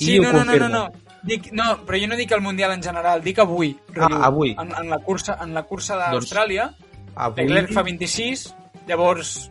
Sí, 0.00 0.18
ho 0.18 0.22
no, 0.24 0.32
no, 0.32 0.44
no, 0.44 0.56
no, 0.56 0.68
no. 0.68 0.84
Dic, 1.26 1.50
no, 1.56 1.72
però 1.84 1.98
jo 1.98 2.06
no 2.08 2.16
dic 2.16 2.30
el 2.32 2.40
Mundial 2.44 2.72
en 2.76 2.82
general, 2.84 3.20
dic 3.24 3.40
avui. 3.42 3.74
rotllo, 3.92 4.20
Ah, 4.22 4.26
avui. 4.30 4.54
En, 4.58 4.70
en 4.78 4.88
la 4.92 4.98
cursa, 5.02 5.36
en 5.42 5.52
la 5.56 5.64
cursa 5.66 5.96
Doncs, 5.98 6.12
d'Austràlia, 6.12 6.70
Avui, 7.16 7.44
Leclerc 7.44 7.72
fa 7.74 7.82
26, 7.82 8.46
llavors 8.86 9.50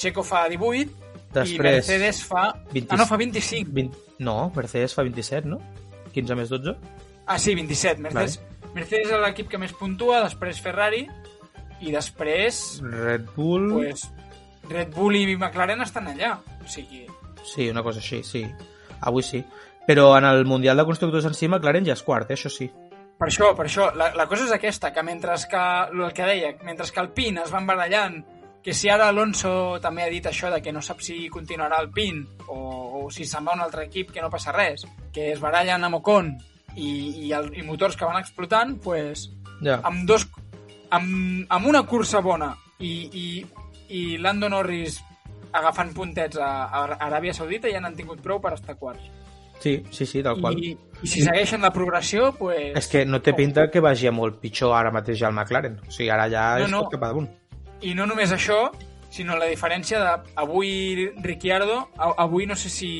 Checo 0.00 0.24
fa 0.24 0.46
18 0.48 0.80
i 0.82 0.88
Després, 1.32 1.78
Mercedes 1.78 2.22
fa... 2.28 2.48
26. 2.72 2.90
Ah, 2.92 2.96
no, 3.00 3.06
fa 3.08 3.16
25. 3.16 3.70
20... 3.72 4.02
No, 4.18 4.36
Mercedes 4.56 4.92
fa 4.96 5.04
27, 5.06 5.48
no? 5.48 5.60
15 6.12 6.36
més 6.36 6.50
12? 6.52 6.74
Ah, 7.24 7.38
sí, 7.38 7.54
27. 7.54 8.02
Mercedes, 8.02 8.40
Mercedes 8.74 9.12
és 9.12 9.22
l'equip 9.22 9.48
que 9.48 9.60
més 9.60 9.72
puntua, 9.72 10.20
després 10.26 10.60
Ferrari 10.60 11.06
i 11.82 11.92
després 11.94 12.80
Red 12.84 13.28
Bull... 13.36 13.68
pues, 13.74 14.06
Red 14.70 14.94
Bull 14.94 15.16
i 15.18 15.24
McLaren 15.36 15.82
estan 15.82 16.06
allà. 16.12 16.36
O 16.62 16.68
sigui, 16.70 17.06
Sí, 17.44 17.68
una 17.68 17.82
cosa 17.82 17.98
així, 17.98 18.22
sí. 18.22 18.44
Avui 19.00 19.22
sí. 19.26 19.42
Però 19.86 20.12
en 20.16 20.24
el 20.24 20.44
Mundial 20.46 20.78
de 20.78 20.84
Constructors 20.86 21.26
en 21.26 21.34
si, 21.34 21.48
McLaren 21.48 21.84
ja 21.84 21.96
és 21.96 22.04
quart, 22.06 22.30
eh? 22.30 22.36
això 22.38 22.50
sí. 22.50 22.70
per 23.18 23.28
això, 23.28 23.52
per 23.54 23.66
això, 23.66 23.88
la, 23.94 24.12
la 24.18 24.26
cosa 24.26 24.46
és 24.48 24.52
aquesta, 24.54 24.92
que 24.92 25.02
mentre 25.02 25.34
que, 25.50 25.64
el 25.92 26.12
que 26.14 26.26
deia, 26.26 26.52
mentre 26.66 26.86
que 26.90 27.00
el 27.00 27.10
PIN 27.14 27.38
es 27.38 27.50
van 27.54 27.66
barallant, 27.66 28.16
que 28.62 28.74
si 28.74 28.88
ara 28.90 29.08
Alonso 29.10 29.78
també 29.82 30.02
ha 30.04 30.10
dit 30.10 30.26
això 30.26 30.50
de 30.50 30.60
que 30.62 30.72
no 30.72 30.82
sap 30.82 31.02
si 31.02 31.28
continuarà 31.30 31.80
el 31.82 31.90
PIN 31.90 32.22
o, 32.48 32.58
o 33.02 33.10
si 33.10 33.26
se'n 33.26 33.46
va 33.46 33.54
a 33.54 33.58
un 33.58 33.62
altre 33.62 33.84
equip 33.86 34.10
que 34.14 34.22
no 34.22 34.30
passa 34.30 34.54
res, 34.54 34.86
que 35.14 35.32
es 35.32 35.42
barallen 35.42 35.82
amb 35.86 35.98
Ocon 35.98 36.32
i, 36.76 36.88
i, 37.26 37.32
el, 37.34 37.50
i 37.58 37.62
motors 37.66 37.98
que 37.98 38.06
van 38.06 38.18
explotant, 38.22 38.78
pues, 38.82 39.28
Ja. 39.62 39.78
amb, 39.86 40.02
dos, 40.08 40.26
amb, 40.96 41.46
amb 41.48 41.66
una 41.70 41.82
cursa 41.88 42.20
bona 42.24 42.52
i, 42.80 42.92
i, 43.12 43.26
i 43.96 44.02
Lando 44.22 44.48
Norris 44.52 45.00
agafant 45.52 45.92
puntets 45.96 46.38
a, 46.40 46.50
a 46.68 46.84
Aràbia 47.08 47.34
Saudita 47.36 47.68
ja 47.72 47.80
n'han 47.82 47.96
tingut 47.98 48.22
prou 48.24 48.40
per 48.40 48.54
estar 48.56 48.76
quarts. 48.80 49.04
Sí, 49.62 49.76
sí, 49.94 50.06
sí, 50.08 50.22
tal 50.26 50.40
qual. 50.42 50.56
I, 50.58 50.72
I 51.04 51.06
si 51.06 51.20
segueixen 51.22 51.62
la 51.62 51.70
progressió, 51.70 52.32
pues... 52.34 52.72
És 52.80 52.88
que 52.90 53.04
no 53.06 53.20
té 53.22 53.30
pinta 53.36 53.68
que 53.70 53.78
vagi 53.84 54.08
a 54.10 54.14
molt 54.14 54.40
pitjor 54.42 54.72
ara 54.74 54.90
mateix 54.90 55.20
ja 55.20 55.28
el 55.30 55.36
McLaren. 55.36 55.76
O 55.86 55.92
sigui, 55.92 56.08
ara 56.10 56.24
ja 56.32 56.46
No, 56.58 56.64
és 56.66 56.72
no. 56.72 56.80
tot 56.82 56.96
cap 56.96 57.04
amunt. 57.12 57.28
I 57.86 57.92
no 57.94 58.08
només 58.10 58.32
això, 58.34 58.56
sinó 59.12 59.36
la 59.38 59.46
diferència 59.46 60.00
de 60.02 60.32
avui 60.42 61.06
Ricciardo, 61.22 61.76
avui 62.16 62.48
no 62.50 62.56
sé 62.58 62.72
si 62.72 62.90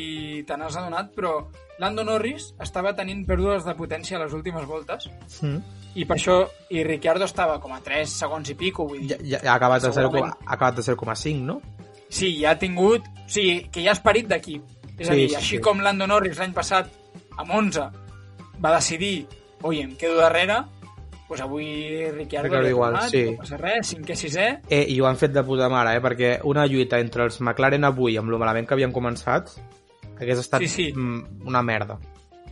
te 0.46 0.54
n'has 0.60 0.76
adonat, 0.78 1.10
però 1.16 1.34
Lando 1.82 2.04
Norris 2.06 2.52
estava 2.62 2.92
tenint 2.94 3.24
pèrdues 3.26 3.64
de 3.66 3.74
potència 3.74 4.20
a 4.20 4.22
les 4.26 4.34
últimes 4.36 4.68
voltes 4.68 5.08
Mm. 5.40 5.58
I 5.94 6.04
per 6.08 6.16
això 6.16 6.36
i 6.70 6.82
Ricciardo 6.84 7.24
estava 7.28 7.58
com 7.60 7.72
a 7.74 7.80
3 7.84 8.08
segons 8.08 8.48
i 8.50 8.54
pico, 8.54 8.86
vull 8.88 9.00
dir, 9.06 9.18
Ja, 9.22 9.38
ja, 9.42 9.52
ha 9.52 9.56
acabat 9.56 9.82
de 9.82 9.88
0,5, 9.90 10.00
Segurament. 10.00 10.34
ha 10.46 10.54
acabat 10.54 10.76
de 10.76 10.82
0,5, 10.82 11.42
no? 11.44 11.60
sí, 12.08 12.38
ja 12.40 12.50
ha 12.52 12.58
tingut, 12.58 13.06
o 13.08 13.28
sigui, 13.28 13.68
que 13.72 13.80
hi 13.80 13.88
ha 13.88 13.92
esperit 13.96 14.26
d'equip. 14.28 14.62
És 14.98 15.08
a 15.08 15.12
Sí, 15.14 15.18
dir, 15.20 15.28
sí, 15.30 15.36
així 15.36 15.56
sí. 15.56 15.60
com 15.64 15.80
Lando 15.80 16.06
Norris 16.06 16.38
l'any 16.38 16.52
passat, 16.52 16.90
amb 17.38 17.50
11, 17.50 17.86
va 18.62 18.74
decidir, 18.76 19.26
oi, 19.62 19.80
em 19.80 19.94
quedo 19.96 20.16
darrere, 20.20 20.58
doncs 21.28 21.40
avui 21.40 22.10
Ricciardo, 22.12 22.54
ha 22.58 22.68
igual, 22.68 22.92
tornat, 22.92 23.10
sí. 23.10 23.22
no 23.30 23.38
passa 23.40 23.56
res, 23.56 23.94
cinquè, 23.94 24.14
sisè, 24.14 24.48
Eh, 24.68 24.84
I 24.92 25.00
ho 25.00 25.06
han 25.08 25.16
fet 25.16 25.32
de 25.32 25.42
puta 25.42 25.68
mare, 25.72 25.96
eh? 25.96 26.00
perquè 26.04 26.40
una 26.44 26.66
lluita 26.66 26.98
entre 27.00 27.24
els 27.24 27.40
McLaren 27.40 27.84
avui, 27.84 28.18
amb 28.20 28.28
lo 28.28 28.38
malament 28.38 28.68
que 28.68 28.74
havien 28.74 28.92
començat, 28.92 29.48
hagués 30.20 30.38
estat 30.38 30.60
Sí, 30.60 30.68
sí. 30.68 30.92
mm, 30.92 31.46
una 31.48 31.62
merda. 31.62 31.98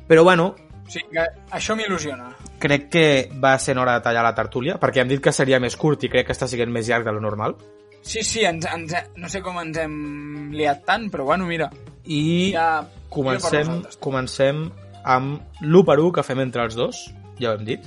Però 0.09 0.25
bueno, 0.25 0.55
sigui 0.91 1.17
que 1.17 1.27
això 1.57 1.77
m'il·lusiona. 1.79 2.31
crec 2.61 2.89
que 2.93 3.05
va 3.43 3.59
ser 3.59 3.79
hora 3.79 3.95
de 3.99 4.05
tallar 4.05 4.25
la 4.27 4.35
tertúlia, 4.35 4.79
perquè 4.81 5.01
hem 5.03 5.09
dit 5.09 5.23
que 5.23 5.33
seria 5.33 5.61
més 5.61 5.77
curt 5.77 6.05
i 6.05 6.11
crec 6.13 6.27
que 6.29 6.37
està 6.37 6.49
sent 6.49 6.73
més 6.73 6.89
llarg 6.89 7.05
de 7.07 7.13
lo 7.13 7.21
normal. 7.21 7.57
Sí, 8.03 8.23
sí, 8.25 8.45
ens, 8.45 8.67
ens, 8.67 8.95
no 9.17 9.29
sé 9.29 9.43
com 9.45 9.59
ens 9.61 9.77
hem 9.79 10.51
liat 10.57 10.85
tant, 10.89 11.11
però 11.13 11.25
bueno, 11.29 11.47
mira, 11.47 11.71
I 12.05 12.53
ja... 12.55 12.83
comencem, 13.13 13.83
comencem 14.01 14.71
amb 15.05 15.41
l'1 15.63 15.85
per 15.87 15.99
1 16.01 16.13
que 16.17 16.25
fem 16.25 16.41
entre 16.41 16.65
els 16.65 16.77
dos, 16.77 17.15
ja 17.41 17.53
ho 17.53 17.59
hem 17.59 17.65
dit. 17.69 17.81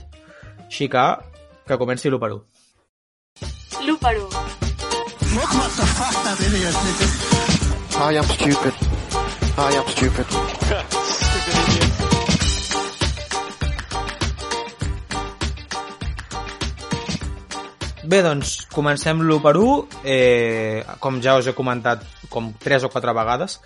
Així 0.65 0.87
que, 0.89 1.05
que 1.67 1.77
comenci 1.81 2.09
l'1 2.09 2.19
per 2.21 2.31
1. 2.33 2.41
L'1 3.83 3.97
per 4.01 4.15
1. 4.17 4.63
I 8.03 8.17
am 8.17 8.25
stupid. 8.25 8.73
I 9.57 9.73
am 9.77 9.87
stupid. 9.87 11.79
Bé, 18.03 18.19
doncs, 18.19 18.65
comencem 18.67 19.21
l'1 19.23 19.39
per 19.39 19.55
1. 19.55 19.99
Eh, 20.03 20.83
com 20.99 21.21
ja 21.23 21.37
us 21.39 21.47
he 21.47 21.53
comentat 21.55 22.03
com 22.29 22.49
3 22.59 22.83
o 22.83 22.89
4 22.91 23.13
vegades, 23.15 23.61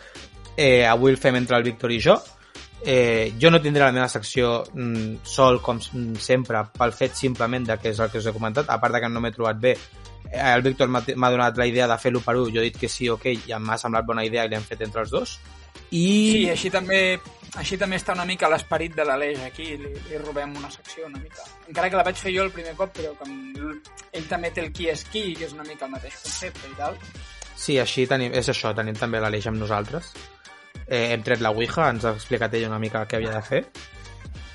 eh, 0.55 0.85
avui 0.85 1.11
el 1.11 1.17
fem 1.17 1.39
entre 1.39 1.57
el 1.57 1.65
Víctor 1.65 1.91
i 1.91 1.97
jo. 1.99 2.19
Eh, 2.85 3.33
jo 3.41 3.49
no 3.49 3.59
tindré 3.59 3.81
la 3.81 3.91
meva 3.91 4.07
secció 4.07 4.61
mm, 4.73 5.25
sol, 5.25 5.57
com 5.65 5.79
mm, 5.81 6.21
sempre, 6.21 6.61
pel 6.77 6.93
fet 6.93 7.17
simplement 7.17 7.65
de 7.65 7.79
que 7.81 7.89
és 7.89 7.99
el 7.99 8.11
que 8.13 8.21
us 8.21 8.29
he 8.29 8.35
comentat, 8.35 8.69
a 8.69 8.77
part 8.77 8.93
de 8.93 9.01
que 9.01 9.09
no 9.09 9.23
m'he 9.23 9.33
trobat 9.33 9.57
bé. 9.57 9.73
Eh, 10.29 10.37
el 10.53 10.61
Víctor 10.61 10.93
m'ha 10.93 11.31
donat 11.33 11.57
la 11.57 11.65
idea 11.65 11.89
de 11.89 11.97
fer 11.97 12.13
l'1 12.13 12.21
per 12.21 12.37
1, 12.37 12.53
jo 12.53 12.61
he 12.61 12.69
dit 12.69 12.77
que 12.77 12.91
sí, 12.93 13.09
ok, 13.09 13.31
i 13.33 13.57
m'ha 13.57 13.79
semblat 13.81 14.05
bona 14.05 14.25
idea 14.27 14.45
i 14.45 14.53
l'hem 14.53 14.69
fet 14.69 14.85
entre 14.85 15.01
els 15.01 15.17
dos. 15.17 15.39
I... 15.91 16.05
Sí, 16.31 16.43
així 16.51 16.71
també, 16.73 17.01
així 17.57 17.77
també 17.79 17.97
està 17.99 18.15
una 18.17 18.25
mica 18.27 18.49
l'esperit 18.51 18.95
de 18.95 19.05
l'Aleix 19.07 19.41
aquí, 19.47 19.69
li, 19.79 19.93
li 20.09 20.21
robem 20.21 20.55
una 20.59 20.71
secció 20.73 21.07
una 21.07 21.21
mica. 21.21 21.45
Encara 21.67 21.89
que 21.89 21.99
la 21.99 22.05
vaig 22.07 22.19
fer 22.21 22.33
jo 22.35 22.45
el 22.45 22.53
primer 22.55 22.75
cop, 22.79 22.93
però 22.97 23.13
com 23.19 23.33
ell 24.13 24.29
també 24.29 24.51
té 24.53 24.65
el 24.65 24.71
qui 24.75 24.89
és 24.91 25.03
qui, 25.11 25.31
que 25.37 25.47
és 25.47 25.55
una 25.55 25.65
mica 25.67 25.87
el 25.87 25.93
mateix 25.95 26.19
concepte 26.23 26.69
i 26.69 26.77
tal. 26.79 26.97
Sí, 27.57 27.79
així 27.81 28.05
tenim, 28.09 28.35
és 28.37 28.49
això, 28.53 28.73
tenim 28.77 28.97
també 28.97 29.21
l'Aleix 29.21 29.47
amb 29.49 29.61
nosaltres. 29.61 30.13
Eh, 30.85 31.09
hem 31.13 31.23
tret 31.25 31.41
la 31.43 31.51
Ouija, 31.51 31.89
ens 31.89 32.05
ha 32.05 32.13
explicat 32.15 32.53
ell 32.55 32.67
una 32.69 32.79
mica 32.79 33.05
què 33.09 33.17
havia 33.17 33.33
de 33.35 33.43
fer. 33.43 33.63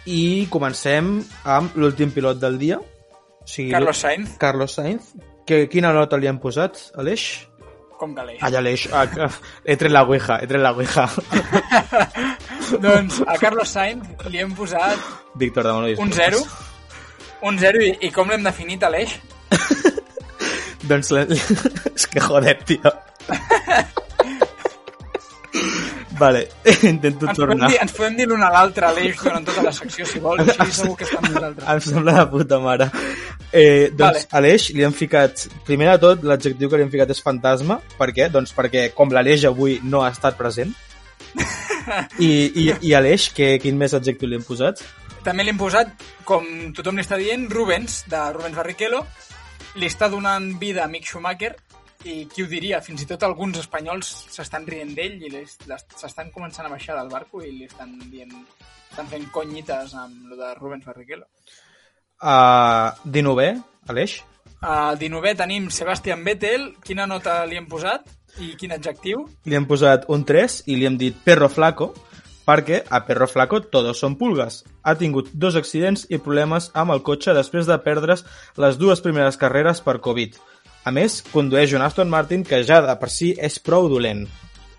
I 0.09 0.47
comencem 0.51 1.18
amb 1.45 1.77
l'últim 1.79 2.14
pilot 2.14 2.41
del 2.43 2.59
dia. 2.62 2.79
O 2.79 3.47
sigui, 3.47 3.73
Carlos 3.75 3.99
Sainz, 3.99 4.39
Carlos 4.39 4.79
Sainz. 4.79 5.12
Que, 5.47 5.66
quina 5.66 5.91
nota 5.95 6.18
li 6.18 6.31
han 6.31 6.39
posat, 6.43 6.79
Aleix? 7.03 7.27
Com 8.03 8.16
que 8.16 8.22
Aleix. 8.24 8.42
Ai, 8.42 8.57
Aleix, 8.59 8.88
ah, 8.90 9.07
he 9.64 9.78
tret 9.78 9.94
la 9.94 10.03
Ouija, 10.09 10.40
he 10.42 10.50
tret 10.50 10.62
la 10.62 10.74
Ouija. 10.74 11.07
doncs 12.86 13.22
a 13.22 13.38
Carlos 13.38 13.70
Sainz 13.70 14.26
li 14.32 14.42
hem 14.42 14.55
posat 14.59 15.11
Víctor, 15.38 15.68
demano 15.68 15.86
un 15.86 16.11
disculpes. 16.11 16.42
0, 16.42 17.46
un 17.50 17.59
0 17.62 17.84
i, 17.86 17.92
i 18.09 18.12
com 18.14 18.32
l'hem 18.32 18.42
definit, 18.48 18.82
Aleix? 18.88 19.18
Doncs, 20.82 21.12
és 21.96 22.07
que 22.11 22.20
joder, 22.20 22.57
tio. 22.66 22.90
Vale, 26.18 26.48
intento 26.92 27.26
Ens 27.28 27.38
podem 27.38 27.56
tornar. 27.56 27.70
dir, 27.70 27.78
ens 27.82 27.92
podem 27.96 28.16
dir 28.18 28.26
l'un 28.30 28.42
a 28.42 28.50
l'altre, 28.52 28.86
Aleix, 28.88 29.16
durant 29.22 29.44
tota 29.48 29.64
la 29.66 29.72
secció, 29.76 30.06
si 30.08 30.22
vols, 30.22 30.44
així 30.54 30.76
segur 30.78 30.96
que 31.00 31.08
està 31.08 31.18
amb 31.20 31.30
nosaltres. 31.32 31.68
Em 31.74 31.82
sembla 31.86 32.14
de 32.18 32.26
puta 32.32 32.58
mare. 32.62 32.88
Eh, 33.52 33.90
doncs 33.90 34.24
Vale. 34.24 34.24
Aleix 34.40 34.70
li 34.76 34.86
han 34.86 34.96
ficat... 34.96 35.46
Primer 35.66 35.90
de 35.92 35.98
tot, 36.06 36.24
l'adjectiu 36.28 36.70
que 36.70 36.80
li 36.80 36.86
han 36.86 36.92
ficat 36.92 37.12
és 37.14 37.22
fantasma. 37.24 37.80
Per 37.98 38.08
què? 38.16 38.28
Doncs 38.32 38.54
perquè 38.56 38.88
com 38.96 39.12
l'Aleix 39.12 39.44
avui 39.48 39.78
no 39.84 40.04
ha 40.04 40.12
estat 40.14 40.38
present. 40.40 40.72
I, 42.18 42.30
i, 42.30 42.66
i 42.88 42.94
Aleix, 42.96 43.30
que, 43.36 43.56
quin 43.62 43.78
més 43.80 43.94
adjectiu 43.98 44.30
li 44.30 44.38
han 44.40 44.46
posat? 44.46 44.84
També 45.22 45.44
li 45.44 45.52
hem 45.52 45.58
posat, 45.60 45.92
com 46.26 46.46
tothom 46.74 46.98
li 46.98 47.04
està 47.04 47.18
dient, 47.20 47.44
Rubens, 47.50 48.02
de 48.10 48.22
Rubens 48.34 48.58
Barrichello. 48.58 49.04
Li 49.78 49.88
està 49.88 50.08
donant 50.12 50.50
vida 50.60 50.84
a 50.84 50.90
Mick 50.90 51.08
Schumacher 51.08 51.54
i 52.05 52.26
qui 52.30 52.44
ho 52.44 52.48
diria, 52.50 52.80
fins 52.82 53.05
i 53.05 53.09
tot 53.09 53.22
alguns 53.26 53.61
espanyols 53.61 54.11
s'estan 54.34 54.66
rient 54.66 54.94
d'ell 54.96 55.20
i 55.22 55.30
s'estan 55.46 56.32
començant 56.34 56.66
a 56.66 56.72
baixar 56.72 56.96
del 56.98 57.11
barco 57.12 57.42
i 57.42 57.53
li 57.53 57.68
estan 57.68 57.94
dient 58.11 58.32
estan 58.92 59.09
fent 59.09 59.28
conyites 59.32 59.94
amb 59.96 60.28
lo 60.28 60.36
de 60.36 60.53
Rubens 60.59 60.84
Barrichello. 60.84 61.24
Uh, 62.22 62.92
19è, 63.09 63.55
Aleix? 63.88 64.20
Al 64.62 64.98
19è 65.00 65.34
tenim 65.38 65.70
Sebastian 65.74 66.22
Vettel. 66.22 66.68
Quina 66.84 67.07
nota 67.09 67.40
li 67.48 67.57
hem 67.59 67.66
posat 67.66 68.07
i 68.44 68.53
quin 68.61 68.76
adjectiu? 68.76 69.24
Li 69.48 69.59
han 69.59 69.66
posat 69.66 70.05
un 70.12 70.26
3 70.28 70.62
i 70.68 70.76
li 70.78 70.86
hem 70.86 71.00
dit 71.00 71.16
perro 71.24 71.48
flaco 71.50 71.92
perquè 72.46 72.82
a 72.90 73.05
Perro 73.07 73.28
Flaco 73.30 73.61
todos 73.62 74.00
són 74.03 74.16
pulgas. 74.18 74.62
Ha 74.82 74.96
tingut 74.98 75.28
dos 75.32 75.57
accidents 75.59 76.09
i 76.11 76.18
problemes 76.18 76.70
amb 76.74 76.94
el 76.94 77.03
cotxe 77.07 77.34
després 77.36 77.68
de 77.70 77.78
perdre's 77.84 78.24
les 78.59 78.78
dues 78.80 79.03
primeres 79.05 79.38
carreres 79.38 79.80
per 79.80 80.00
Covid. 80.03 80.36
A 80.85 80.91
més, 80.91 81.20
condueix 81.33 81.72
un 81.76 81.83
Aston 81.83 82.09
Martin 82.11 82.43
que 82.45 82.62
ja 82.66 82.80
de 82.83 82.95
per 82.99 83.09
si 83.11 83.33
és 83.39 83.59
prou 83.62 83.89
dolent. 83.89 84.24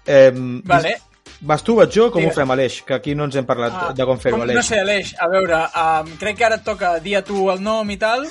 Eh, 0.06 0.32
Vale. 0.66 0.98
Vas 1.44 1.64
tu, 1.64 1.76
vaig 1.76 1.92
jo, 1.92 2.10
com 2.12 2.22
Digues. 2.22 2.36
ho 2.38 2.40
fem, 2.40 2.52
Aleix? 2.52 2.82
Que 2.88 2.94
aquí 2.96 3.14
no 3.16 3.26
ens 3.28 3.36
hem 3.36 3.46
parlat 3.46 3.74
Ah, 3.76 3.94
de 3.96 4.06
com 4.08 4.20
fer-ho, 4.20 4.42
Aleix. 4.44 4.56
No 4.56 4.64
sé, 4.64 4.80
Aleix, 4.80 5.14
a 5.20 5.28
veure, 5.28 5.58
um, 5.76 6.12
crec 6.20 6.38
que 6.38 6.46
ara 6.46 6.56
et 6.56 6.64
toca 6.64 7.00
dir 7.04 7.18
a 7.18 7.22
tu 7.24 7.50
el 7.52 7.60
nom 7.64 7.90
i 7.92 7.98
tal, 7.98 8.26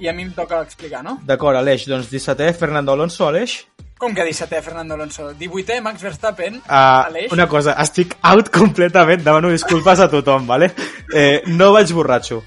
i 0.00 0.08
a 0.08 0.12
mi 0.12 0.22
em 0.24 0.30
toca 0.32 0.62
explicar, 0.64 1.02
no? 1.04 1.18
D'acord, 1.24 1.56
Aleix, 1.56 1.84
doncs 1.88 2.08
17è, 2.12 2.54
Fernando 2.56 2.92
Alonso, 2.92 3.26
Aleix. 3.28 3.58
Com 3.98 4.14
que 4.14 4.24
17è, 4.24 4.60
Fernando 4.62 4.94
Alonso? 4.94 5.30
18è, 5.32 5.80
Max 5.82 6.00
Verstappen, 6.00 6.56
Uh, 6.64 6.72
Aleix? 7.08 7.32
una 7.32 7.46
cosa, 7.48 7.74
estic 7.80 8.16
out 8.22 8.48
completament, 8.50 9.22
demano 9.24 9.50
disculpes 9.50 10.00
a 10.00 10.08
tothom, 10.08 10.46
vale? 10.46 10.72
Eh, 11.14 11.42
no 11.46 11.72
vaig 11.72 11.92
borratxo. 11.92 12.42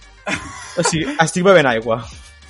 O 0.77 0.83
sigui, 0.83 1.05
estic 1.19 1.43
bevent 1.43 1.65
aigua. 1.67 2.03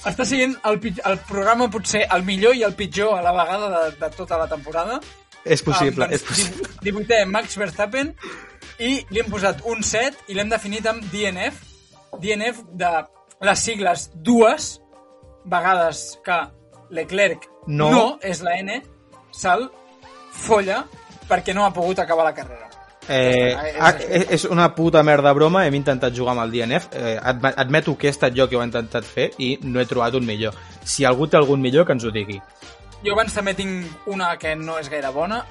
Està 0.08 0.26
sent 0.26 0.56
el, 0.66 0.78
el 1.06 1.18
programa 1.28 1.68
potser 1.72 2.06
el 2.16 2.24
millor 2.28 2.56
i 2.56 2.64
el 2.64 2.76
pitjor 2.80 3.18
a 3.18 3.24
la 3.26 3.34
vegada 3.36 3.70
de, 3.74 3.96
de 4.00 4.10
tota 4.16 4.38
la 4.40 4.48
temporada. 4.48 5.00
És 5.44 5.64
possible, 5.64 6.08
és 6.12 6.24
possible. 6.24 6.68
18è, 6.84 7.26
Max 7.28 7.58
Verstappen, 7.60 8.14
i 8.80 8.94
li 9.10 9.20
hem 9.20 9.32
posat 9.32 9.64
un 9.68 9.84
7 9.84 10.30
i 10.32 10.38
l'hem 10.38 10.52
definit 10.52 10.88
amb 10.88 11.04
DNF. 11.12 11.60
DNF 12.20 12.64
de 12.80 12.94
les 13.48 13.66
sigles 13.68 14.10
dues 14.16 14.72
vegades 15.50 16.20
que 16.26 16.40
Leclerc 16.96 17.48
No. 17.70 17.92
no 17.92 18.06
és 18.26 18.40
la 18.42 18.56
N, 18.64 18.80
se'l 19.36 19.68
folla 20.34 20.82
perquè 21.30 21.54
no 21.54 21.66
ha 21.68 21.74
pogut 21.76 22.00
acabar 22.02 22.26
la 22.26 22.34
carrera. 22.34 22.69
Eh, 23.10 23.50
És- 23.50 23.76
ah, 23.80 23.96
és, 24.30 24.44
una 24.46 24.68
puta 24.76 25.02
merda 25.04 25.34
broma, 25.34 25.66
hem 25.66 25.74
intentat 25.76 26.14
jugar 26.16 26.36
amb 26.38 26.44
el 26.46 26.52
DNF, 26.52 26.90
eh, 26.94 27.18
adme- 27.22 27.54
admeto 27.58 27.98
que 27.98 28.08
he 28.08 28.12
estat 28.12 28.34
jo 28.38 28.48
que 28.48 28.56
ho 28.56 28.62
he 28.62 28.66
intentat 28.66 29.04
fer 29.04 29.32
i 29.40 29.58
no 29.64 29.80
he 29.82 29.86
trobat 29.90 30.14
un 30.16 30.26
millor. 30.26 30.54
Si 30.84 31.04
algú 31.06 31.28
té 31.28 31.38
algun 31.38 31.60
millor, 31.62 31.86
que 31.88 31.94
ens 31.94 32.04
ho 32.06 32.12
digui. 32.12 32.40
Jo 33.04 33.14
abans 33.14 33.34
també 33.34 33.54
tinc 33.56 34.08
una 34.08 34.38
que 34.38 34.56
no 34.56 34.78
és 34.78 34.90
gaire 34.90 35.10
bona, 35.10 35.44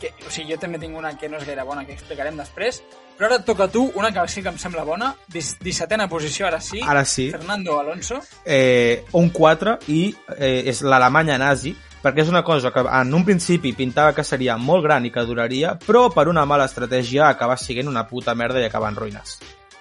que, 0.00 0.12
o 0.26 0.30
sigui, 0.30 0.52
jo 0.52 0.58
també 0.60 0.78
tinc 0.78 0.96
una 0.96 1.16
que 1.16 1.28
no 1.28 1.38
és 1.38 1.46
gaire 1.46 1.62
bona, 1.64 1.84
que 1.86 1.92
explicarem 1.92 2.36
després, 2.36 2.82
però 3.16 3.26
ara 3.26 3.36
et 3.40 3.44
toca 3.44 3.64
a 3.64 3.68
tu 3.68 3.90
una 3.96 4.12
que 4.12 4.28
sí 4.28 4.42
que 4.42 4.48
em 4.48 4.58
sembla 4.58 4.84
bona, 4.84 5.14
17a 5.32 6.08
posició, 6.08 6.46
ara 6.46 6.60
sí, 6.60 6.80
Ara 6.86 7.04
sí. 7.04 7.30
Fernando 7.30 7.80
Alonso. 7.80 8.20
eh, 8.44 9.04
un 9.12 9.30
4 9.30 9.78
i 9.88 10.14
eh, 10.38 10.64
és 10.66 10.82
l'Alemanya 10.82 11.38
nazi 11.38 11.74
perquè 12.02 12.22
és 12.24 12.28
una 12.30 12.44
cosa 12.46 12.70
que 12.74 12.80
en 12.84 13.14
un 13.14 13.24
principi 13.26 13.72
pintava 13.76 14.14
que 14.14 14.24
seria 14.24 14.56
molt 14.56 14.84
gran 14.84 15.06
i 15.06 15.10
que 15.14 15.24
duraria, 15.26 15.74
però 15.78 16.08
per 16.14 16.28
una 16.28 16.44
mala 16.46 16.66
estratègia 16.70 17.28
acaba 17.28 17.56
sent 17.56 17.88
una 17.88 18.06
puta 18.06 18.34
merda 18.34 18.60
i 18.60 18.68
acaba 18.68 18.88
en 18.88 18.96
ruïnes. 18.96 19.38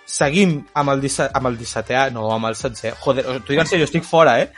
Seguim 0.08 0.62
amb 0.74 0.90
el, 0.94 1.02
17, 1.04 1.32
amb 1.36 1.50
el 1.52 1.58
17è, 1.60 2.10
no, 2.16 2.30
amb 2.32 2.48
el 2.48 2.56
16è. 2.56 2.94
Joder, 3.04 3.26
t'ho 3.28 3.52
dic 3.52 3.60
en 3.60 3.68
sèrio, 3.70 3.86
estic 3.90 4.06
fora, 4.08 4.38
eh? 4.40 4.50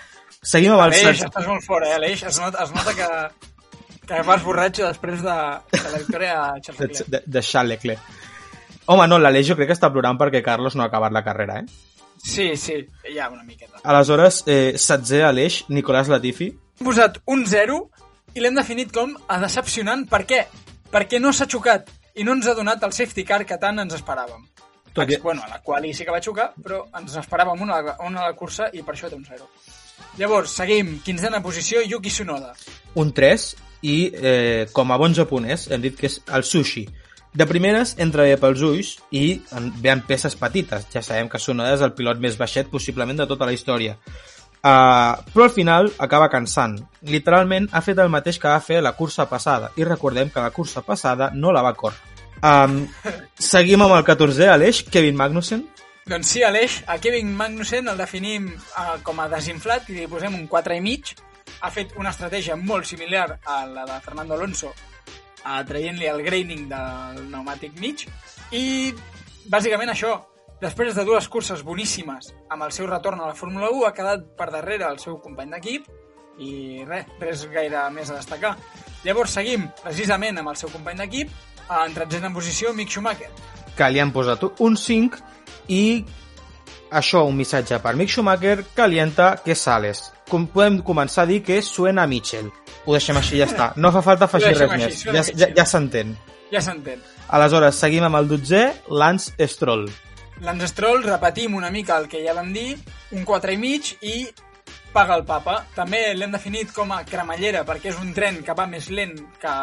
Seguim 0.41 0.76
amb 0.76 0.84
el 0.86 0.91
Aleix, 0.93 1.07
16è. 1.24 1.30
estàs 1.32 1.47
molt 1.49 1.66
fora, 1.66 1.89
eh, 1.89 1.95
Aleix? 1.97 2.24
Es 2.30 2.39
nota, 2.39 2.64
es 2.64 2.72
nota 2.76 2.93
que, 2.95 3.10
que 4.07 4.22
vas 4.28 4.43
borratxo 4.45 4.86
després 4.86 5.24
de, 5.26 5.38
de 5.74 5.84
la 5.89 5.97
victòria 6.05 6.36
a 6.38 6.60
Charles 6.62 6.80
de, 6.80 6.88
Leclerc. 6.88 7.10
de, 7.16 7.24
de 7.26 7.41
Charles 7.43 7.74
Leclerc. 7.76 7.99
Home, 8.89 9.07
no, 9.10 9.18
l'Aleix 9.22 9.49
jo 9.49 9.57
crec 9.57 9.68
que 9.70 9.76
està 9.78 9.89
plorant 9.93 10.18
perquè 10.22 10.39
Carlos 10.45 10.78
no 10.78 10.86
ha 10.86 10.88
acabat 10.89 11.14
la 11.14 11.26
carrera, 11.26 11.60
eh? 11.60 11.66
Sí, 12.24 12.55
sí, 12.57 12.80
ja 13.16 13.30
una 13.30 13.43
miqueta. 13.43 13.80
Aleshores, 13.84 14.43
eh, 14.47 14.74
16è 14.78 15.22
Aleix, 15.28 15.64
Nicolás 15.70 16.10
Latifi. 16.12 16.49
Hem 16.80 16.86
posat 16.88 17.18
un 17.28 17.44
0 17.46 17.80
i 18.36 18.40
l'hem 18.44 18.56
definit 18.56 18.92
com 18.96 19.12
a 19.28 19.40
decepcionant. 19.42 20.06
Per 20.10 20.22
què? 20.30 20.46
Perquè 20.94 21.20
no 21.20 21.34
s'ha 21.36 21.48
xocat 21.50 21.90
i 22.16 22.24
no 22.24 22.34
ens 22.38 22.48
ha 22.48 22.56
donat 22.58 22.84
el 22.88 22.94
safety 22.96 23.26
car 23.28 23.42
que 23.46 23.58
tant 23.60 23.80
ens 23.84 23.94
esperàvem. 23.98 24.46
Tot 24.94 25.10
i- 25.12 25.18
Bueno, 25.18 25.44
a 25.44 25.50
la 25.50 25.60
qual 25.62 25.84
sí 25.94 26.06
que 26.06 26.12
va 26.12 26.22
xocar, 26.22 26.54
però 26.64 26.86
ens 26.98 27.16
esperàvem 27.16 27.62
una, 27.62 27.82
una 28.06 28.22
a 28.22 28.30
la 28.32 28.36
cursa 28.36 28.70
i 28.74 28.82
per 28.82 28.96
això 28.96 29.10
té 29.10 29.16
un 29.16 29.26
0. 29.26 29.48
Llavors, 30.18 30.52
seguim. 30.52 31.02
Quinzena 31.04 31.42
posició, 31.44 31.82
Yuki 31.82 32.10
Tsunoda. 32.10 32.54
un 32.96 33.12
3 33.14 33.56
i 33.82 34.12
eh, 34.14 34.68
com 34.74 34.92
a 34.92 34.98
bon 34.98 35.14
japonès 35.14 35.70
hem 35.72 35.82
dit 35.82 35.96
que 35.98 36.08
és 36.08 36.22
el 36.34 36.44
sushi 36.44 36.88
De 37.32 37.46
primeres 37.46 37.94
entra 38.00 38.24
bé 38.24 38.38
pels 38.38 38.60
ulls 38.62 38.98
i 39.12 39.40
en- 39.52 39.72
ve 39.82 39.90
en 39.92 40.02
peces 40.02 40.36
petites. 40.36 40.88
Ja 40.92 41.04
sabem 41.04 41.30
que 41.30 41.38
Sonoda 41.38 41.76
és 41.76 41.82
el 41.82 41.94
pilot 41.94 42.18
més 42.20 42.36
baixet 42.40 42.68
possiblement 42.72 43.16
de 43.20 43.28
tota 43.28 43.46
la 43.46 43.54
història. 43.54 44.00
Uh, 44.60 45.16
però 45.32 45.45
al 45.45 45.53
final 45.55 45.91
acaba 46.03 46.28
cansant. 46.30 46.76
Literalment 47.07 47.70
ha 47.72 47.82
fet 47.82 47.99
el 48.03 48.12
mateix 48.12 48.39
que 48.39 48.51
va 48.51 48.60
fer 48.60 48.82
la 48.84 48.91
cursa 48.97 49.30
passada 49.32 49.72
i 49.80 49.88
recordem 49.88 50.32
que 50.34 50.43
la 50.43 50.51
cursa 50.51 50.84
passada 50.84 51.32
no 51.34 51.53
la 51.55 51.64
va 51.64 51.76
córrer. 51.80 52.01
Um, 52.39 52.82
seguim 53.39 53.84
amb 53.84 53.95
el 53.97 54.03
14è, 54.07 54.49
Aleix, 54.51 54.84
Kevin 54.91 55.18
Magnussen. 55.20 55.64
Doncs 56.10 56.32
sí, 56.34 56.43
Aleix, 56.43 56.80
a 56.88 56.97
Kevin 56.99 57.32
Magnussen 57.38 57.88
el 57.91 57.99
definim 57.99 58.47
eh, 58.49 58.93
com 59.05 59.20
a 59.22 59.28
desinflat 59.30 59.91
i 59.91 59.97
li 59.99 60.07
posem 60.10 60.36
un 60.36 60.47
4 60.49 60.76
i 60.76 60.82
mig. 60.82 61.12
Ha 61.62 61.72
fet 61.76 61.93
una 61.99 62.14
estratègia 62.14 62.55
molt 62.55 62.88
similar 62.88 63.28
a 63.43 63.60
la 63.68 63.86
de 63.86 63.99
Fernando 64.05 64.34
Alonso, 64.34 64.72
eh, 64.72 65.62
traient-li 65.70 66.07
el 66.10 66.24
graining 66.26 66.66
del 66.72 67.22
pneumàtic 67.28 67.78
mig. 67.84 68.07
I 68.55 68.95
bàsicament 69.51 69.91
això, 69.93 70.16
després 70.62 70.95
de 70.95 71.05
dues 71.07 71.28
curses 71.32 71.64
boníssimes 71.64 72.34
amb 72.51 72.66
el 72.66 72.72
seu 72.76 72.88
retorn 72.88 73.22
a 73.22 73.28
la 73.32 73.36
Fórmula 73.36 73.70
1, 73.72 73.86
ha 73.88 73.93
quedat 73.95 74.26
per 74.38 74.49
darrere 74.51 74.88
el 74.89 74.99
seu 74.99 75.18
company 75.24 75.51
d'equip 75.55 75.88
i 76.39 76.84
res, 76.88 77.05
res 77.20 77.45
gaire 77.51 77.84
més 77.91 78.10
a 78.10 78.18
destacar. 78.20 78.55
Llavors 79.03 79.34
seguim 79.36 79.68
precisament 79.84 80.39
amb 80.39 80.51
el 80.53 80.60
seu 80.60 80.72
company 80.72 80.97
d'equip, 81.03 81.32
en 81.70 81.93
tretzena 81.93 82.32
posició, 82.34 82.74
Mick 82.74 82.89
Schumacher. 82.91 83.30
que 83.76 83.88
li 83.89 83.99
han 83.99 84.12
posat 84.12 84.41
un 84.60 84.76
5 84.76 85.20
i 85.72 86.03
això, 86.91 87.22
un 87.28 87.38
missatge 87.38 87.78
per 87.80 87.95
Mick 87.95 88.10
Schumacher, 88.12 88.66
calienta 88.76 89.38
que 89.45 89.55
sales. 89.55 90.10
Com 90.30 90.47
podem 90.47 90.82
començar 90.86 91.24
a 91.24 91.30
dir 91.30 91.41
que 91.43 91.62
suena 91.62 92.07
Mitchell. 92.07 92.49
Ho 92.86 92.93
deixem 92.97 93.18
així, 93.18 93.38
ja 93.39 93.45
està. 93.45 93.72
No 93.78 93.91
fa 93.91 94.01
falta 94.01 94.26
afegir 94.26 94.55
res 94.57 94.62
així, 94.72 95.07
més. 95.14 95.32
Ja, 95.32 95.45
ja, 95.45 95.53
ja 95.55 95.66
s'entén. 95.66 96.16
Ja 96.51 96.62
s'entén. 96.62 97.01
Aleshores, 97.30 97.76
seguim 97.76 98.03
amb 98.03 98.18
el 98.20 98.28
12è, 98.30 98.64
Lance 98.89 99.47
Stroll. 99.47 99.88
Lance 100.42 100.70
Stroll, 100.70 101.04
repetim 101.04 101.56
una 101.56 101.70
mica 101.70 101.98
el 102.00 102.08
que 102.08 102.22
ja 102.24 102.34
vam 102.34 102.54
dir, 102.56 102.78
un 103.12 103.26
4 103.28 103.52
i 103.52 103.58
mig 103.60 103.90
i 104.00 104.14
paga 104.94 105.18
el 105.20 105.26
papa. 105.28 105.58
També 105.76 106.14
l'hem 106.16 106.32
definit 106.32 106.72
com 106.72 106.94
a 106.96 107.02
cremallera 107.04 107.66
perquè 107.68 107.92
és 107.92 107.98
un 108.00 108.14
tren 108.16 108.40
que 108.46 108.56
va 108.56 108.68
més 108.72 108.88
lent 108.88 109.18
que, 109.42 109.56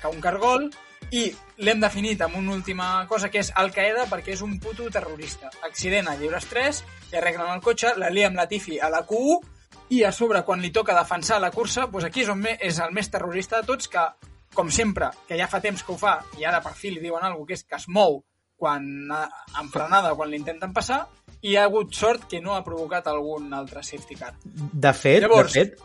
que 0.00 0.12
un 0.12 0.20
cargol 0.22 0.68
i 1.10 1.24
l'hem 1.66 1.82
definit 1.82 2.22
amb 2.22 2.38
una 2.38 2.54
última 2.54 2.88
cosa 3.10 3.28
que 3.28 3.42
és 3.42 3.50
Al 3.58 3.72
Qaeda 3.74 4.06
perquè 4.10 4.36
és 4.36 4.44
un 4.46 4.60
puto 4.62 4.86
terrorista. 4.90 5.50
Accident 5.66 6.06
a 6.08 6.14
llibres 6.20 6.46
3, 6.50 6.82
li 7.10 7.18
arreglen 7.18 7.50
el 7.50 7.64
cotxe, 7.64 7.96
la 7.98 8.12
lia 8.14 8.28
amb 8.30 8.38
la 8.38 8.46
Tifi 8.50 8.78
a 8.78 8.92
la 8.94 9.02
Q1 9.08 9.90
i 9.98 10.04
a 10.06 10.12
sobre 10.14 10.44
quan 10.46 10.62
li 10.62 10.70
toca 10.70 10.94
defensar 10.94 11.40
la 11.42 11.50
cursa, 11.50 11.88
doncs 11.90 12.06
aquí 12.06 12.22
és, 12.22 12.30
on 12.30 12.46
és 12.54 12.78
el 12.78 12.94
més 12.94 13.10
terrorista 13.10 13.60
de 13.60 13.66
tots 13.66 13.90
que, 13.90 14.06
com 14.54 14.70
sempre, 14.70 15.10
que 15.26 15.36
ja 15.42 15.50
fa 15.50 15.60
temps 15.60 15.82
que 15.82 15.92
ho 15.92 15.98
fa 15.98 16.20
i 16.38 16.46
ara 16.46 16.62
per 16.62 16.72
fi 16.78 16.94
li 16.94 17.02
diuen 17.02 17.26
alguna 17.26 17.50
que 17.50 17.58
és 17.58 17.66
que 17.66 17.82
es 17.82 17.88
mou 17.90 18.22
quan 18.56 18.86
en 19.10 19.70
frenada 19.72 20.14
quan 20.14 20.30
l'intenten 20.30 20.72
passar 20.72 21.04
i 21.44 21.56
ha 21.56 21.64
hagut 21.68 21.92
sort 21.94 22.28
que 22.30 22.40
no 22.40 22.54
ha 22.54 22.64
provocat 22.64 23.08
algun 23.12 23.52
altre 23.52 23.82
safety 23.84 24.16
car. 24.16 24.32
De 24.44 24.92
fet, 24.96 25.24
Llavors, 25.26 25.52
de 25.52 25.66
fet 25.66 25.80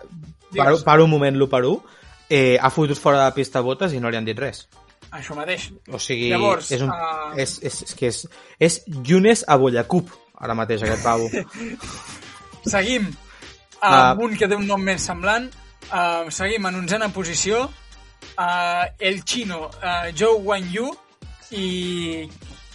paro, 0.55 0.77
paro 0.85 1.07
un 1.07 1.11
moment 1.11 1.35
l'1 1.35 1.49
per 1.51 1.63
1, 1.67 1.79
eh, 2.29 2.57
ha 2.61 2.69
fotut 2.71 2.97
fora 2.97 3.17
de 3.19 3.25
la 3.25 3.35
pista 3.35 3.61
botes 3.65 3.93
i 3.93 3.99
no 3.99 4.09
li 4.09 4.19
han 4.19 4.27
dit 4.27 4.39
res. 4.39 4.67
Això 5.11 5.35
mateix. 5.35 5.69
O 5.89 5.99
sigui, 5.99 6.29
Llavors, 6.29 6.71
és, 6.71 6.83
un, 6.85 6.91
ah, 6.93 7.33
és, 7.35 7.57
és, 7.65 7.81
és 7.87 7.95
que 7.97 8.11
és, 8.13 8.21
és 8.59 8.79
Younes 8.87 9.43
Abollacup, 9.47 10.13
ara 10.37 10.55
mateix, 10.55 10.85
aquest 10.85 11.03
pavo. 11.03 11.27
Seguim 12.73 13.09
amb 13.81 14.21
un 14.23 14.35
que 14.37 14.47
té 14.47 14.57
un 14.57 14.67
nom 14.67 14.81
més 14.83 15.03
semblant. 15.05 15.49
Uh, 15.89 16.27
seguim 16.29 16.67
en 16.69 16.81
onzena 16.83 17.09
posició. 17.15 17.63
Uh, 18.35 18.85
el 18.99 19.23
xino 19.25 19.65
uh, 19.67 20.09
Zhou 20.13 20.43
Wanyu 20.45 20.89
i 21.55 22.27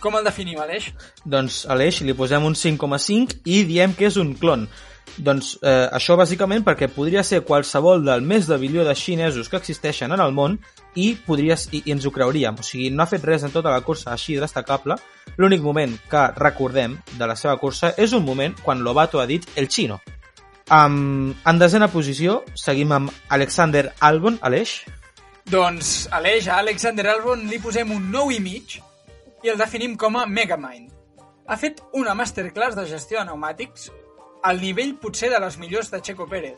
com 0.04 0.18
el 0.18 0.26
definim, 0.26 0.60
Aleix? 0.60 0.90
doncs 1.24 1.62
a 1.64 1.76
l'Eix 1.78 2.02
li 2.04 2.14
posem 2.16 2.44
un 2.44 2.56
5,5 2.58 3.40
i 3.48 3.62
diem 3.64 3.94
que 3.96 4.10
és 4.10 4.20
un 4.20 4.34
clon. 4.36 4.68
Doncs 5.16 5.54
eh, 5.62 5.88
això 5.94 6.16
bàsicament 6.18 6.64
perquè 6.66 6.88
podria 6.92 7.22
ser 7.24 7.44
qualsevol 7.46 8.02
del 8.04 8.24
més 8.24 8.48
de 8.50 8.58
bilió 8.60 8.84
de 8.84 8.94
xinesos 8.98 9.48
que 9.48 9.60
existeixen 9.60 10.12
en 10.12 10.20
el 10.20 10.34
món 10.36 10.58
i, 10.94 11.14
podries, 11.26 11.68
i, 11.72 11.82
i 11.86 11.94
ens 11.94 12.06
ho 12.06 12.12
creuríem. 12.14 12.58
O 12.60 12.66
sigui, 12.66 12.90
no 12.90 13.04
ha 13.04 13.10
fet 13.10 13.24
res 13.24 13.46
en 13.46 13.54
tota 13.54 13.72
la 13.72 13.82
cursa 13.86 14.12
així 14.12 14.36
destacable. 14.40 14.98
L'únic 15.38 15.62
moment 15.62 15.94
que 16.10 16.26
recordem 16.36 16.98
de 17.14 17.30
la 17.30 17.36
seva 17.38 17.56
cursa 17.62 17.94
és 17.96 18.12
un 18.12 18.24
moment 18.26 18.56
quan 18.64 18.82
Lobato 18.84 19.22
ha 19.22 19.28
dit 19.30 19.46
el 19.56 19.70
xino. 19.70 20.00
Um, 20.72 21.34
en 21.44 21.60
desena 21.60 21.90
posició 21.92 22.40
seguim 22.56 22.92
amb 22.96 23.12
Alexander 23.28 23.90
Albon, 24.00 24.40
Aleix. 24.42 24.82
Doncs, 25.50 26.08
Aleix, 26.12 26.48
a 26.48 26.58
Alexander 26.64 27.12
Albon 27.12 27.44
li 27.50 27.60
posem 27.60 27.92
un 27.92 28.10
9 28.12 28.36
i 28.38 28.42
mig 28.42 28.80
i 29.44 29.50
el 29.52 29.58
definim 29.60 29.96
com 30.00 30.16
a 30.16 30.24
Megamind. 30.26 30.90
Ha 31.46 31.56
fet 31.60 31.82
una 31.92 32.14
masterclass 32.16 32.76
de 32.78 32.86
gestió 32.88 33.18
de 33.20 33.26
pneumàtics 33.28 33.90
al 34.48 34.60
nivell 34.60 34.94
potser 35.00 35.28
de 35.32 35.40
les 35.40 35.58
millors 35.60 35.90
de 35.92 36.00
Checo 36.04 36.26
Pérez. 36.28 36.56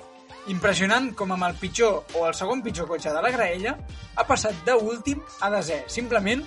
Impressionant 0.53 1.09
com 1.19 1.33
amb 1.35 1.43
el 1.49 1.57
pitjor 1.59 2.05
o 2.15 2.27
el 2.29 2.35
segon 2.39 2.63
pitjor 2.63 2.87
cotxe 2.87 3.11
de 3.11 3.23
la 3.23 3.33
graella 3.35 3.73
ha 4.15 4.25
passat 4.27 4.55
de 4.67 4.75
últim 4.79 5.19
a 5.43 5.51
desè. 5.51 5.81
Simplement 5.91 6.45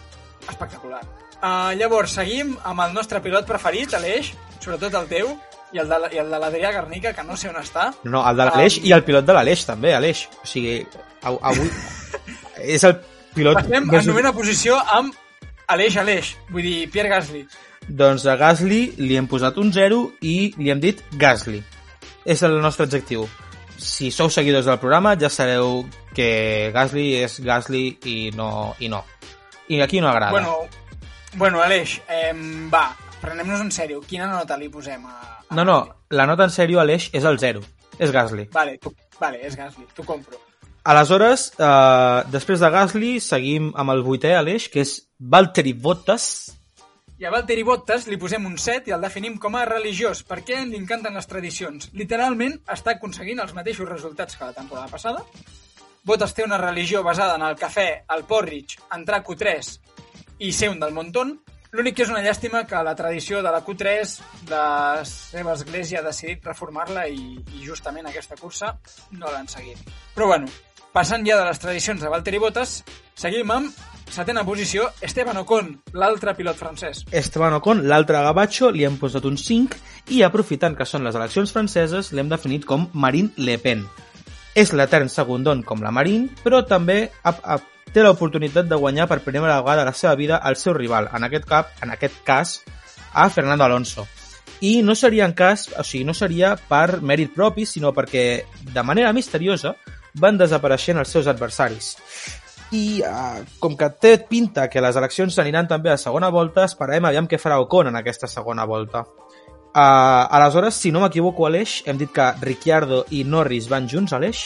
espectacular. 0.47 1.01
Uh, 1.39 1.75
llavors, 1.79 2.15
seguim 2.15 2.55
amb 2.67 2.81
el 2.85 2.93
nostre 2.95 3.19
pilot 3.23 3.45
preferit, 3.47 3.93
Aleix, 3.95 4.33
sobretot 4.59 4.95
el 4.99 5.07
teu, 5.11 5.29
i 5.75 5.79
el 5.79 5.87
de, 5.91 5.99
la- 6.01 6.39
l'Adrià 6.39 6.71
Garnica, 6.73 7.13
que 7.15 7.23
no 7.23 7.35
sé 7.37 7.51
on 7.51 7.59
està. 7.59 7.89
No, 8.03 8.23
el 8.27 8.35
de 8.39 8.47
l'Aleix 8.47 8.79
Um, 8.79 8.87
i 8.87 8.91
el 8.95 9.03
pilot 9.07 9.25
de 9.27 9.35
l'Aleix 9.35 9.65
també, 9.67 9.93
Aleix. 9.95 10.25
O 10.43 10.47
sigui, 10.47 10.79
av- 11.23 11.39
avui 11.51 11.69
és 12.75 12.83
el 12.87 12.97
pilot 13.35 13.59
Passem 13.61 13.87
més... 13.87 14.01
en 14.03 14.11
novena 14.13 14.33
posició 14.35 14.79
amb 14.79 15.15
Aleix 15.69 15.97
Aleix, 16.01 16.31
vull 16.49 16.65
dir, 16.65 16.87
Pierre 16.89 17.11
Gasly. 17.11 17.43
Doncs 17.89 18.25
a 18.25 18.33
Gasly 18.39 18.79
li 18.97 19.17
hem 19.17 19.27
posat 19.29 19.57
un 19.61 19.69
0 19.73 19.99
i 20.25 20.33
li 20.57 20.71
hem 20.73 20.81
dit 20.81 21.03
Gasly. 21.21 21.61
És 22.25 22.41
el 22.45 22.57
nostre 22.61 22.87
adjectiu. 22.89 23.27
Si 23.77 24.09
sou 24.11 24.31
seguidors 24.33 24.65
del 24.65 24.79
programa 24.81 25.13
ja 25.17 25.29
sabeu 25.29 25.83
que 26.17 26.71
Gasly 26.73 27.05
és 27.21 27.37
Gasly 27.45 27.83
i 28.09 28.17
no. 28.35 28.49
I, 28.81 28.89
no. 28.89 29.03
I 29.69 29.81
aquí 29.85 30.01
no 30.01 30.09
agrada. 30.09 30.31
Bueno, 30.33 30.57
bueno 31.37 31.61
Aleix, 31.61 31.99
eh, 32.09 32.33
va, 32.73 32.89
prenem-nos 33.21 33.61
en 33.61 33.71
sèrio. 33.71 34.01
Quina 34.01 34.27
nota 34.33 34.57
li 34.57 34.73
posem 34.73 35.05
a... 35.05 35.17
a 35.45 35.55
no, 35.55 35.65
no, 35.69 35.79
la 36.09 36.25
nota 36.25 36.49
en 36.49 36.55
sèrio, 36.55 36.81
Aleix, 36.81 37.11
és 37.13 37.29
el 37.29 37.37
0. 37.37 37.61
És 37.99 38.11
Gasly. 38.15 38.49
Vale, 38.53 38.79
tu, 38.81 38.95
vale, 39.21 39.45
és 39.45 39.57
Gasly, 39.59 39.85
t'ho 39.93 40.07
compro. 40.07 40.48
Aleshores, 40.83 41.51
eh, 41.59 42.23
després 42.31 42.59
de 42.59 42.69
Gasly, 42.71 43.19
seguim 43.19 43.73
amb 43.75 43.91
el 43.91 44.03
vuitè 44.03 44.31
Aleix, 44.35 44.69
que 44.71 44.81
és 44.85 44.95
Valtteri 45.19 45.73
Bottas. 45.73 46.55
I 47.19 47.25
a 47.27 47.31
Valtteri 47.33 47.65
Bottas 47.67 48.07
li 48.07 48.17
posem 48.17 48.45
un 48.47 48.55
7 48.57 48.89
i 48.89 48.93
el 48.95 49.01
definim 49.03 49.35
com 49.37 49.57
a 49.59 49.65
religiós, 49.67 50.23
perquè 50.23 50.61
li 50.65 50.79
encanten 50.79 51.13
les 51.13 51.27
tradicions. 51.27 51.89
Literalment 51.93 52.55
està 52.71 52.95
aconseguint 52.95 53.41
els 53.43 53.53
mateixos 53.53 53.89
resultats 53.89 54.39
que 54.39 54.47
la 54.47 54.55
temporada 54.55 54.87
passada. 54.87 55.25
Bottas 56.07 56.33
té 56.33 56.45
una 56.45 56.57
religió 56.57 57.03
basada 57.03 57.35
en 57.35 57.43
el 57.43 57.57
cafè, 57.59 58.05
el 58.15 58.23
porridge, 58.23 58.79
entrar 58.95 59.19
a 59.19 59.23
Q3 59.23 59.75
i 60.39 60.53
ser 60.53 60.69
un 60.71 60.79
del 60.79 60.95
montón. 60.95 61.35
L'únic 61.75 61.99
que 61.99 62.05
és 62.07 62.09
una 62.09 62.23
llàstima 62.23 62.63
que 62.65 62.79
la 62.81 62.95
tradició 62.97 63.43
de 63.43 63.51
la 63.51 63.59
Q3, 63.65 64.15
la 64.49 65.03
seva 65.05 65.53
església 65.53 65.99
ha 65.99 66.07
decidit 66.07 66.47
reformar-la 66.47 67.03
i, 67.11 67.35
i 67.59 67.67
justament 67.67 68.07
aquesta 68.09 68.39
cursa 68.39 68.71
no 69.11 69.29
l'han 69.29 69.51
seguit. 69.51 69.83
Però 70.15 70.31
bueno, 70.31 70.47
passant 70.93 71.25
ja 71.27 71.37
de 71.39 71.45
les 71.47 71.61
tradicions 71.61 72.01
de 72.01 72.09
Valtteri 72.11 72.39
Bottas, 72.41 72.81
seguim 73.17 73.51
amb 73.53 73.87
setena 74.09 74.43
posició, 74.45 74.87
Esteban 75.05 75.37
Ocon, 75.43 75.71
l'altre 75.93 76.33
pilot 76.37 76.57
francès. 76.57 77.03
Esteban 77.11 77.53
Ocon, 77.59 77.83
l'altre 77.87 78.21
gabatxo, 78.25 78.71
li 78.73 78.85
hem 78.87 78.97
posat 79.01 79.25
un 79.29 79.37
5 79.37 79.77
i 80.15 80.23
aprofitant 80.25 80.75
que 80.77 80.87
són 80.89 81.05
les 81.05 81.17
eleccions 81.17 81.53
franceses 81.53 82.11
l'hem 82.13 82.29
definit 82.31 82.65
com 82.65 82.87
Marine 82.93 83.29
Le 83.37 83.59
Pen. 83.61 83.85
És 84.57 84.73
l'etern 84.73 85.11
segundon 85.13 85.61
com 85.63 85.83
la 85.85 85.93
Marine, 85.93 86.29
però 86.43 86.63
també 86.65 87.03
ha, 87.23 87.33
ha, 87.33 87.59
té 87.93 88.03
l'oportunitat 88.03 88.67
de 88.69 88.79
guanyar 88.81 89.07
per 89.07 89.21
primera 89.25 89.59
vegada 89.61 89.85
a 89.85 89.91
la 89.91 89.93
seva 89.93 90.15
vida 90.17 90.41
el 90.49 90.57
seu 90.57 90.73
rival, 90.73 91.09
en 91.13 91.29
aquest 91.29 91.45
cap, 91.49 91.75
en 91.85 91.93
aquest 91.93 92.23
cas, 92.25 92.59
a 93.13 93.29
Fernando 93.29 93.65
Alonso. 93.65 94.07
I 94.65 94.81
no 94.83 94.95
seria 94.95 95.23
en 95.29 95.33
cas, 95.37 95.69
o 95.77 95.85
sigui, 95.85 96.03
no 96.03 96.17
seria 96.17 96.55
per 96.67 96.99
mèrit 97.05 97.31
propi, 97.35 97.63
sinó 97.65 97.93
perquè 97.95 98.25
de 98.73 98.83
manera 98.83 99.13
misteriosa 99.15 99.77
van 100.13 100.37
desapareixent 100.37 100.97
els 100.97 101.11
seus 101.13 101.27
adversaris 101.27 101.95
i 102.71 103.01
uh, 103.01 103.41
com 103.59 103.75
que 103.77 103.89
té 104.01 104.15
pinta 104.29 104.67
que 104.69 104.81
les 104.81 104.97
eleccions 104.99 105.33
s'aniran 105.33 105.67
també 105.67 105.91
a 105.91 105.97
segona 105.97 106.29
volta, 106.29 106.67
esperarem 106.69 107.07
aviam 107.09 107.27
què 107.29 107.39
farà 107.41 107.59
Ocon 107.63 107.89
en 107.89 107.97
aquesta 107.97 108.29
segona 108.29 108.65
volta. 108.69 109.05
Uh, 109.69 110.25
aleshores, 110.33 110.77
si 110.77 110.91
no 110.91 111.01
m'equivoco, 111.03 111.45
Aleix, 111.45 111.79
hem 111.85 111.97
dit 111.97 112.11
que 112.13 112.31
Ricciardo 112.41 113.03
i 113.13 113.23
Norris 113.23 113.69
van 113.69 113.89
junts, 113.89 114.13
Aleix? 114.13 114.43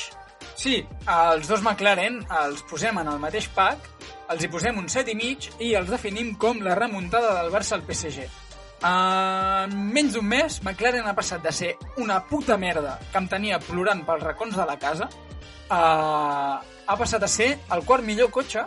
Sí, 0.60 0.82
els 1.10 1.48
dos 1.50 1.64
McLaren 1.64 2.22
els 2.44 2.64
posem 2.70 3.00
en 3.02 3.10
el 3.12 3.20
mateix 3.20 3.48
pack, 3.56 3.90
els 4.32 4.44
hi 4.44 4.50
posem 4.52 4.80
un 4.80 4.88
7 4.92 5.12
i 5.12 5.18
mig 5.18 5.50
i 5.64 5.74
els 5.80 5.92
definim 5.92 6.34
com 6.40 6.60
la 6.64 6.76
remuntada 6.80 7.38
del 7.40 7.52
Barça 7.52 7.78
al 7.78 7.86
PSG. 7.88 8.28
Uh, 8.84 9.64
en 9.64 9.76
menys 9.96 10.16
d'un 10.18 10.28
mes, 10.28 10.60
McLaren 10.64 11.08
ha 11.08 11.16
passat 11.16 11.44
de 11.44 11.52
ser 11.56 11.76
una 12.04 12.20
puta 12.28 12.58
merda 12.60 12.98
que 13.12 13.20
em 13.20 13.30
tenia 13.32 13.62
plorant 13.64 14.04
pels 14.08 14.28
racons 14.28 14.60
de 14.60 14.68
la 14.68 14.76
casa 14.80 15.08
a, 15.74 16.62
ha 16.88 16.98
passat 17.00 17.24
a 17.24 17.32
ser 17.32 17.54
el 17.74 17.84
quart 17.88 18.06
millor 18.06 18.30
cotxe 18.34 18.66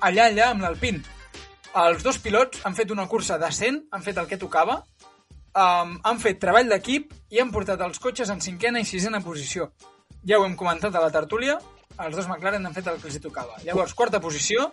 allà, 0.00 0.26
allà, 0.26 0.50
amb 0.50 0.64
l'Alpine. 0.64 1.02
els 1.76 2.02
dos 2.02 2.18
pilots 2.24 2.62
han 2.64 2.74
fet 2.74 2.90
una 2.90 3.04
cursa 3.06 3.36
decent, 3.38 3.82
han 3.92 4.02
fet 4.02 4.16
el 4.16 4.28
que 4.30 4.38
tocava, 4.40 4.78
um, 5.52 5.96
han 6.08 6.20
fet 6.22 6.40
treball 6.40 6.70
d'equip 6.72 7.12
i 7.30 7.40
han 7.42 7.52
portat 7.52 7.82
els 7.84 8.00
cotxes 8.00 8.30
en 8.32 8.40
cinquena 8.40 8.80
i 8.80 8.88
sisena 8.88 9.20
posició. 9.20 9.70
Ja 10.26 10.38
ho 10.40 10.46
hem 10.46 10.56
comentat 10.56 10.94
a 10.94 11.02
la 11.04 11.12
tertúlia, 11.12 11.58
els 11.98 12.16
dos 12.16 12.28
McLaren 12.28 12.64
han 12.66 12.74
fet 12.76 12.88
el 12.88 12.96
que 13.00 13.10
els 13.12 13.20
tocava. 13.20 13.60
Llavors, 13.64 13.94
quarta 13.94 14.20
posició, 14.20 14.70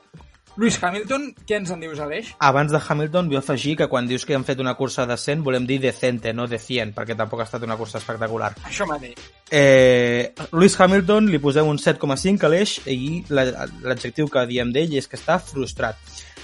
Lewis 0.56 0.78
Hamilton, 0.84 1.32
què 1.50 1.56
ens 1.58 1.72
en 1.74 1.80
dius, 1.82 1.98
Aleix? 2.04 2.28
Abans 2.46 2.70
de 2.72 2.78
Hamilton 2.78 3.30
vull 3.32 3.40
afegir 3.40 3.74
que 3.80 3.88
quan 3.90 4.06
dius 4.08 4.22
que 4.26 4.36
han 4.38 4.44
fet 4.46 4.60
una 4.62 4.76
cursa 4.78 5.08
de 5.10 5.16
100 5.18 5.42
volem 5.44 5.66
dir 5.66 5.80
decente, 5.82 6.30
no 6.34 6.46
de 6.48 6.60
100, 6.62 6.92
perquè 6.94 7.16
tampoc 7.18 7.42
ha 7.42 7.48
estat 7.48 7.64
una 7.66 7.78
cursa 7.80 7.98
espectacular. 7.98 8.52
Això 8.70 8.86
mateix. 8.86 9.18
Eh, 9.50 10.34
Lewis 10.52 10.78
Hamilton 10.80 11.32
li 11.34 11.40
posem 11.42 11.66
un 11.68 11.80
7,5 11.82 12.46
a 12.46 12.52
l'eix 12.54 12.76
i 12.86 13.24
la- 13.30 13.66
l'adjectiu 13.82 14.30
que 14.30 14.46
diem 14.46 14.70
d'ell 14.72 14.94
és 15.02 15.08
que 15.10 15.18
està 15.18 15.40
frustrat. 15.42 15.98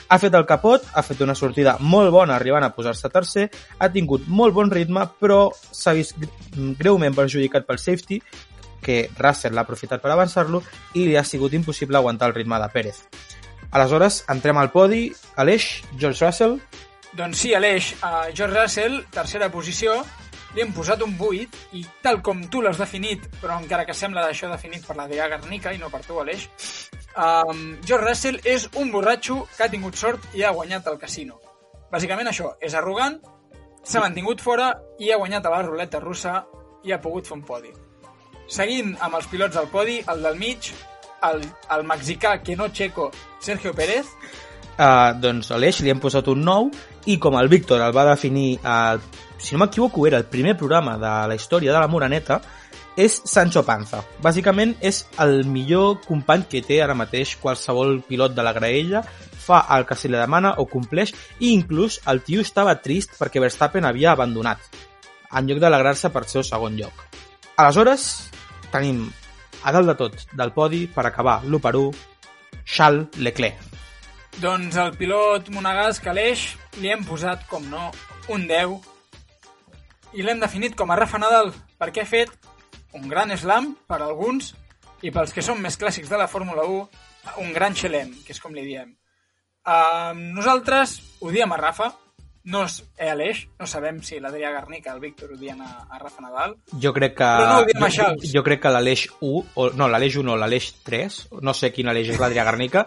Ha 0.09 0.17
fet 0.17 0.33
el 0.33 0.45
capot, 0.49 0.81
ha 0.97 1.03
fet 1.05 1.21
una 1.21 1.35
sortida 1.37 1.77
molt 1.79 2.09
bona 2.09 2.33
arribant 2.35 2.63
a 2.65 2.73
posar-se 2.73 3.09
tercer, 3.13 3.51
ha 3.77 3.91
tingut 3.93 4.25
molt 4.25 4.55
bon 4.55 4.71
ritme, 4.73 5.05
però 5.21 5.51
s'ha 5.53 5.93
vist 5.93 6.17
gr- 6.17 6.73
greument 6.79 7.13
perjudicat 7.13 7.67
pel 7.67 7.77
safety, 7.77 8.17
que 8.81 9.09
Russell 9.19 9.53
l'ha 9.53 9.61
aprofitat 9.67 10.01
per 10.01 10.09
avançar-lo 10.09 10.63
i 10.95 11.03
li 11.05 11.15
ha 11.19 11.23
sigut 11.23 11.53
impossible 11.53 11.97
aguantar 11.97 12.29
el 12.29 12.33
ritme 12.33 12.57
de 12.57 12.69
Pérez. 12.73 13.03
Aleshores, 13.71 14.23
entrem 14.29 14.57
al 14.57 14.71
podi, 14.73 15.09
Aleix, 15.37 15.83
George 15.97 16.25
Russell, 16.25 16.59
Doncs 17.13 17.39
sí, 17.41 17.53
Aleix, 17.55 17.95
a 18.05 18.29
George 18.35 18.53
Russell, 18.53 18.99
tercera 19.09 19.49
posició, 19.49 19.95
li 20.53 20.61
hem 20.61 20.71
posat 20.73 21.01
un 21.01 21.15
8 21.17 21.63
i 21.77 21.81
tal 22.03 22.21
com 22.25 22.43
tu 22.53 22.61
l'has 22.61 22.77
definit, 22.77 23.25
però 23.41 23.57
encara 23.57 23.85
que 23.85 23.95
sembla 23.97 24.21
d'això 24.25 24.49
definit 24.51 24.85
per 24.85 24.95
la 24.97 25.07
Dea 25.09 25.27
Garnica 25.31 25.73
i 25.73 25.81
no 25.81 25.89
per 25.89 26.03
tu, 26.05 26.19
Aleix, 26.21 26.45
um, 27.17 27.63
George 27.85 28.05
Russell 28.05 28.39
és 28.45 28.67
un 28.77 28.93
borratxo 28.93 29.41
que 29.55 29.65
ha 29.65 29.71
tingut 29.73 29.97
sort 29.97 30.29
i 30.37 30.45
ha 30.45 30.53
guanyat 30.53 30.87
el 30.93 30.99
casino. 31.01 31.39
Bàsicament 31.89 32.29
això, 32.29 32.53
és 32.61 32.77
arrogant, 32.77 33.17
s'ha 33.83 34.05
mantingut 34.05 34.41
fora 34.41 34.71
i 35.01 35.09
ha 35.09 35.17
guanyat 35.17 35.45
a 35.45 35.53
la 35.55 35.63
ruleta 35.65 36.01
russa 36.03 36.43
i 36.85 36.93
ha 36.93 37.01
pogut 37.01 37.25
fer 37.25 37.39
un 37.39 37.45
podi. 37.45 37.73
Seguint 38.49 38.95
amb 39.01 39.17
els 39.17 39.27
pilots 39.29 39.57
del 39.57 39.69
podi, 39.73 39.97
el 40.13 40.21
del 40.25 40.37
mig, 40.37 40.71
el, 41.23 41.43
el 41.75 41.87
mexicà 41.87 42.37
que 42.43 42.55
no 42.55 42.69
checo, 42.69 43.11
Sergio 43.39 43.73
Pérez, 43.73 44.15
Uh, 44.79 45.11
doncs 45.19 45.49
a 45.51 45.57
l'Eix 45.59 45.81
li 45.83 45.91
hem 45.91 45.99
posat 45.99 46.29
un 46.31 46.39
9 46.47 47.09
i 47.11 47.17
com 47.19 47.35
el 47.35 47.49
Víctor 47.51 47.81
el 47.83 47.91
va 47.91 48.05
definir, 48.07 48.61
el, 48.63 49.01
si 49.35 49.51
no 49.51 49.65
m'equivoco, 49.65 50.05
era 50.07 50.21
el 50.21 50.29
primer 50.31 50.53
programa 50.55 50.93
de 50.95 51.11
la 51.27 51.35
història 51.35 51.73
de 51.73 51.81
la 51.83 51.89
Moraneta, 51.91 52.37
és 52.95 53.17
Sancho 53.27 53.65
Panza. 53.67 53.99
Bàsicament 54.23 54.77
és 54.79 55.01
el 55.19 55.43
millor 55.51 55.99
company 56.05 56.45
que 56.47 56.63
té 56.63 56.79
ara 56.83 56.95
mateix 56.95 57.35
qualsevol 57.43 57.99
pilot 58.07 58.37
de 58.37 58.45
la 58.47 58.55
graella, 58.55 59.03
fa 59.49 59.65
el 59.75 59.83
que 59.89 59.99
se 59.99 60.07
li 60.07 60.15
demana 60.15 60.55
o 60.63 60.67
compleix 60.71 61.11
i 61.39 61.51
inclús 61.51 61.99
el 62.07 62.23
tio 62.23 62.39
estava 62.39 62.79
trist 62.79 63.19
perquè 63.19 63.43
Verstappen 63.43 63.83
havia 63.83 64.13
abandonat, 64.13 64.63
en 65.35 65.51
lloc 65.51 65.59
d'alegrar-se 65.59 66.11
per 66.15 66.23
el 66.23 66.43
segon 66.47 66.79
lloc. 66.79 67.03
Aleshores, 67.59 68.31
tenim 68.71 69.09
a 69.63 69.73
dalt 69.75 69.89
de 69.89 69.95
tot 69.99 70.23
del 70.35 70.53
podi 70.55 70.85
per 70.93 71.05
acabar 71.07 71.39
l'1 71.43 71.61
per 71.63 71.75
1 71.75 71.91
Charles 72.65 73.17
Leclerc. 73.17 73.57
Doncs 74.39 74.77
el 74.79 74.93
pilot 74.95 75.49
monegasc 75.51 76.05
Aleix 76.07 76.45
li 76.79 76.91
hem 76.93 77.03
posat, 77.03 77.43
com 77.49 77.65
no, 77.71 77.89
un 78.31 78.45
10 78.47 78.77
i 80.17 80.23
l'hem 80.25 80.39
definit 80.41 80.77
com 80.77 80.89
a 80.89 80.97
Rafa 80.97 81.19
Nadal 81.21 81.51
perquè 81.81 82.05
ha 82.05 82.09
fet 82.09 82.31
un 82.97 83.07
gran 83.09 83.33
slam 83.37 83.73
per 83.87 84.01
alguns 84.01 84.53
i 85.05 85.11
pels 85.13 85.33
que 85.35 85.43
són 85.45 85.61
més 85.61 85.77
clàssics 85.79 86.09
de 86.09 86.17
la 86.19 86.29
Fórmula 86.31 86.65
1 86.65 87.41
un 87.43 87.51
gran 87.53 87.75
xelem, 87.75 88.11
que 88.25 88.33
és 88.33 88.39
com 88.41 88.55
li 88.55 88.63
diem. 88.65 88.95
Uh, 89.67 90.15
nosaltres 90.35 90.95
odiem 91.21 91.51
a 91.53 91.59
Rafa, 91.59 91.91
no 92.45 92.63
és 92.65 92.79
eh, 92.97 93.09
Aleix, 93.11 93.43
no 93.59 93.67
sabem 93.67 93.99
si 94.05 94.19
l'Adrià 94.21 94.51
Garnica, 94.53 94.93
el 94.93 95.01
Víctor, 95.03 95.33
odien 95.35 95.61
a, 95.61 95.69
a 95.89 95.99
Rafa 95.99 96.23
Nadal. 96.23 96.55
Jo 96.81 96.93
crec 96.95 97.17
que... 97.19 97.29
Però 97.43 97.63
no 97.81 97.89
jo, 97.93 98.09
jo 98.33 98.43
crec 98.45 98.63
que 98.63 98.73
l'Aleix 98.73 99.07
1, 99.19 99.41
o, 99.55 99.69
no, 99.75 99.87
l'Aleix 99.91 100.19
1 100.21 100.27
no, 100.29 100.37
l'Aleix 100.39 100.71
3, 100.87 101.19
no 101.45 101.53
sé 101.53 101.73
quin 101.75 101.91
Aleix 101.91 102.13
és 102.15 102.21
l'Adrià 102.21 102.45
Garnica, 102.47 102.85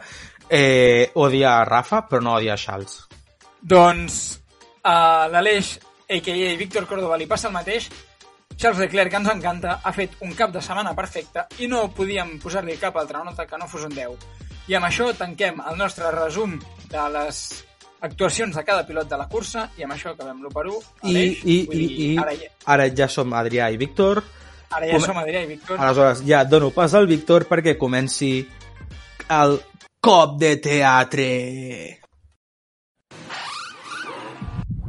eh, 0.48 1.10
odia 1.14 1.58
a 1.58 1.66
Rafa, 1.68 2.04
però 2.08 2.22
no 2.24 2.36
odia 2.38 2.56
a 2.56 2.60
Charles. 2.60 3.02
Doncs 3.60 4.22
a 4.82 5.28
l'Aleix, 5.30 5.76
a.k.a. 6.08 6.56
Víctor 6.58 6.88
Córdoba, 6.90 7.18
li 7.20 7.28
passa 7.30 7.48
el 7.48 7.54
mateix. 7.54 7.90
Charles 8.56 8.82
Leclerc, 8.82 9.10
que 9.10 9.20
ens 9.20 9.30
encanta, 9.32 9.78
ha 9.82 9.92
fet 9.96 10.18
un 10.26 10.34
cap 10.36 10.52
de 10.52 10.60
setmana 10.62 10.92
perfecte 10.94 11.46
i 11.64 11.68
no 11.70 11.86
podíem 11.96 12.36
posar-li 12.42 12.76
cap 12.80 12.98
altra 13.00 13.22
nota 13.24 13.46
que 13.48 13.58
no 13.58 13.68
fos 13.70 13.86
un 13.88 13.94
10. 13.96 14.26
I 14.68 14.76
amb 14.78 14.86
això 14.86 15.08
tanquem 15.18 15.62
el 15.70 15.78
nostre 15.80 16.10
resum 16.14 16.58
de 16.92 17.06
les 17.16 17.40
actuacions 18.02 18.54
de 18.56 18.64
cada 18.66 18.84
pilot 18.86 19.08
de 19.08 19.16
la 19.20 19.28
cursa 19.30 19.68
i 19.78 19.84
amb 19.86 19.94
això 19.94 20.12
acabem 20.12 20.40
l'1 20.42 20.52
per 20.52 20.64
1. 20.66 20.78
I, 21.08 21.16
i, 21.16 21.56
i, 21.72 21.84
i 22.06 22.08
ara, 22.18 22.34
ja, 22.34 22.48
ara 22.74 22.86
ja 22.90 23.08
som 23.08 23.32
Adrià 23.38 23.70
i 23.72 23.78
Víctor. 23.80 24.22
ara 24.72 24.86
ja 24.88 24.96
com- 24.96 25.04
som 25.06 25.18
Adrià 25.22 25.42
i 25.44 25.46
Víctor. 25.54 25.78
Aleshores, 25.78 26.22
ja 26.26 26.44
dono 26.44 26.70
pas 26.74 26.94
al 26.98 27.06
Víctor 27.06 27.46
perquè 27.50 27.76
comenci 27.78 28.32
el 29.30 29.58
cop 30.02 30.38
de 30.40 30.56
teatre. 30.56 31.28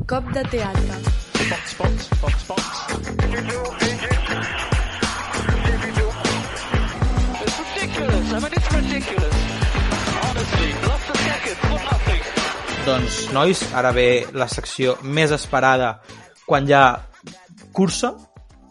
Cop 0.09 0.25
de 0.35 0.43
teatre. 0.51 0.97
Spots, 1.43 1.69
spots, 1.71 2.03
spots, 2.17 2.39
spots. 2.43 3.83
It's 7.43 7.59
ridiculous. 7.59 8.33
I 8.33 8.39
mean, 8.39 8.53
it's 8.53 8.73
ridiculous. 8.73 9.35
Honestly, 10.23 10.69
lost 10.87 11.09
a 11.09 11.17
second 11.17 11.57
nothing. 11.69 12.02
Doncs, 12.83 13.29
nois, 13.31 13.61
ara 13.71 13.93
ve 13.95 14.25
la 14.35 14.49
secció 14.51 14.97
més 15.07 15.31
esperada 15.31 16.01
quan 16.43 16.65
hi 16.67 16.73
ha 16.75 16.99
cursa. 17.71 18.09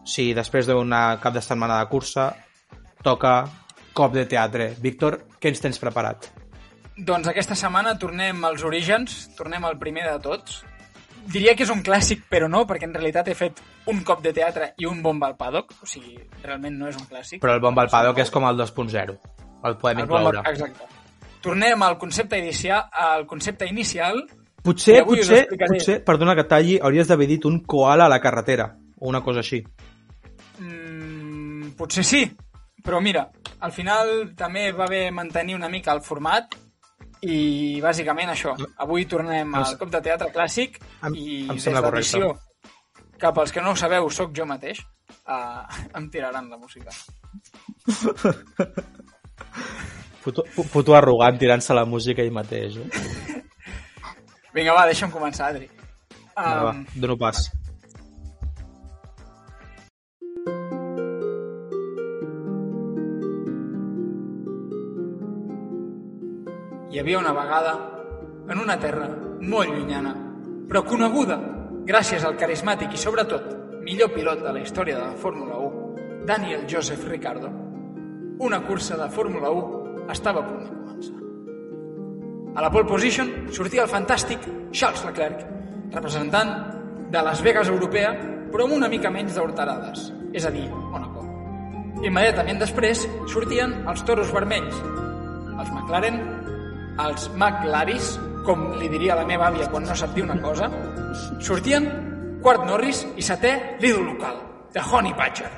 Sí, 0.05 0.35
després 0.37 0.69
d'un 0.69 0.93
cap 1.23 1.33
de 1.33 1.41
setmana 1.41 1.79
de 1.81 1.89
cursa, 1.89 2.27
toca 3.01 3.39
cop 3.97 4.13
de 4.13 4.27
teatre. 4.29 4.75
Víctor, 4.85 5.17
què 5.41 5.49
ens 5.49 5.65
tens 5.65 5.81
preparat? 5.81 6.29
Doncs 6.99 7.33
aquesta 7.33 7.57
setmana 7.57 7.97
tornem 7.97 8.45
als 8.45 8.67
orígens, 8.69 9.31
tornem 9.39 9.65
al 9.65 9.81
primer 9.81 10.05
de 10.11 10.19
tots. 10.21 10.61
Diria 11.33 11.57
que 11.57 11.65
és 11.65 11.73
un 11.73 11.81
clàssic, 11.87 12.27
però 12.29 12.51
no, 12.53 12.67
perquè 12.69 12.85
en 12.91 12.93
realitat 12.93 13.33
he 13.33 13.39
fet 13.39 13.65
un 13.89 14.05
cop 14.05 14.21
de 14.21 14.35
teatre 14.37 14.75
i 14.77 14.89
un 14.91 15.01
bomba 15.01 15.31
al 15.31 15.39
paddock, 15.41 15.73
o 15.81 15.89
sigui, 15.89 16.19
realment 16.43 16.77
no 16.77 16.91
és 16.93 16.99
un 17.01 17.09
clàssic. 17.09 17.41
Però 17.41 17.57
el 17.57 17.65
bon 17.65 17.79
Valpado, 17.79 18.13
que 18.13 18.27
és 18.27 18.35
com 18.35 18.45
el 18.45 18.61
2.0. 18.61 19.17
El 19.65 19.79
podem 19.79 20.05
El 20.05 20.11
bomba, 20.11 20.35
incloure. 20.35 20.51
exacte. 20.51 21.02
Tornem 21.43 21.83
al 21.83 21.99
concepte 21.99 22.39
inicial, 22.39 22.85
al 22.93 23.27
concepte 23.27 23.67
inicial. 23.67 24.23
Potser, 24.63 25.03
potser, 25.05 25.49
potser, 25.51 25.97
perdona 26.07 26.37
que 26.39 26.45
talli, 26.47 26.77
hauries 26.79 27.09
d'haver 27.11 27.27
dit 27.27 27.45
un 27.51 27.59
koala 27.67 28.07
a 28.07 28.13
la 28.13 28.21
carretera, 28.23 28.69
o 29.01 29.09
una 29.11 29.21
cosa 29.27 29.43
així. 29.43 29.59
Mm, 30.63 31.73
potser 31.79 32.05
sí, 32.07 32.23
però 32.85 33.01
mira, 33.03 33.27
al 33.59 33.73
final 33.75 34.31
també 34.39 34.69
va 34.73 34.87
bé 34.87 35.09
mantenir 35.11 35.57
una 35.59 35.69
mica 35.69 35.93
el 35.95 36.03
format 36.07 36.55
i 37.23 37.81
bàsicament 37.83 38.31
això. 38.31 38.55
Avui 38.83 39.07
tornem 39.11 39.51
Em 39.51 39.59
al 39.59 39.77
cop 39.79 39.91
de 39.91 40.01
teatre 40.03 40.31
clàssic 40.35 40.79
Em- 41.03 41.15
i 41.19 41.43
em 41.49 41.59
des 41.59 41.67
de 41.67 41.81
l'edició, 41.81 42.37
que 43.19 43.33
pels 43.35 43.53
que 43.55 43.63
no 43.63 43.75
ho 43.75 43.79
sabeu 43.79 44.09
sóc 44.11 44.31
jo 44.35 44.47
mateix, 44.47 44.79
uh, 45.27 45.67
em 45.99 46.09
tiraran 46.11 46.51
la 46.51 46.59
música. 46.59 46.91
Puto, 50.23 50.45
pu- 50.55 50.67
puto 50.71 50.95
arrogant 50.95 51.39
tirant-se 51.41 51.75
la 51.75 51.85
música 51.85 52.23
ell 52.23 52.31
mateix. 52.37 52.77
Eh? 52.79 53.41
Vinga, 54.55 54.75
va, 54.77 54.85
deixa'm 54.91 55.11
començar, 55.11 55.49
Adri. 55.53 55.69
Va, 56.37 56.45
va, 56.65 56.71
Um, 56.73 56.85
dono 57.03 57.17
pas. 57.19 57.43
Hi 66.91 66.99
havia 67.01 67.19
una 67.19 67.33
vegada, 67.33 67.73
en 68.51 68.59
una 68.61 68.79
terra 68.79 69.07
molt 69.41 69.71
llunyana, 69.73 70.13
però 70.69 70.83
coneguda 70.85 71.39
gràcies 71.89 72.25
al 72.29 72.37
carismàtic 72.39 72.93
i, 72.95 73.01
sobretot, 73.01 73.47
millor 73.87 74.13
pilot 74.15 74.43
de 74.45 74.53
la 74.53 74.61
història 74.63 74.99
de 74.99 75.07
la 75.07 75.17
Fórmula 75.23 75.57
1, 75.59 76.25
Daniel 76.29 76.67
Joseph 76.71 77.07
Ricardo, 77.09 77.49
una 78.45 78.61
cursa 78.67 78.99
de 79.01 79.09
Fórmula 79.11 79.51
1 79.51 79.82
estava 80.11 80.43
a 80.43 80.47
punt 80.47 80.65
de 80.65 80.73
començar. 80.75 81.19
A 82.57 82.65
la 82.65 82.71
pole 82.73 82.89
position 82.89 83.31
sortia 83.55 83.85
el 83.87 83.91
fantàstic 83.93 84.45
Charles 84.73 85.05
Leclerc, 85.07 85.47
representant 85.93 86.53
de 87.13 87.23
Las 87.23 87.43
Vegas 87.45 87.69
europea, 87.69 88.13
però 88.53 88.67
amb 88.67 88.77
una 88.77 88.91
mica 88.93 89.11
menys 89.13 89.37
d'horterades, 89.37 90.11
és 90.33 90.45
a 90.45 90.53
dir, 90.53 90.67
Mónaco. 90.69 91.25
Immediatament 92.03 92.61
després 92.61 93.07
sortien 93.31 93.75
els 93.89 94.05
toros 94.09 94.33
vermells, 94.35 94.77
els 95.59 95.71
McLaren, 95.71 96.21
els 97.01 97.29
McLaris, 97.37 98.15
com 98.47 98.73
li 98.81 98.89
diria 98.91 99.17
la 99.17 99.27
meva 99.29 99.49
àvia 99.49 99.69
quan 99.71 99.87
no 99.87 99.97
sap 99.97 100.17
dir 100.17 100.25
una 100.27 100.39
cosa, 100.43 100.69
sortien 101.41 101.87
quart 102.43 102.67
Norris 102.67 103.05
i 103.17 103.25
setè 103.25 103.79
l'ídol 103.81 104.09
local, 104.13 104.41
de 104.75 104.83
Honey 104.83 105.15
Badger. 105.17 105.51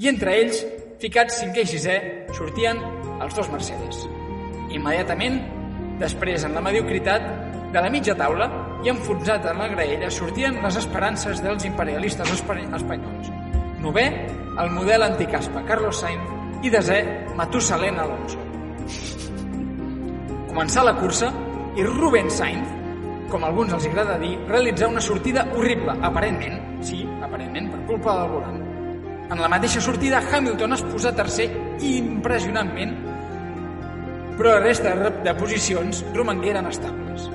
I 0.00 0.08
entre 0.10 0.38
ells, 0.40 0.62
ficats 1.02 1.42
cinquè 1.42 1.66
i 1.66 1.68
sisè, 1.68 1.96
sortien 2.34 2.80
els 3.22 3.34
dos 3.34 3.50
Mercedes. 3.50 4.08
Immediatament, 4.74 5.40
després, 6.00 6.44
en 6.44 6.54
la 6.54 6.60
mediocritat, 6.64 7.22
De 7.74 7.80
la 7.82 7.90
mitja 7.90 8.14
taula 8.14 8.46
i 8.84 8.88
enfonsat 8.88 9.48
en 9.50 9.58
la 9.58 9.66
graella 9.66 10.06
sortien 10.08 10.60
les 10.62 10.76
esperances 10.78 11.40
dels 11.42 11.64
imperialistes 11.66 12.30
espa- 12.30 12.54
espanyols. 12.76 13.32
Novè, 13.82 14.04
el 14.62 14.70
model 14.70 15.02
anticaspa 15.02 15.64
Carlos 15.66 15.98
Sainz 15.98 16.62
i 16.62 16.70
desè, 16.70 17.00
Matusalén 17.34 17.98
Alonso. 17.98 18.38
Començar 20.52 20.84
la 20.86 20.94
cursa 21.00 21.32
i 21.74 21.82
Rubén 21.82 22.30
Sainz, 22.30 22.68
com 23.32 23.42
alguns 23.42 23.74
els 23.74 23.86
agrada 23.90 24.20
dir, 24.22 24.36
realitzar 24.46 24.88
una 24.92 25.00
sortida 25.02 25.42
horrible, 25.56 25.96
aparentment, 26.00 26.60
sí, 26.86 27.02
aparentment, 27.26 27.72
per 27.72 27.80
culpa 27.90 28.20
del 28.20 28.30
volant. 28.36 28.63
En 29.30 29.40
la 29.40 29.48
mateixa 29.48 29.80
sortida, 29.80 30.20
Hamilton 30.20 30.76
es 30.76 30.82
posa 30.84 31.14
tercer 31.16 31.46
impressionantment, 31.80 32.92
però 34.36 34.56
la 34.56 34.60
resta 34.60 34.94
de- 34.94 35.34
posicions 35.38 36.04
romangueren 36.14 36.66
estables. 36.66 37.28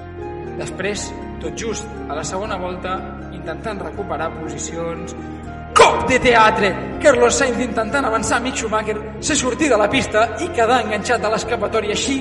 Després, 0.60 1.08
tot 1.42 1.56
just 1.58 1.88
a 2.10 2.16
la 2.16 2.24
segona 2.24 2.58
volta, 2.58 2.98
intentant 3.34 3.80
recuperar 3.82 4.32
posicions... 4.42 5.16
Cop 5.80 6.10
de 6.10 6.18
teatre! 6.20 6.74
Carlos 7.00 7.38
Sainz 7.40 7.62
intentant 7.64 8.04
avançar 8.06 8.42
Mick 8.44 8.58
Schumacher, 8.60 8.98
se 9.24 9.36
sortir 9.36 9.70
de 9.72 9.78
la 9.80 9.88
pista 9.90 10.26
i 10.44 10.50
quedar 10.52 10.82
enganxat 10.84 11.24
a 11.24 11.32
l'escapatòria 11.32 11.96
així, 11.96 12.18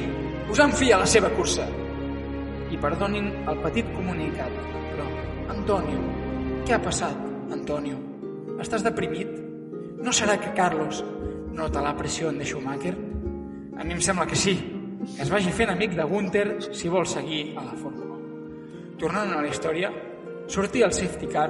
posant 0.47 0.73
fi 0.79 0.93
a 0.95 1.01
la 1.03 1.07
seva 1.11 1.31
cursa. 1.35 1.67
I 2.71 2.79
perdonin 2.79 3.33
el 3.49 3.59
petit 3.65 3.91
comunicat, 3.97 4.55
però, 4.93 5.09
Antonio, 5.57 5.99
què 6.69 6.77
ha 6.77 6.83
passat, 6.85 7.19
Antonio? 7.51 7.99
Estàs 8.63 8.87
deprimit? 8.87 9.38
No 9.99 10.13
serà 10.15 10.37
que 10.39 10.53
Carlos 10.55 11.01
nota 11.51 11.81
la 11.83 11.97
pressió 11.97 12.31
de 12.31 12.45
Schumacher? 12.47 12.93
A 13.79 13.83
mi 13.83 13.97
em 13.97 14.01
sembla 14.01 14.29
que 14.31 14.37
sí, 14.39 14.55
que 15.03 15.25
es 15.25 15.31
vagi 15.31 15.51
fent 15.51 15.73
amic 15.73 15.97
de 15.99 16.05
Gunther 16.07 16.45
si 16.71 16.89
vol 16.89 17.07
seguir 17.07 17.57
a 17.59 17.65
la 17.67 17.75
Fórmula 17.75 18.15
1. 18.15 18.93
Tornant 19.01 19.33
a 19.35 19.41
la 19.43 19.51
història, 19.51 19.91
sortia 20.47 20.87
el 20.87 20.95
safety 20.95 21.27
car 21.33 21.49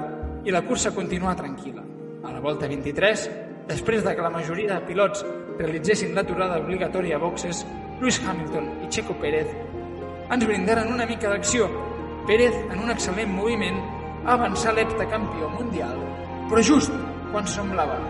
i 0.49 0.55
la 0.55 0.63
cursa 0.65 0.95
continuà 0.95 1.35
tranquil·la. 1.37 1.85
A 2.25 2.33
la 2.33 2.41
volta 2.41 2.67
23, 2.67 3.29
després 3.69 4.01
de 4.03 4.15
que 4.17 4.25
la 4.25 4.33
majoria 4.33 4.79
de 4.79 4.87
pilots 4.87 5.21
realitzessin 5.59 6.17
l'aturada 6.17 6.57
obligatòria 6.57 7.19
a 7.19 7.21
boxes, 7.21 7.61
Lewis 8.01 8.17
Hamilton 8.25 8.71
i 8.81 8.89
Checo 8.89 9.13
Pérez 9.21 9.53
ens 10.33 10.45
brindaren 10.45 10.89
una 10.95 11.05
mica 11.05 11.29
d'acció. 11.29 11.69
Pérez, 12.25 12.57
en 12.73 12.81
un 12.81 12.89
excel·lent 12.95 13.29
moviment, 13.29 13.77
va 14.25 14.39
avançar 14.39 14.73
l'heptacampió 14.73 15.53
mundial, 15.53 16.01
però 16.49 16.65
just 16.65 16.97
quan 17.29 17.45
semblava 17.45 18.01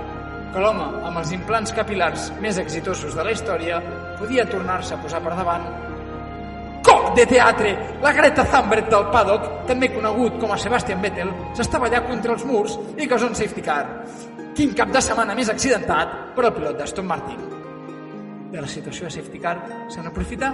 que 0.54 0.64
l'home 0.64 0.88
amb 1.06 1.22
els 1.22 1.36
implants 1.36 1.76
capilars 1.76 2.32
més 2.42 2.58
exitosos 2.62 3.16
de 3.16 3.26
la 3.26 3.36
història 3.36 3.84
podia 4.20 4.48
tornar-se 4.50 4.96
a 4.96 5.02
posar 5.04 5.22
per 5.24 5.36
davant 5.38 5.70
Cop 6.90 7.14
de 7.16 7.26
teatre! 7.28 7.72
La 8.02 8.12
Greta 8.16 8.46
Thunberg 8.48 8.88
del 8.90 9.10
paddock, 9.12 9.48
també 9.68 9.90
conegut 9.92 10.40
com 10.42 10.54
a 10.54 10.58
Sebastian 10.58 11.02
Vettel, 11.04 11.32
s'estava 11.58 11.90
allà 11.90 12.00
contra 12.08 12.34
els 12.34 12.46
murs 12.48 12.78
i 12.98 13.08
causó 13.10 13.28
un 13.28 13.36
safety 13.36 13.64
car. 13.66 13.84
Quin 14.56 14.72
cap 14.78 14.94
de 14.94 15.02
setmana 15.04 15.36
més 15.38 15.52
accidentat 15.52 16.16
per 16.38 16.48
al 16.48 16.56
pilot 16.56 16.80
d'Aston 16.80 17.08
Martin. 17.08 17.44
De 18.54 18.64
la 18.64 18.72
situació 18.72 19.06
de 19.06 19.14
safety 19.18 19.42
car 19.44 19.58
se 19.92 20.02
n'aprofita 20.02 20.54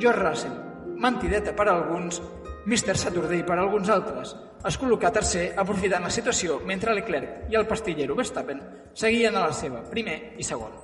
George 0.00 0.18
Russell, 0.22 0.56
mentideta 0.96 1.54
per 1.56 1.68
a 1.68 1.76
alguns, 1.76 2.22
Mr. 2.66 2.96
Saturday 2.98 3.44
per 3.46 3.56
a 3.56 3.62
alguns 3.62 3.88
altres. 3.94 4.34
Es 4.66 4.76
col·loca 4.80 5.12
tercer 5.14 5.52
aprofitant 5.54 6.02
la 6.02 6.10
situació 6.10 6.58
mentre 6.66 6.94
Leclerc 6.98 7.52
i 7.52 7.54
el 7.54 7.66
pastillero 7.70 8.16
Verstappen 8.18 8.60
seguien 8.92 9.36
a 9.36 9.44
la 9.46 9.54
seva, 9.54 9.84
primer 9.86 10.34
i 10.36 10.44
segon. 10.44 10.74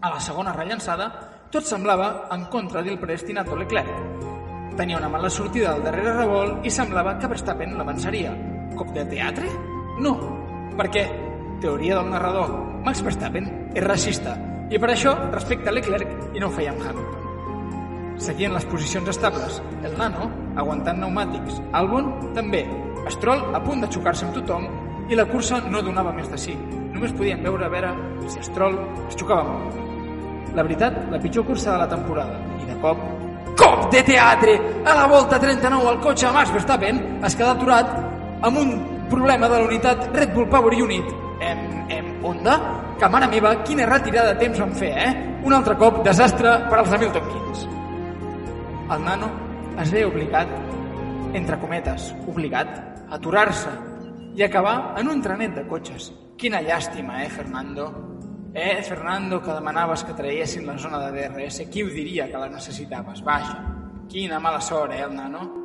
A 0.00 0.10
la 0.14 0.20
segona 0.22 0.54
rellançada, 0.54 1.08
tot 1.50 1.66
semblava 1.66 2.28
en 2.30 2.46
contra 2.52 2.84
del 2.86 3.00
predestinato 3.02 3.58
Leclerc. 3.58 3.90
Tenia 4.78 5.00
una 5.02 5.10
mala 5.10 5.30
sortida 5.30 5.72
al 5.72 5.82
darrere 5.82 6.14
revolt 6.14 6.64
i 6.64 6.70
semblava 6.70 7.16
que 7.18 7.28
Verstappen 7.34 7.74
l'avançaria. 7.76 8.32
Cop 8.78 8.94
de 8.94 9.04
teatre? 9.10 9.50
No, 10.00 10.14
perquè, 10.78 11.04
teoria 11.60 11.98
del 11.98 12.14
narrador, 12.14 12.54
Max 12.86 13.02
Verstappen 13.02 13.50
és 13.74 13.84
racista 13.84 14.38
i 14.72 14.78
per 14.80 14.94
això 14.94 15.16
respecta 15.34 15.74
Leclerc 15.74 16.32
i 16.32 16.40
no 16.40 16.48
ho 16.48 16.54
feia 16.54 16.72
amb 16.72 16.86
Hamilton. 16.86 17.21
Seguien 18.18 18.52
les 18.54 18.64
posicions 18.68 19.08
estables, 19.08 19.62
el 19.82 19.96
Nano 19.98 20.28
aguantant 20.56 20.98
pneumàtics, 21.00 21.60
Albon 21.72 22.12
també, 22.36 22.66
Stroll 23.10 23.54
a 23.54 23.60
punt 23.64 23.82
de 23.82 23.88
xocar-se 23.90 24.26
amb 24.26 24.36
tothom 24.36 24.68
i 25.10 25.16
la 25.18 25.24
cursa 25.26 25.58
no 25.68 25.82
donava 25.82 26.12
més 26.14 26.28
de 26.30 26.38
sí. 26.38 26.54
Només 26.92 27.14
podien 27.16 27.42
veure 27.42 27.66
a 27.66 27.72
veure 27.72 27.90
si 28.30 28.44
Stroll 28.46 28.78
es 29.08 29.18
xocava 29.18 29.42
molt. 29.48 29.80
La 30.54 30.62
veritat, 30.62 30.98
la 31.10 31.18
pitjor 31.18 31.46
cursa 31.48 31.72
de 31.72 31.78
la 31.82 31.88
temporada. 31.88 32.38
I 32.62 32.68
de 32.68 32.78
cop... 32.84 33.02
Cop 33.58 33.90
de 33.92 34.02
teatre! 34.06 34.54
A 34.84 34.94
la 34.96 35.08
volta 35.10 35.40
39 35.40 35.90
el 35.90 36.00
cotxe 36.04 36.28
de 36.28 36.32
Max 36.36 36.52
Verstappen 36.52 37.02
es 37.24 37.36
queda 37.36 37.56
aturat 37.56 37.92
amb 38.46 38.58
un 38.62 38.72
problema 39.10 39.48
de 39.48 39.58
la 39.58 39.68
unitat 39.68 40.08
Red 40.14 40.32
Bull 40.36 40.48
Power 40.48 40.74
Unit. 40.86 41.12
Em, 41.42 41.62
em, 41.90 42.14
Honda? 42.22 42.58
Que 43.00 43.08
mare 43.10 43.28
meva, 43.28 43.56
quina 43.66 43.88
retirada 43.88 44.34
de 44.34 44.40
temps 44.46 44.60
van 44.62 44.74
fer, 44.78 44.92
eh? 44.94 45.12
Un 45.42 45.52
altre 45.56 45.76
cop, 45.76 46.04
desastre 46.06 46.58
per 46.70 46.78
als 46.78 46.92
Hamilton 46.92 47.30
Kings. 47.32 47.66
El 48.92 49.04
nano 49.06 49.28
es 49.80 49.88
veia 49.88 50.04
obligat, 50.04 50.50
entre 51.32 51.56
cometes, 51.56 52.10
obligat, 52.28 52.74
a 53.08 53.16
aturar-se 53.16 53.70
i 54.36 54.44
acabar 54.44 54.98
en 55.00 55.08
un 55.08 55.22
trenet 55.24 55.54
de 55.56 55.64
cotxes. 55.64 56.10
Quina 56.36 56.60
llàstima, 56.60 57.22
eh, 57.24 57.30
Fernando? 57.30 57.86
Eh, 58.52 58.82
Fernando, 58.82 59.40
que 59.40 59.54
demanaves 59.56 60.04
que 60.04 60.12
traiessin 60.12 60.66
la 60.66 60.76
zona 60.76 61.00
de 61.06 61.10
DRS, 61.10 61.70
qui 61.70 61.82
ho 61.82 61.88
diria 61.88 62.28
que 62.28 62.36
la 62.36 62.50
necessitaves? 62.50 63.24
Vaja, 63.24 63.64
quina 64.10 64.38
mala 64.38 64.60
sort, 64.60 64.92
eh, 64.92 65.00
el 65.08 65.16
nano? 65.16 65.64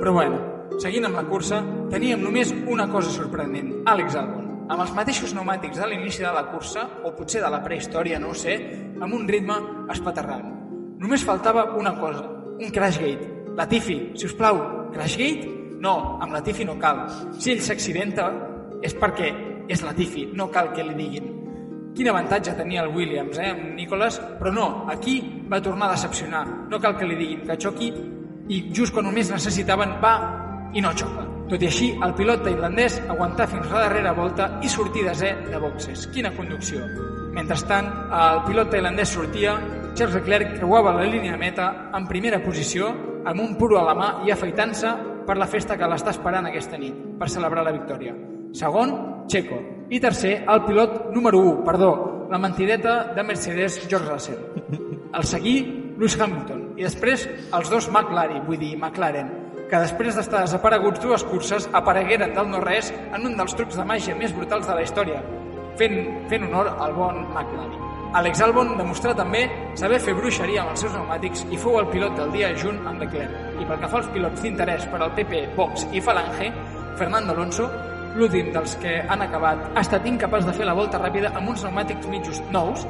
Però 0.00 0.12
bueno, 0.12 0.40
seguint 0.78 1.04
amb 1.04 1.16
la 1.16 1.28
cursa, 1.28 1.62
teníem 1.90 2.22
només 2.24 2.54
una 2.66 2.88
cosa 2.88 3.10
sorprenent, 3.10 3.82
Àlex 3.84 4.16
Albon, 4.16 4.68
amb 4.70 4.80
els 4.80 4.94
mateixos 4.94 5.34
pneumàtics 5.34 5.76
de 5.76 5.86
l'inici 5.88 6.22
de 6.22 6.32
la 6.32 6.48
cursa, 6.50 6.88
o 7.04 7.12
potser 7.12 7.42
de 7.42 7.50
la 7.50 7.62
prehistòria, 7.62 8.18
no 8.18 8.30
ho 8.30 8.34
sé, 8.34 8.56
amb 8.98 9.12
un 9.12 9.28
ritme 9.28 9.60
espaterrant. 9.90 10.48
Només 10.98 11.24
faltava 11.24 11.74
una 11.76 11.98
cosa, 12.00 12.41
un 12.62 12.70
crashgate. 12.70 13.28
Latifi, 13.56 13.98
si 14.14 14.26
us 14.26 14.34
plau, 14.38 14.88
crashgate? 14.94 15.48
No, 15.82 16.18
amb 16.22 16.32
Latifi 16.32 16.64
no 16.64 16.78
cal. 16.78 17.04
Si 17.38 17.52
ell 17.52 17.62
s'accidenta 17.62 18.28
és 18.82 18.94
perquè 18.98 19.32
és 19.68 19.82
Latifi, 19.82 20.28
no 20.34 20.48
cal 20.50 20.72
que 20.74 20.84
li 20.86 20.94
diguin. 20.98 21.30
Quin 21.92 22.08
avantatge 22.08 22.54
tenia 22.56 22.82
el 22.86 22.94
Williams, 22.94 23.38
eh, 23.38 23.50
amb 23.50 23.74
Nicolas, 23.76 24.18
però 24.38 24.52
no, 24.52 24.66
aquí 24.88 25.18
va 25.50 25.60
tornar 25.60 25.90
a 25.90 25.96
decepcionar. 25.96 26.46
No 26.70 26.80
cal 26.80 26.96
que 26.96 27.08
li 27.08 27.18
diguin 27.18 27.42
que 27.46 27.58
xoqui 27.60 27.92
i 28.48 28.62
just 28.72 28.94
quan 28.94 29.06
només 29.06 29.30
necessitaven 29.30 29.98
va 30.02 30.14
i 30.72 30.80
no 30.80 30.94
xoca. 30.96 31.26
Tot 31.50 31.60
i 31.60 31.68
així, 31.68 31.90
el 32.00 32.14
pilot 32.16 32.46
tailandès 32.46 32.96
aguantà 33.12 33.46
fins 33.50 33.66
a 33.68 33.74
la 33.74 33.82
darrera 33.84 34.14
volta 34.16 34.48
i 34.64 34.70
sortir 34.72 35.04
desè 35.04 35.34
de 35.50 35.58
boxes. 35.60 36.06
Quina 36.14 36.32
conducció! 36.32 36.86
Mentrestant, 37.36 37.90
el 38.16 38.40
pilot 38.46 38.70
tailandès 38.72 39.12
sortia, 39.12 39.58
Charles 39.94 40.14
Leclerc 40.14 40.54
creuava 40.56 40.94
la 40.96 41.04
línia 41.04 41.34
de 41.34 41.38
meta 41.38 41.66
en 41.92 42.06
primera 42.08 42.38
posició 42.40 42.86
amb 43.28 43.42
un 43.44 43.56
puro 43.60 43.76
a 43.76 43.82
la 43.84 43.92
mà 43.94 44.06
i 44.24 44.32
afaitant-se 44.32 44.92
per 45.26 45.36
la 45.36 45.46
festa 45.46 45.76
que 45.76 45.88
l'està 45.88 46.14
esperant 46.14 46.48
aquesta 46.48 46.78
nit, 46.80 46.96
per 47.20 47.28
celebrar 47.28 47.64
la 47.66 47.74
victòria. 47.76 48.14
Segon, 48.56 48.94
Checo. 49.28 49.58
I 49.92 50.00
tercer, 50.00 50.32
el 50.48 50.64
pilot 50.64 51.12
número 51.12 51.38
1, 51.44 51.60
perdó, 51.68 51.92
la 52.30 52.40
mentideta 52.40 53.12
de 53.12 53.22
Mercedes 53.22 53.82
George 53.86 54.08
Russell. 54.08 54.40
El 55.12 55.24
seguí, 55.28 55.56
Lewis 55.98 56.16
Hamilton. 56.18 56.72
I 56.80 56.88
després, 56.88 57.28
els 57.52 57.70
dos 57.70 57.90
McLaren, 57.92 58.46
vull 58.48 58.58
dir, 58.58 58.72
McLaren, 58.78 59.28
que 59.68 59.84
després 59.84 60.16
d'estar 60.16 60.46
desapareguts 60.46 61.04
dues 61.04 61.24
curses 61.28 61.68
aparegueren 61.76 62.32
del 62.32 62.48
no-res 62.48 62.90
en 63.12 63.28
un 63.28 63.36
dels 63.36 63.54
trucs 63.60 63.76
de 63.76 63.84
màgia 63.84 64.16
més 64.16 64.32
brutals 64.32 64.66
de 64.68 64.80
la 64.80 64.88
història, 64.88 65.20
fent, 65.80 65.98
fent 66.30 66.46
honor 66.48 66.72
al 66.78 66.94
bon 66.96 67.24
McLaren. 67.30 67.90
Alex 68.12 68.42
Albon 68.44 68.74
demostrà 68.76 69.14
també 69.16 69.46
saber 69.78 69.98
fer 70.04 70.12
bruixeria 70.12 70.60
amb 70.62 70.74
els 70.74 70.82
seus 70.84 70.92
pneumàtics 70.92 71.46
i 71.48 71.60
fou 71.60 71.78
el 71.80 71.88
pilot 71.88 72.18
del 72.18 72.34
dia 72.34 72.50
junt 72.60 72.82
amb 72.88 73.00
Leclerc. 73.00 73.32
I 73.56 73.64
pel 73.64 73.80
que 73.80 73.88
fa 73.88 74.02
als 74.02 74.10
pilots 74.12 74.42
d'interès 74.44 74.84
per 74.92 75.00
al 75.00 75.14
PP, 75.16 75.40
Box 75.56 75.86
i 75.96 76.02
Falange, 76.04 76.50
Fernando 77.00 77.32
Alonso, 77.32 77.70
l'últim 78.18 78.52
dels 78.52 78.76
que 78.82 78.98
han 79.08 79.24
acabat, 79.24 79.64
ha 79.72 79.80
estat 79.80 80.06
incapaç 80.08 80.44
de 80.44 80.56
fer 80.58 80.68
la 80.68 80.76
volta 80.76 81.00
ràpida 81.00 81.32
amb 81.32 81.54
uns 81.54 81.64
pneumàtics 81.64 82.12
mitjos 82.12 82.42
nous 82.52 82.84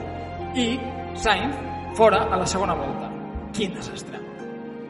i 0.59 0.67
Sainz 1.15 1.55
fora 1.95 2.25
a 2.27 2.41
la 2.41 2.47
segona 2.47 2.75
volta. 2.75 3.11
Quin 3.55 3.77
desastre! 3.79 4.19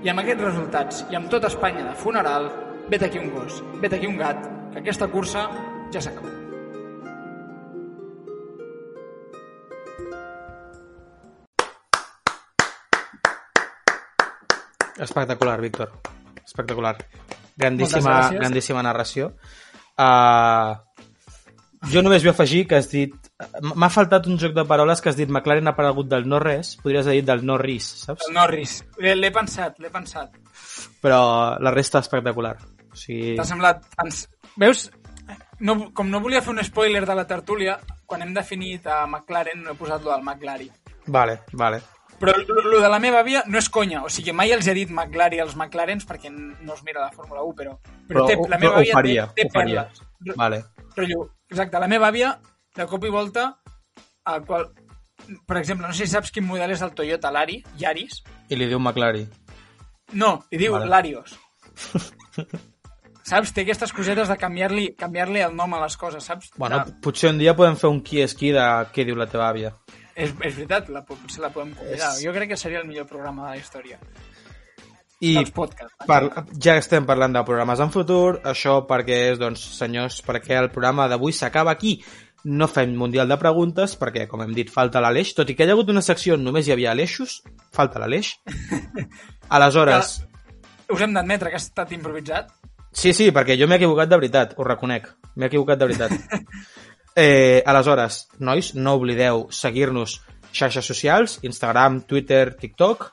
I 0.02 0.10
amb 0.10 0.22
aquests 0.22 0.48
resultats 0.48 1.04
i 1.10 1.18
amb 1.18 1.28
tota 1.30 1.52
Espanya 1.52 1.90
de 1.90 1.96
funeral, 1.98 2.48
vet 2.88 3.04
aquí 3.04 3.20
un 3.20 3.34
gos, 3.34 3.60
vet 3.84 3.98
aquí 3.98 4.08
un 4.08 4.16
gat, 4.16 4.48
que 4.72 4.80
aquesta 4.80 5.12
cursa 5.12 5.50
ja 5.92 6.00
s'ha 6.00 6.16
Espectacular, 15.02 15.60
Víctor. 15.60 15.90
Espectacular. 16.44 16.96
Grandíssima, 17.56 18.16
grandíssima 18.30 18.82
narració. 18.86 19.32
Uh, 19.98 20.78
jo 21.92 22.02
només 22.04 22.22
vull 22.22 22.32
afegir 22.32 22.64
que 22.70 22.78
has 22.78 22.88
dit 22.88 23.12
M'ha 23.62 23.88
faltat 23.90 24.26
un 24.30 24.38
joc 24.38 24.54
de 24.54 24.64
paraules 24.68 25.00
que 25.02 25.10
has 25.10 25.16
dit 25.18 25.30
McLaren 25.30 25.66
ha 25.66 25.72
aparegut 25.74 26.08
del 26.10 26.28
no 26.30 26.38
res, 26.42 26.76
podries 26.82 27.08
haver 27.08 27.20
dit 27.20 27.28
del 27.28 27.44
no 27.46 27.56
ris, 27.58 27.88
saps? 28.04 28.28
El 28.28 28.36
Norris. 28.36 28.76
L'he 29.02 29.14
l'he 29.18 29.30
pensat, 29.34 29.80
l'he 29.82 29.90
pensat. 29.90 30.36
Però 31.02 31.22
la 31.58 31.72
resta 31.74 32.02
espectacular. 32.04 32.54
O 32.92 32.98
sigui... 32.98 33.34
T'ha 33.38 33.48
semblat... 33.48 33.82
Ens... 34.04 34.26
Veus? 34.62 34.84
No, 35.62 35.76
com 35.96 36.10
no 36.10 36.20
volia 36.22 36.42
fer 36.44 36.54
un 36.54 36.62
spoiler 36.66 37.02
de 37.08 37.16
la 37.18 37.26
tertúlia, 37.26 37.78
quan 38.06 38.22
hem 38.22 38.34
definit 38.36 38.86
a 38.86 39.02
McLaren 39.08 39.64
no 39.64 39.74
he 39.74 39.80
posat 39.80 40.06
lo 40.06 40.14
del 40.14 40.22
McLaren. 40.22 40.70
Vale, 41.06 41.40
vale. 41.58 41.82
Però 42.22 42.32
lo 42.70 42.78
de 42.80 42.88
la 42.88 43.00
meva 43.02 43.18
àvia 43.24 43.42
no 43.50 43.58
és 43.58 43.66
conya. 43.72 44.04
O 44.06 44.10
sigui, 44.12 44.30
mai 44.36 44.52
els 44.54 44.68
he 44.70 44.74
dit 44.78 44.90
McLaren 44.94 45.42
als 45.42 45.56
McLarens 45.58 46.06
perquè 46.06 46.30
no 46.30 46.76
es 46.76 46.82
mira 46.86 47.02
la 47.02 47.10
Fórmula 47.10 47.42
1, 47.42 47.56
però, 47.58 47.72
però, 48.06 48.06
Però 48.08 48.26
té, 48.30 48.36
la 48.52 48.58
meva 48.62 48.78
àvia 48.78 48.94
faria, 48.94 49.26
té, 49.34 49.48
té 49.48 49.50
perles. 49.56 50.02
Vale. 50.38 50.62
Rotllo, 50.94 51.24
exacte, 51.50 51.80
la 51.82 51.88
meva 51.90 52.08
àvia, 52.12 52.36
de 52.78 52.86
cop 52.86 53.04
i 53.04 53.10
volta, 53.10 53.48
a 54.24 54.38
qual... 54.46 54.68
per 55.46 55.56
exemple, 55.58 55.86
no 55.86 55.92
sé 55.94 56.06
si 56.06 56.12
saps 56.14 56.30
quin 56.34 56.46
model 56.46 56.70
és 56.74 56.82
el 56.82 56.94
Toyota 56.94 57.30
Lari, 57.34 57.58
Yaris. 57.78 58.22
I 58.50 58.56
li 58.58 58.66
diu 58.70 58.78
McLaren. 58.78 59.26
No, 60.12 60.36
li 60.52 60.58
diu 60.62 60.74
Vale. 60.76 60.86
Larios. 60.92 61.34
saps? 63.24 63.52
Té 63.54 63.62
aquestes 63.64 63.92
cosetes 63.94 64.28
de 64.30 64.36
canviar-li 64.38 64.92
canviar 64.98 65.28
el 65.30 65.56
nom 65.56 65.74
a 65.74 65.80
les 65.84 65.96
coses, 65.96 66.24
saps? 66.24 66.50
Bueno, 66.58 66.84
De- 66.84 66.94
potser 67.02 67.30
un 67.32 67.38
dia 67.38 67.54
podem 67.56 67.76
fer 67.80 67.90
un 67.90 68.00
qui 68.04 68.20
és 68.22 68.34
qui 68.34 68.52
de 68.54 68.64
què 68.92 69.06
diu 69.08 69.16
la 69.18 69.26
teva 69.30 69.48
àvia. 69.50 69.72
És, 70.14 70.30
és 70.42 70.54
veritat, 70.56 70.88
la, 70.88 71.04
po- 71.04 71.16
potser 71.16 71.40
la 71.42 71.50
podem 71.50 71.74
convidar. 71.74 72.12
És- 72.16 72.22
Jo 72.24 72.32
crec 72.32 72.48
que 72.50 72.56
seria 72.56 72.80
el 72.80 72.86
millor 72.88 73.06
programa 73.06 73.46
de 73.50 73.56
la 73.56 73.62
història. 73.62 73.98
I 75.22 75.36
dels 75.36 75.52
podcasts. 75.54 75.94
par 76.06 76.24
ja 76.58 76.74
estem 76.76 77.04
parlant 77.06 77.32
de 77.32 77.44
programes 77.46 77.78
en 77.80 77.92
futur, 77.94 78.40
això 78.42 78.80
perquè 78.88 79.20
és, 79.32 79.38
doncs, 79.38 79.60
senyors, 79.78 80.16
perquè 80.26 80.56
el 80.58 80.70
programa 80.70 81.06
d'avui 81.08 81.32
s'acaba 81.32 81.70
aquí. 81.70 82.02
No 82.44 82.66
fem 82.66 82.96
Mundial 82.98 83.28
de 83.30 83.36
Preguntes, 83.38 83.92
perquè, 84.00 84.26
com 84.26 84.42
hem 84.42 84.50
dit, 84.52 84.68
falta 84.68 84.98
l'Aleix. 85.00 85.30
Tot 85.38 85.48
i 85.48 85.54
que 85.54 85.62
hi 85.62 85.68
ha 85.70 85.76
hagut 85.76 85.92
una 85.94 86.02
secció 86.02 86.34
on 86.34 86.42
només 86.42 86.66
hi 86.66 86.72
havia 86.74 86.90
Aleixos, 86.90 87.42
falta 87.72 88.00
l'Aleix. 88.02 88.32
Aleshores, 89.48 90.24
Us 90.92 91.00
hem 91.00 91.14
d'admetre 91.14 91.48
que 91.52 91.56
ha 91.56 91.62
estat 91.62 91.92
improvisat. 91.94 92.50
sí, 92.92 93.12
sí, 93.14 93.30
perquè 93.32 93.54
jo 93.56 93.68
m'he 93.68 93.76
equivocat 93.78 94.08
de 94.10 94.16
veritat, 94.18 94.54
ho 94.58 94.64
reconec. 94.64 95.06
M'he 95.36 95.46
equivocat 95.46 95.78
de 95.78 95.86
veritat. 95.86 96.10
Eh, 97.14 97.62
aleshores, 97.66 98.28
nois, 98.40 98.72
no 98.74 98.94
oblideu 98.96 99.46
seguir-nos 99.52 100.20
xarxes 100.52 100.86
socials, 100.86 101.38
Instagram, 101.42 102.02
Twitter, 102.08 102.54
TikTok. 102.56 103.10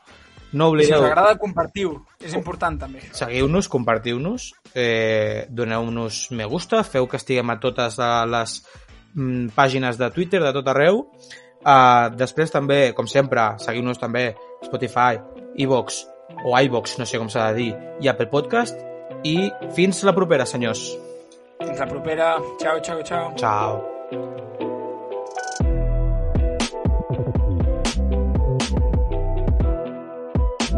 No 0.51 0.69
I 0.73 0.85
si 0.87 0.93
oblideu... 0.93 0.99
us 1.03 1.09
agrada, 1.11 1.37
compartiu. 1.37 1.97
És 2.23 2.33
important, 2.33 2.79
també. 2.79 3.03
seguiu-nos, 3.13 3.67
compartiu-nos, 3.69 4.53
eh, 4.73 5.45
doneu-nos 5.49 6.29
me 6.31 6.45
gusta, 6.45 6.83
feu 6.83 7.07
que 7.07 7.19
estiguem 7.19 7.51
a 7.53 7.59
totes 7.59 7.99
les 7.99 8.55
mm, 9.13 9.51
pàgines 9.55 9.99
de 9.99 10.09
Twitter, 10.15 10.41
de 10.43 10.53
tot 10.55 10.71
arreu. 10.71 11.05
Uh, 11.59 12.07
després 12.15 12.51
també, 12.51 12.93
com 12.95 13.07
sempre, 13.07 13.43
seguiu-nos 13.59 13.99
també 13.99 14.31
Spotify, 14.63 15.19
iVox 15.59 16.05
o 16.45 16.55
iVox, 16.55 16.97
no 16.99 17.05
sé 17.05 17.19
com 17.19 17.27
s'ha 17.27 17.49
de 17.51 17.59
dir, 17.59 17.73
i 17.99 18.07
Apple 18.07 18.29
Podcast. 18.31 18.79
I 19.27 19.51
fins 19.75 20.03
la 20.07 20.15
propera, 20.15 20.47
senyors. 20.47 20.87
Fins 21.61 21.77
la 21.77 21.85
propera. 21.87 22.37
Ciao, 22.57 22.79
ciao, 22.79 23.01
ciao. 23.03 23.33
Ciao. 23.35 23.83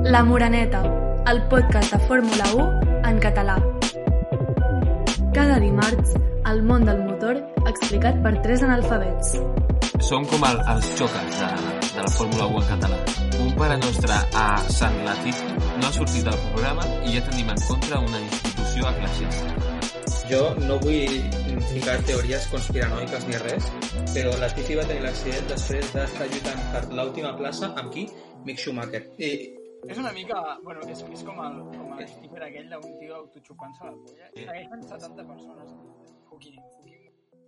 La 0.03 0.23
Moraneta, 0.23 0.81
el 1.27 1.43
podcast 1.49 1.93
de 1.93 1.99
Fórmula 2.07 2.45
1 2.55 3.09
en 3.09 3.19
català. 3.19 3.57
Cada 5.35 5.59
dimarts, 5.59 6.15
el 6.49 6.63
món 6.63 6.83
del 6.83 7.03
motor 7.03 7.37
explicat 7.67 8.17
per 8.23 8.41
tres 8.41 8.63
analfabets. 8.65 9.35
Som 10.01 10.25
com 10.25 10.47
el, 10.49 10.63
els 10.73 10.87
xocas 10.97 11.37
de, 11.43 11.51
de 11.91 12.07
la 12.07 12.09
Fórmula 12.15 12.47
1 12.55 12.63
en 12.63 12.71
català. 12.71 12.97
Un 13.37 13.53
pare 13.59 13.77
nostre 13.77 14.17
a 14.33 14.47
Sant 14.79 14.97
Latifi 15.05 15.53
no 15.77 15.85
ha 15.85 15.93
sortit 15.99 16.25
del 16.25 16.41
programa 16.47 16.89
i 17.05 17.19
ja 17.19 17.23
tenim 17.29 17.53
en 17.53 17.63
contra 17.69 18.01
una 18.01 18.23
institució 18.25 18.89
eclesiàstica. 18.95 19.70
Jo 20.31 20.43
no 20.63 20.77
vull 20.79 21.15
ficar 21.73 21.97
teories 22.07 22.45
conspiranoiques 22.53 23.25
ni 23.27 23.39
res, 23.41 23.65
però 24.13 24.31
la 24.39 24.47
Tifi 24.55 24.77
va 24.79 24.85
tenir 24.87 25.03
l'accident 25.03 25.49
després 25.49 25.89
d'estar 25.91 26.27
lluitant 26.29 26.61
per 26.71 26.83
l'última 26.93 27.33
plaça 27.39 27.73
amb 27.81 27.91
qui? 27.91 28.05
Mick 28.45 28.61
Schumacher. 28.63 29.01
I, 29.19 29.31
És 29.91 29.97
una 29.97 30.13
mica... 30.15 30.39
Bueno, 30.63 30.85
és, 30.93 31.01
és 31.17 31.23
com 31.27 31.41
el, 31.43 31.59
com 31.73 31.97
el 31.97 32.07
stripper 32.13 32.45
aquell 32.47 32.71
d'un 32.71 32.95
tio 33.01 33.17
autoxupant-se 33.17 33.89
la 33.89 33.95
polla. 33.97 34.29
Segueixen 34.37 34.87
70 34.93 35.27
persones. 35.33 35.75
Fucking. 36.29 36.63